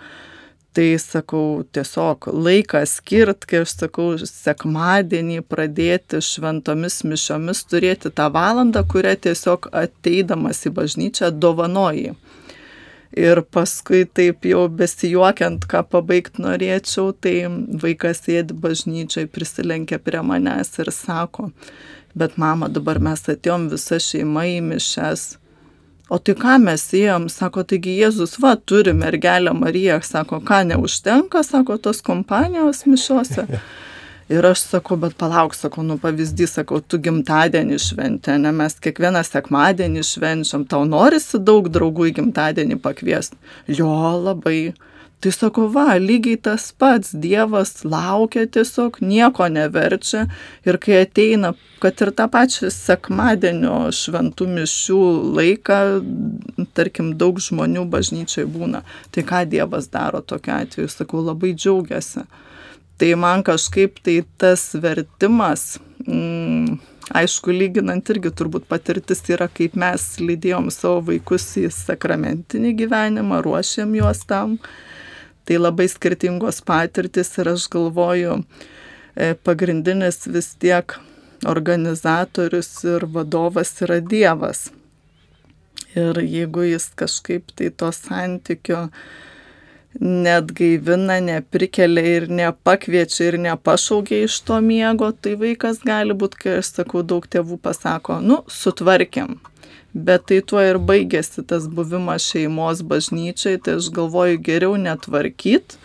[0.76, 8.84] Tai sakau, tiesiog laiką skirt, kai aš sakau, sekmadienį pradėti šventomis mišiomis, turėti tą valandą,
[8.86, 12.12] kurią tiesiog ateidamas į bažnyčią dovanoji.
[13.16, 17.48] Ir paskui taip jau besijuokiant, ką pabaigti norėčiau, tai
[17.82, 21.48] vaikas sėdi bažnyčiai, prisilenkia prie manęs ir sako,
[22.18, 25.28] bet mama, dabar mes atėjom visa šeima į mišes.
[26.08, 31.42] O tai ką mes ėjom, sako, taigi Jėzus, va, turi mergelę Mariją, sako, ką neužtenka,
[31.44, 33.44] sako, tos kompanijos mišiuose.
[34.32, 39.22] Ir aš sakau, bet palauk, sakau, nu pavyzdys, sakau, tu gimtadienį šventė, ne mes kiekvieną
[39.24, 43.40] sekmadienį švenčiam, tau norisi daug draugų į gimtadienį pakviesti.
[43.72, 43.88] Jo,
[44.26, 44.74] labai.
[45.18, 50.28] Tai sako, va, lygiai tas pats, Dievas laukia tiesiog, nieko neverčia.
[50.62, 51.50] Ir kai ateina,
[51.82, 55.00] kad ir tą pačią sekmadienio šventų mišių
[55.40, 55.78] laiką,
[56.78, 62.22] tarkim, daug žmonių bažnyčiai būna, tai ką Dievas daro tokiu atveju, sakau, labai džiaugiasi.
[62.98, 66.78] Tai man kažkaip tai tas vertimas, mm,
[67.10, 73.98] aišku, lyginant irgi turbūt patirtis yra, kaip mes lydėjom savo vaikus į sakramentinį gyvenimą, ruošėm
[73.98, 74.60] juos tam
[75.48, 78.42] Tai labai skirtingos patirtis ir aš galvoju,
[79.16, 80.98] e, pagrindinis vis tiek
[81.48, 84.68] organizatorius ir vadovas yra Dievas.
[85.96, 88.88] Ir jeigu jis kažkaip tai to santykio
[90.00, 96.58] net gaivina, neprikelia ir nepakviečia ir nepašaukia iš to miego, tai vaikas gali būti, kai
[96.60, 99.38] aš sakau, daug tėvų pasako, nu, sutvarkiam,
[99.94, 105.78] bet tai tuo ir baigėsi tas buvimas šeimos bažnyčiai, tai aš galvoju geriau netvarkyt,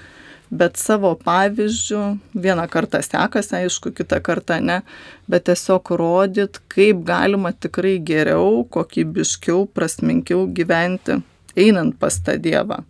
[0.53, 2.03] bet savo pavyzdžių,
[2.38, 4.81] vieną kartą sekasi, aišku, kitą kartą ne,
[5.27, 11.21] bet tiesiog rodyt, kaip galima tikrai geriau, kokybiškiau, prasminkiau gyventi,
[11.57, 12.84] einant pas tą Dievą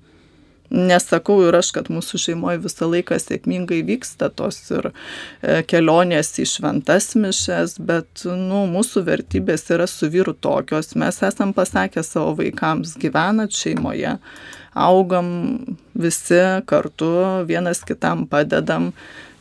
[0.74, 6.48] nesakau ir aš, kad mūsų šeimoje visą laiką sėkmingai vyksta tos ir e, kelionės į
[6.50, 10.96] šventas mišes, bet nu, mūsų vertybės yra su vyru tokios.
[11.00, 14.18] Mes esam pasakę savo vaikams, gyvenat šeimoje,
[14.74, 15.30] augam
[15.94, 17.14] visi kartu,
[17.50, 18.92] vienas kitam padedam.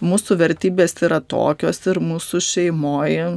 [0.03, 3.33] Mūsų vertybės yra tokios ir mūsų šeimoje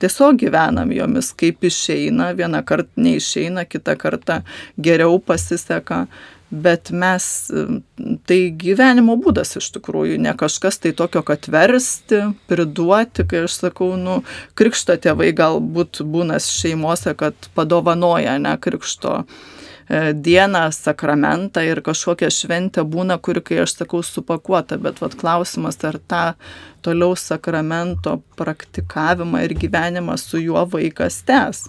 [0.00, 4.40] tiesiog gyvenam jomis, kaip išeina, vieną kartą neišeina, kitą kartą
[4.80, 6.06] geriau pasiseka,
[6.50, 7.24] bet mes,
[8.26, 13.92] tai gyvenimo būdas iš tikrųjų, ne kažkas tai tokio, kad versti, priduoti, kai aš sakau,
[14.00, 14.20] nu,
[14.58, 22.82] krikšto tėvai galbūt būna šeimose, kad padovanoja, ne krikšto e, dieną, sakramentą ir kažkokia šventė
[22.82, 26.24] būna, kuri, kai aš sakau, supakuota, bet vat klausimas, ar tą
[26.82, 31.68] toliau sakramento praktikavimą ir gyvenimą su juo vaikas tęs.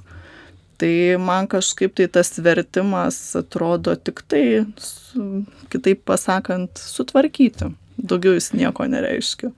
[0.82, 7.70] Tai man kažkaip tai tas vertimas atrodo tik tai, su, kitaip pasakant, sutvarkyti.
[8.02, 9.52] Daugiau jis nieko nereiškia.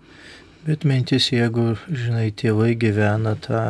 [0.68, 3.64] Bet mintis, jeigu, žinai, tėvai gyvena tą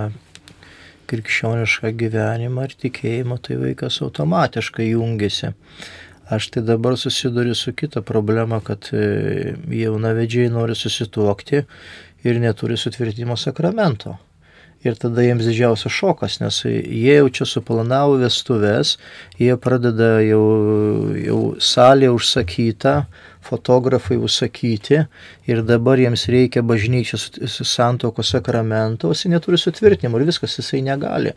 [1.10, 5.54] krikščionišką gyvenimą ar tikėjimą, tai vaikas automatiškai jungiasi.
[6.34, 11.64] Aš tai dabar susiduriu su kita problema, kad e, jaunavedžiai nori susituokti
[12.24, 14.16] ir neturi sutvirtimo sakramento.
[14.84, 18.98] Ir tada jiems didžiausias šokas, nes jie jau čia suplanavo vestuves,
[19.40, 20.44] jie pradeda jau,
[21.16, 23.06] jau salė užsakyta,
[23.44, 25.00] fotografai užsakyti
[25.52, 27.30] ir dabar jiems reikia bažnyčios
[27.68, 31.34] santokos sakramento, jis neturi sutvirtinimo ir viskas jisai negali.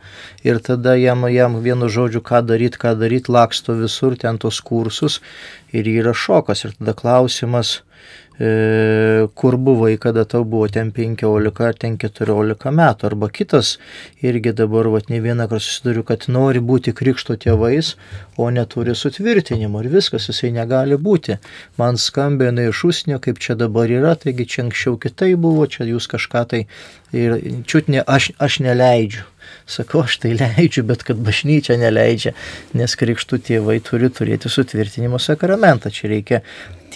[0.47, 5.21] Ir tada jam, jam vienu žodžiu, ką daryti, ką daryti, laksto visur ten tos kursus
[5.75, 6.65] ir yra šokas.
[6.67, 7.81] Ir tada klausimas,
[8.39, 13.07] kur buvai, kada tau buvo ten 15 ar ten 14 metų.
[13.09, 13.77] Arba kitas,
[14.21, 17.95] irgi dabar, vat, ne vieną kartą susiduriu, kad nori būti krikšto tėvais,
[18.37, 21.39] o neturi sutvirtinimo ir viskas, jisai negali būti.
[21.81, 26.11] Man skambina iš užsienio, kaip čia dabar yra, taigi čia anksčiau kitai buvo, čia jūs
[26.13, 26.67] kažką tai
[27.17, 29.25] ir čiut ne, aš, aš neleidžiu.
[29.67, 32.35] Sakau, aš tai leidžiu, bet kad bažnyčia neleidžia,
[32.79, 35.91] nes krikštų tėvai turi turėti sutvirtinimo sakramentą.
[35.95, 36.43] Čia reikia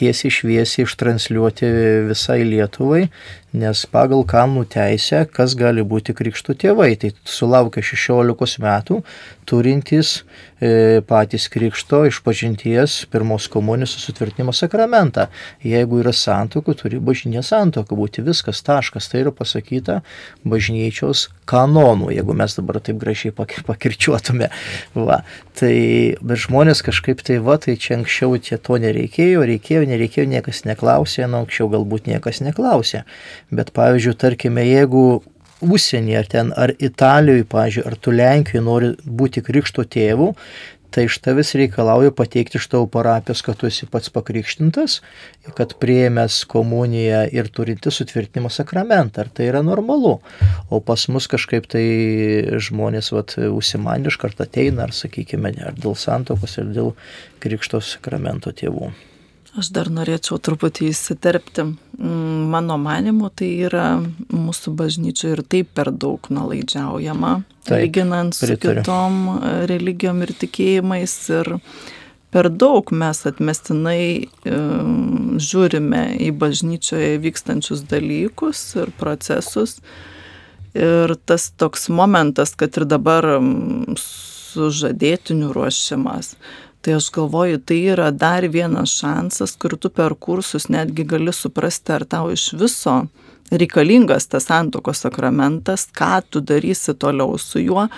[0.01, 1.70] tiesiai šviesiai ištransliuoti
[2.09, 3.06] visai Lietuvai,
[3.56, 9.01] nes pagal kanų teisę, kas gali būti krikštų tėvai, tai sulaukia 16 metų,
[9.51, 10.20] turintys
[10.62, 15.27] e, patys krikšto išpažinties pirmos komunijos sutvirtinimo sakramentą.
[15.66, 20.01] Jeigu yra santokų, turi bažnyčia santokų būti viskas taškas, tai yra pasakyta
[20.47, 24.51] bažnyčios kanonų, jeigu mes dabar taip gražiai pakirčiuotume.
[24.94, 25.22] Va.
[25.59, 25.74] Tai,
[26.22, 31.27] bet žmonės kažkaip tai va, tai čia anksčiau tie to nereikėjo, reikėjo, nereikėjo, niekas neklausė,
[31.27, 33.02] nu anksčiau galbūt niekas neklausė.
[33.51, 35.05] Bet pavyzdžiui, tarkime, jeigu
[35.60, 40.31] užsienį, ar ten, ar Italijoje, pavyzdžiui, ar tu Lenkijoje nori būti krikšto tėvų,
[40.90, 44.98] tai iš tavęs reikalauja pateikti iš tavo parapijos, kad tu esi pats pakrikštintas,
[45.59, 49.24] kad prieėmęs komuniją ir turinti sutvirtinimo sakramentą.
[49.24, 50.16] Ar tai yra normalu?
[50.70, 51.85] O pas mus kažkaip tai
[52.62, 56.93] žmonės vat, užsimanė iš karto ateina, ar sakykime, ar dėl santokos, ar dėl
[57.43, 58.90] krikšto sakramento tėvų.
[59.59, 61.64] Aš dar norėčiau truputį įsiterpti.
[61.98, 63.86] Mm, mano manimu, tai yra
[64.31, 67.32] mūsų bažnyčia ir taip per daug nalaidžiaujama,
[67.66, 68.85] taip, lyginant su pritariu.
[68.85, 71.16] kitom e, religijom ir tikėjimais.
[71.35, 71.52] Ir
[72.31, 74.62] per daug mes atmestinai e,
[75.51, 79.81] žiūrime į bažnyčioje vykstančius dalykus ir procesus.
[80.78, 83.27] Ir tas toks momentas, kad ir dabar
[83.98, 86.36] sužadėtinių ruošimas,
[86.81, 91.93] Tai aš galvoju, tai yra dar vienas šansas, kur tu per kursus netgi gali suprasti,
[91.93, 93.02] ar tau iš viso
[93.51, 97.89] reikalingas tas santokos sakramentas, ką tu darysi toliau su juo.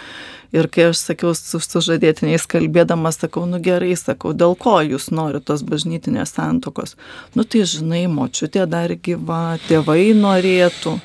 [0.53, 5.47] Ir kai aš sakiau su sužadėtiniais kalbėdamas, sakau, nu gerai, sakau, dėl ko jūs norite
[5.49, 6.93] tos bažnytinės santokos.
[7.33, 10.99] Nu tai žinai, močiutė dar gyva, tėvai norėtų.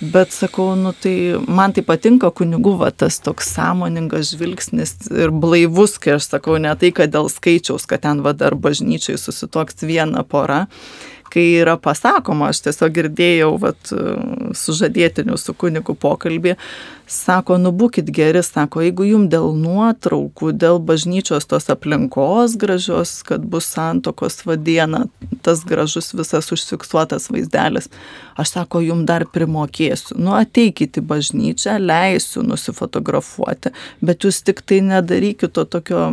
[0.00, 5.96] Bet sakau, nu tai man tai patinka kunigų va tas toks sąmoningas žvilgsnis ir blaivus,
[6.02, 10.24] kai aš sakau, ne tai, kad dėl skaičiaus, kad ten va dar bažnyčiai susitoks viena
[10.26, 10.64] pora,
[11.30, 13.94] kai yra pasakoma, aš tiesiog girdėjau vat,
[14.58, 16.56] sužadėtinių su kunigu pokalbį,
[17.10, 23.44] sako, nu būkit geri, sako, jeigu jums dėl nuotraukų, dėl bažnyčios tos aplinkos gražios, kad
[23.44, 25.04] bus santokos vadiena,
[25.44, 27.90] tas gražus visas užfiksuotas vaizdelis,
[28.40, 33.74] aš sako, jums dar primokėsiu, nu ateikite į bažnyčią, leisiu nusifotografuoti,
[34.04, 36.04] bet jūs tik tai nedarykite to tokio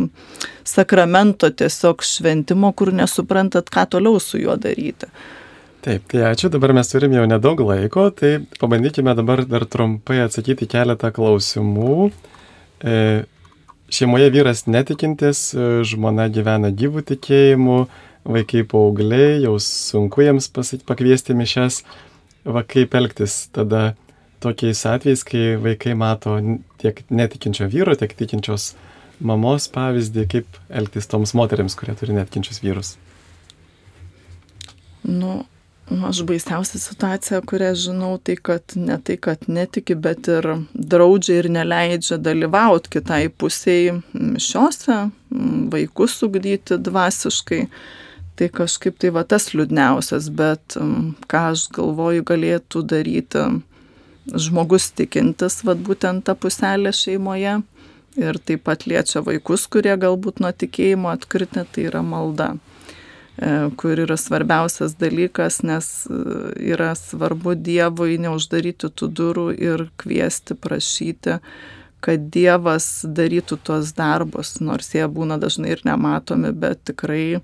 [0.68, 5.08] sakramento tiesiog šventimo, kur nesuprantat, ką toliau su juo daryti.
[5.82, 10.68] Taip, tai ačiū, dabar mes turim jau nedaug laiko, tai pabandykime dabar dar trumpai atsakyti
[10.70, 11.96] keletą klausimų.
[12.86, 12.94] E,
[13.90, 17.80] šeimoje vyras netikintis, e, žmona gyvena gyvų tikėjimu,
[18.22, 20.52] vaikai paaugliai, jau sunku jiems
[20.86, 21.82] pakviesti mišes,
[22.46, 23.96] va kaip elgtis tada
[24.42, 26.38] tokiais atvejais, kai vaikai mato
[26.78, 28.72] tiek netikinčio vyro, tiek tikinčios
[29.18, 32.94] mamos pavyzdį, kaip elgtis toms moteriams, kurie turi netkinčius vyrus?
[35.02, 35.42] Nu,
[35.90, 41.48] aš baisiausia situacija, kurią žinau, tai kad ne tai, kad netiki, bet ir draudžia ir
[41.52, 45.10] neleidžia dalyvauti kitai pusiai mišiose,
[45.72, 47.66] vaikus ugdyti dvasiškai.
[48.38, 50.78] Tai kažkaip tai va tas liūdniausias, bet
[51.28, 53.44] ką aš galvoju galėtų daryti
[54.32, 57.58] žmogus tikintis, va būtent tą puselę šeimoje
[58.16, 62.54] ir taip pat liečia vaikus, kurie galbūt nuo tikėjimo atkritę, tai yra malda
[63.76, 66.16] kur yra svarbiausias dalykas, nes e,
[66.74, 71.38] yra svarbu Dievui neuždaryti tų durų ir kviesti, prašyti,
[72.04, 77.40] kad Dievas darytų tuos darbus, nors jie būna dažnai ir nematomi, bet tikrai,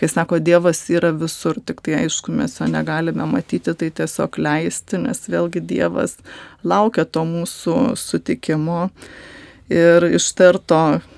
[0.00, 5.02] kai sako, Dievas yra visur, tik tai aišku, mes jo negalime matyti, tai tiesiog leisti,
[5.04, 6.16] nes vėlgi Dievas
[6.64, 8.86] laukia to mūsų sutikimo.
[9.68, 11.15] Ir ištarto kas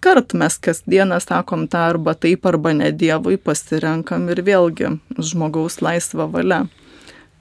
[0.00, 4.94] kart mes kasdieną sakom tą arba taip arba ne Dievui pasirenkam ir vėlgi
[5.30, 6.62] žmogaus laisva valia.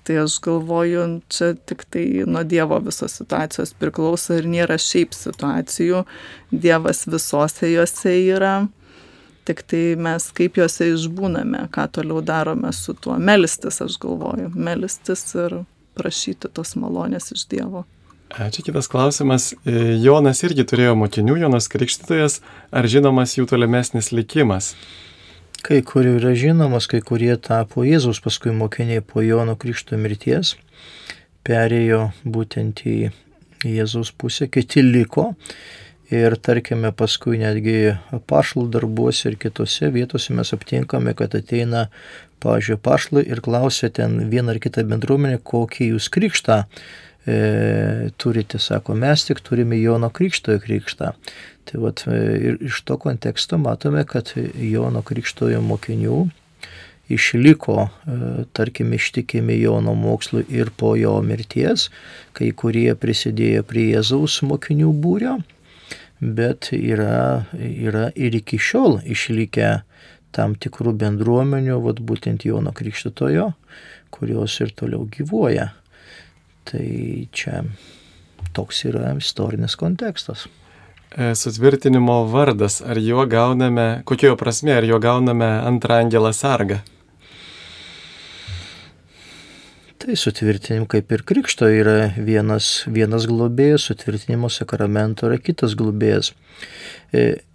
[0.03, 6.03] Tai aš galvoju, čia tik tai nuo Dievo visos situacijos priklauso ir nėra šiaip situacijų.
[6.51, 8.53] Dievas visose juose yra.
[9.47, 13.15] Tik tai mes kaip juose išbūname, ką toliau darome su tuo.
[13.19, 14.51] Melistis, aš galvoju.
[14.55, 15.61] Melistis ir
[15.95, 17.87] prašyti tos malonės iš Dievo.
[18.27, 19.53] Ačiū kitas klausimas.
[19.63, 22.41] E, Jonas irgi turėjo mokinių, Jonas Krikštytojas.
[22.75, 24.75] Ar žinomas jų tolimesnis likimas?
[25.67, 30.55] kai kurių yra žinomas, kai kurie tapo Jėzaus paskui mokiniai po Jono Krikšto mirties,
[31.47, 32.97] perėjo būtent į
[33.67, 35.33] Jėzaus pusę, kiti liko.
[36.07, 37.97] Ir tarkime, paskui netgi
[38.31, 41.89] pašlų darbuose ir kitose vietose mes aptinkame, kad ateina,
[42.39, 46.61] pažiūrėjau, pašlai ir klausia ten vieną ar kitą bendruomenę, kokį jūs krikštą
[47.27, 51.13] e, turite, sako, mes tik turime Jono Krikštojo krikštą.
[51.67, 56.21] Tai vat, e, ir iš to konteksto matome, kad Jono Krikštojo mokinių
[57.09, 61.89] išliko, e, tarkim, ištikimi Jono mokslui ir po jo mirties,
[62.33, 65.37] kai kurie prisidėjo prie Jėzaus mokinių būrio,
[66.19, 69.81] bet yra, yra ir iki šiol išlikę
[70.35, 73.51] tam tikrų bendruomenių, vat būtent Jono Krikštitojo,
[74.11, 75.71] kurios ir toliau gyvuoja.
[76.67, 76.87] Tai
[77.31, 77.63] čia
[78.55, 80.47] toks yra istorinis kontekstas.
[81.15, 86.81] E, sutvirtinimo vardas, ar juo gauname, kokio prasme, ar juo gauname antrą angelą sargą?
[89.97, 96.33] Tai sutvirtinim kaip ir krikšto yra vienas, vienas globėjas, sutvirtinimo sakramento yra kitas globėjas.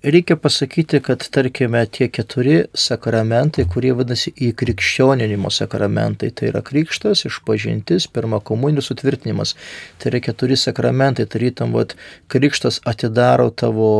[0.03, 8.09] Reikia pasakyti, kad tarkime tie keturi sakramentai, kurie vadinasi įkrikščioninimo sakramentai, tai yra krikštas, išpažintis,
[8.11, 9.55] pirma komunijos sutvirtinimas.
[10.03, 11.95] Tai yra keturi sakramentai, tarytum, vat,
[12.35, 13.93] krikštas atidaro tavo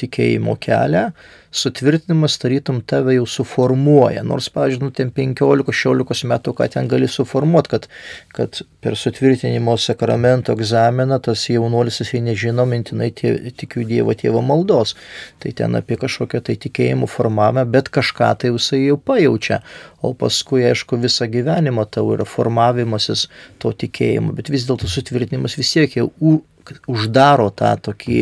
[0.00, 1.10] tikėjimo kelią,
[1.52, 4.24] sutvirtinimas tarytum tave jau suformuoja.
[4.24, 7.88] Nors, pavyzdžiui, nu, ten 15-16 metų, ką ten gali suformuoti, kad,
[8.32, 14.96] kad per sutvirtinimo sakramento egzaminą tas jaunuolis jisai nežino mintinai tie, tikiu Dievo tėvo maldos.
[15.42, 19.58] Tai ten apie kažkokią tai tikėjimų formavimą, bet kažką tai jisai jau pajaučia.
[20.02, 23.26] O paskui, aišku, visą gyvenimą tau yra formavimasis
[23.62, 26.12] to tikėjimo, bet vis dėlto sutvirtinimas vis tiek jau
[26.86, 28.20] uždaro tą tokį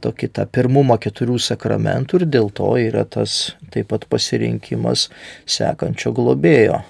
[0.00, 5.08] tokį tą pirmumą keturių sakramentų ir dėl to yra tas taip pat pasirinkimas
[5.44, 6.80] sekančio globėjo.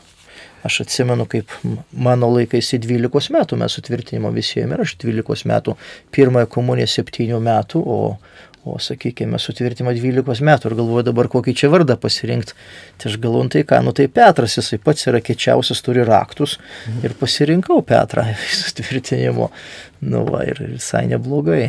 [0.61, 1.53] Aš atsimenu, kaip
[1.97, 5.75] mano laikais į 12 metų mes sutvirtinimo visiems ir aš 12 metų,
[6.13, 8.01] pirmąją komuniją 7 metų, o,
[8.65, 12.57] o sakykime, sutvirtimą 12 metų ir galvoju dabar kokį čia vardą pasirinkti.
[13.01, 16.59] Tai aš galvoju, nu tai ką, nu tai Petras, jisai pats yra kečiausias, turi raktus
[17.05, 18.27] ir pasirinkau Petrą
[18.61, 19.51] sutvirtinimo.
[20.05, 21.65] Nu va, ir visai neblogai.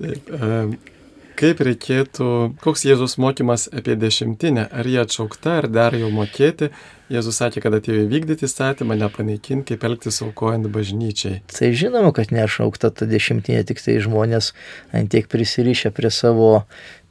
[0.00, 0.34] Taip.
[1.34, 2.26] Kaip reikėtų,
[2.62, 6.68] koks Jėzus mokymas apie dešimtinę, ar jie atšaukta, ar dar jau mokėti?
[7.12, 11.42] Jėzus sakė, kad atėjo įvykdyti įstatymą, nepanaikinti, kaip elgtis aukojant bažnyčiai.
[11.52, 14.54] Tai žinoma, kad nešaukta ta dešimtinė, tik tai žmonės
[14.96, 16.62] antiek prisirišę prie savo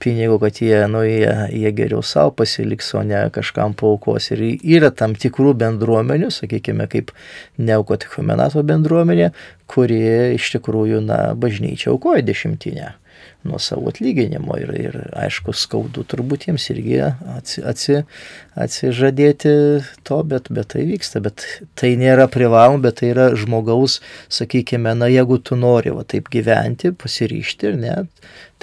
[0.02, 4.32] pinigų, kad jie, nu, jie, jie geriau savo pasiliks, o ne kažkam paukos.
[4.34, 7.14] Ir yra tam tikrų bendruomenių, sakykime, kaip
[7.61, 9.30] neaukotichomenato bendruomenė,
[9.70, 12.95] kurie iš tikrųjų, na, bažnyčia aukoja dešimtinę
[13.48, 17.98] nuo savo atlyginimo ir, ir aišku, skaudu turbūt jiems irgi atsi, atsi,
[18.60, 19.56] atsižadėti
[20.07, 21.45] to, bet, bet tai vyksta, bet
[21.80, 23.99] tai nėra privaloma, bet tai yra žmogaus,
[24.34, 27.98] sakykime, na jeigu tu nori va taip gyventi, pasiryšti ir ne,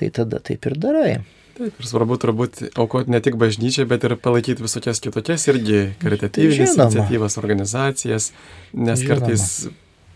[0.00, 1.12] tai tada taip ir darai.
[1.60, 6.72] Taip, ir svarbu turbūt aukoti ne tik bažnyčiai, bet ir palaikyti visokias kitokias irgi karitatyvinės
[6.72, 8.30] tai iniciatyvas, organizacijas,
[8.72, 9.10] nes Žinoma.
[9.10, 9.46] kartais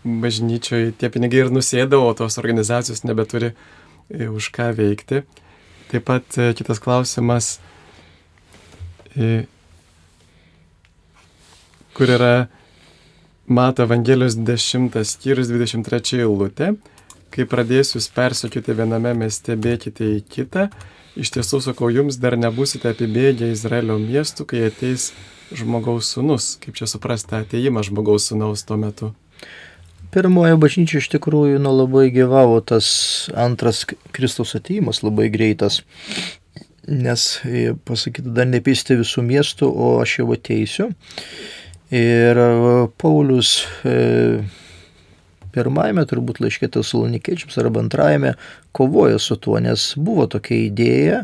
[0.05, 3.53] bažnyčioje tie pinigai ir nusėdavo, o tos organizacijos nebeturi
[4.09, 5.23] už ką veikti.
[5.91, 7.59] Taip pat e, kitas klausimas,
[9.15, 9.45] e,
[11.93, 12.47] kur yra
[13.47, 16.73] Mato Evangelijos 10 skyrius 23 eilutė.
[17.35, 20.69] Kai pradėsiu jūs persekioti viename mieste, bėkite į kitą.
[21.19, 25.11] Iš tiesų sakau, jums dar nebusite apibėgę Izraelio miestų, kai ateis
[25.55, 26.55] žmogaus sunus.
[26.63, 29.13] Kaip čia suprasti ateimą žmogaus sunaus tuo metu?
[30.15, 32.87] Pirmoje bažnyčioje iš tikrųjų nu, labai gyvavo tas
[33.35, 33.83] antras
[34.15, 35.81] Kristaus ateimas, labai greitas.
[36.85, 40.91] Nes, e, pasakyti, dar nepėsti visų miestų, o aš jau ateisiu.
[41.93, 42.51] Ir e,
[43.01, 44.43] Paulius e,
[45.55, 48.35] pirmajame turbūt laiškė Tesalonikiečiams arba antrajame
[48.75, 51.21] kovojo su tuo, nes buvo tokia idėja,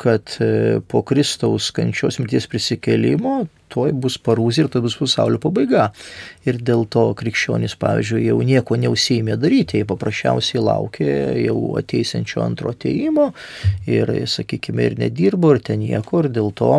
[0.00, 3.44] kad e, po Kristaus kančios mirties prisikėlimo
[3.74, 5.88] toj bus parūzė ir tai bus pasaulio pabaiga.
[6.46, 11.08] Ir dėl to krikščionys, pavyzdžiui, jau nieko neusėmė daryti, jie paprasčiausiai laukė
[11.44, 13.32] jau ateisančio antro ateimo
[13.90, 16.76] ir, sakykime, ir nedirbo, ir ten nieko, ir dėl to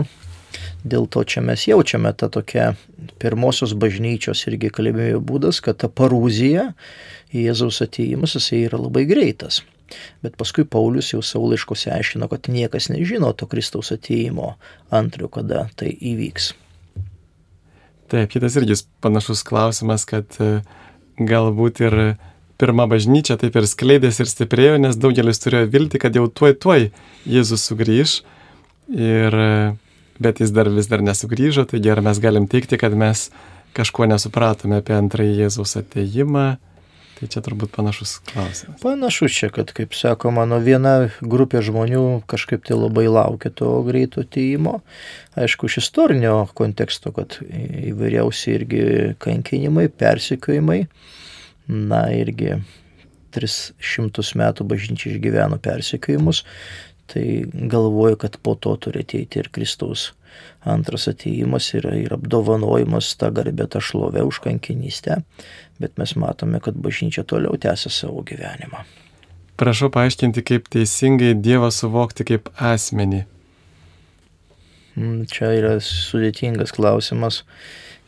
[0.85, 2.69] Dėl to čia mes jaučiame tą tokią
[3.19, 6.69] pirmosios bažnyčios irgi kalbėjo būdas, kad ta parūzija,
[7.35, 9.63] Jėzaus ateimas, jisai yra labai greitas.
[10.25, 14.55] Bet paskui Paulius jau savo laiškose aiškino, kad niekas nežino to Kristaus ateimo
[14.93, 16.53] antrių, kada tai įvyks.
[18.11, 20.59] Taip, kitas irgi panašus klausimas, kad e,
[21.17, 21.95] galbūt ir
[22.61, 26.89] pirma bažnyčia taip ir skleidėsi ir stiprėjo, nes daugelis turėjo vilti, kad jau tuoj tuoj
[27.29, 28.19] Jėzus sugrįž
[28.93, 29.49] ir e,
[30.21, 33.27] bet jis dar vis dar nesugrįžo, taigi ar mes galim teikti, kad mes
[33.75, 36.55] kažko nesupratome apie antrąjį Jėzaus ateimą.
[37.15, 38.79] Tai čia turbūt panašus klausimas.
[38.81, 44.25] Panašus čia, kad, kaip sako, mano viena grupė žmonių kažkaip tai labai laukia to greito
[44.25, 44.81] atėjimo.
[45.39, 48.81] Aišku, iš istorinio konteksto, kad įvairiausi irgi
[49.23, 50.81] kankinimai, persikiojimai.
[51.71, 52.59] Na, irgi
[53.35, 56.43] 300 metų bažnyčia išgyveno persikiojimus.
[57.11, 57.25] Tai
[57.71, 60.09] galvoju, kad po to turi ateiti ir Kristaus
[60.65, 65.21] antras ateimas yra ir apdovanojimas tą garbę, tą šlovę už kankinystę,
[65.79, 68.83] bet mes matome, kad bažnyčia toliau tęsia savo gyvenimą.
[69.55, 73.21] Prašau paaiškinti, kaip teisingai Dievą suvokti kaip asmenį.
[74.95, 77.41] Mm, čia yra sudėtingas klausimas,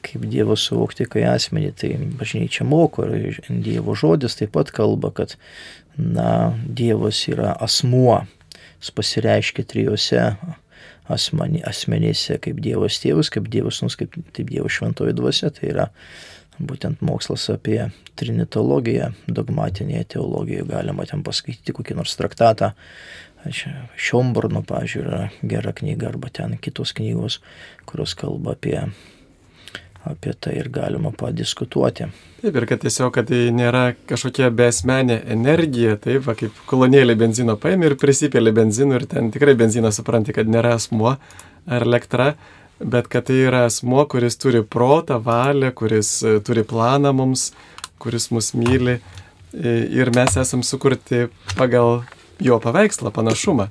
[0.03, 1.71] kaip Dievą suvokti kaip asmenį.
[1.79, 5.37] Tai bažnyčia moko ir Dievo žodis taip pat kalba, kad
[5.95, 8.21] na, Dievas yra asmuo,
[8.81, 10.23] jis pasireiškia trijose
[11.13, 15.51] asmeni, asmenėse kaip Dievas tėvas, kaip Dievas nus, kaip taip Dievo šventoji dvasia.
[15.55, 15.87] Tai yra
[16.57, 17.79] būtent mokslas apie
[18.17, 22.73] trinitologiją, dogmatinėje teologijoje galima ten paskaityti kokį nors traktatą.
[23.47, 27.37] Šiomborno, pažiūrė, gera knyga arba ten kitos knygos,
[27.87, 28.79] kurios kalba apie
[30.11, 32.07] apie tai ir galima padiskutuoti.
[32.41, 37.57] Taip, ir kad tiesiog, kad tai nėra kažkokia besmenė energija, taip, va, kaip kolonėlė benzino
[37.59, 41.15] paėmė ir prisipėlė benzino ir ten tikrai benziną supranti, kad nėra asmuo
[41.67, 42.35] ar elektra,
[42.79, 47.49] bet kad tai yra asmuo, kuris turi protą, valią, kuris e, turi planą mums,
[47.97, 51.25] kuris mus myli e, ir mes esam sukurti
[51.57, 52.03] pagal
[52.43, 53.69] jo paveikslą, panašumą.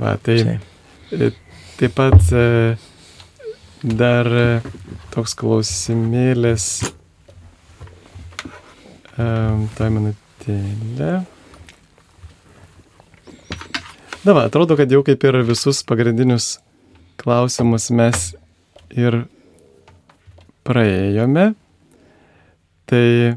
[0.00, 0.40] Va, tai
[1.12, 1.32] e,
[1.78, 2.32] taip pat
[3.82, 4.46] Dar e,
[5.14, 6.64] toks klausimėlis.
[9.18, 11.12] Um, tai minutėlė.
[14.26, 16.56] Na, va, atrodo, kad jau kaip ir visus pagrindinius
[17.22, 18.28] klausimus mes
[18.90, 19.20] ir
[20.66, 21.52] praėjome.
[22.90, 23.34] Tai e,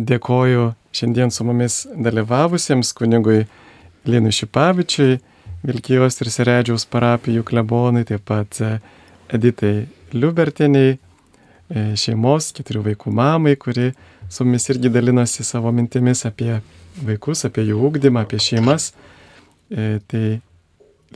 [0.00, 3.42] dėkoju šiandien su mumis dalyvavusiems kunigui
[4.08, 5.18] Linui Šipavičiui
[5.66, 8.76] Vilkijos ir Seredžiaus parapijų klebonai, taip pat e,
[9.34, 13.90] Editai Liubertiniai, e, šeimos, keturių vaikų mamai, kuri
[14.30, 16.60] su mumis irgi dalinosi savo mintimis apie
[17.04, 18.92] vaikus, apie jų ūkdymą, apie šeimas.
[19.68, 20.38] E, tai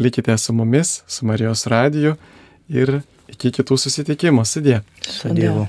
[0.02, 2.16] likite su mumis, su Marijos radiju
[2.72, 2.98] ir
[3.30, 4.44] iki kitų susitikimų.
[4.48, 4.82] Sudė.
[5.06, 5.68] Su Dievu.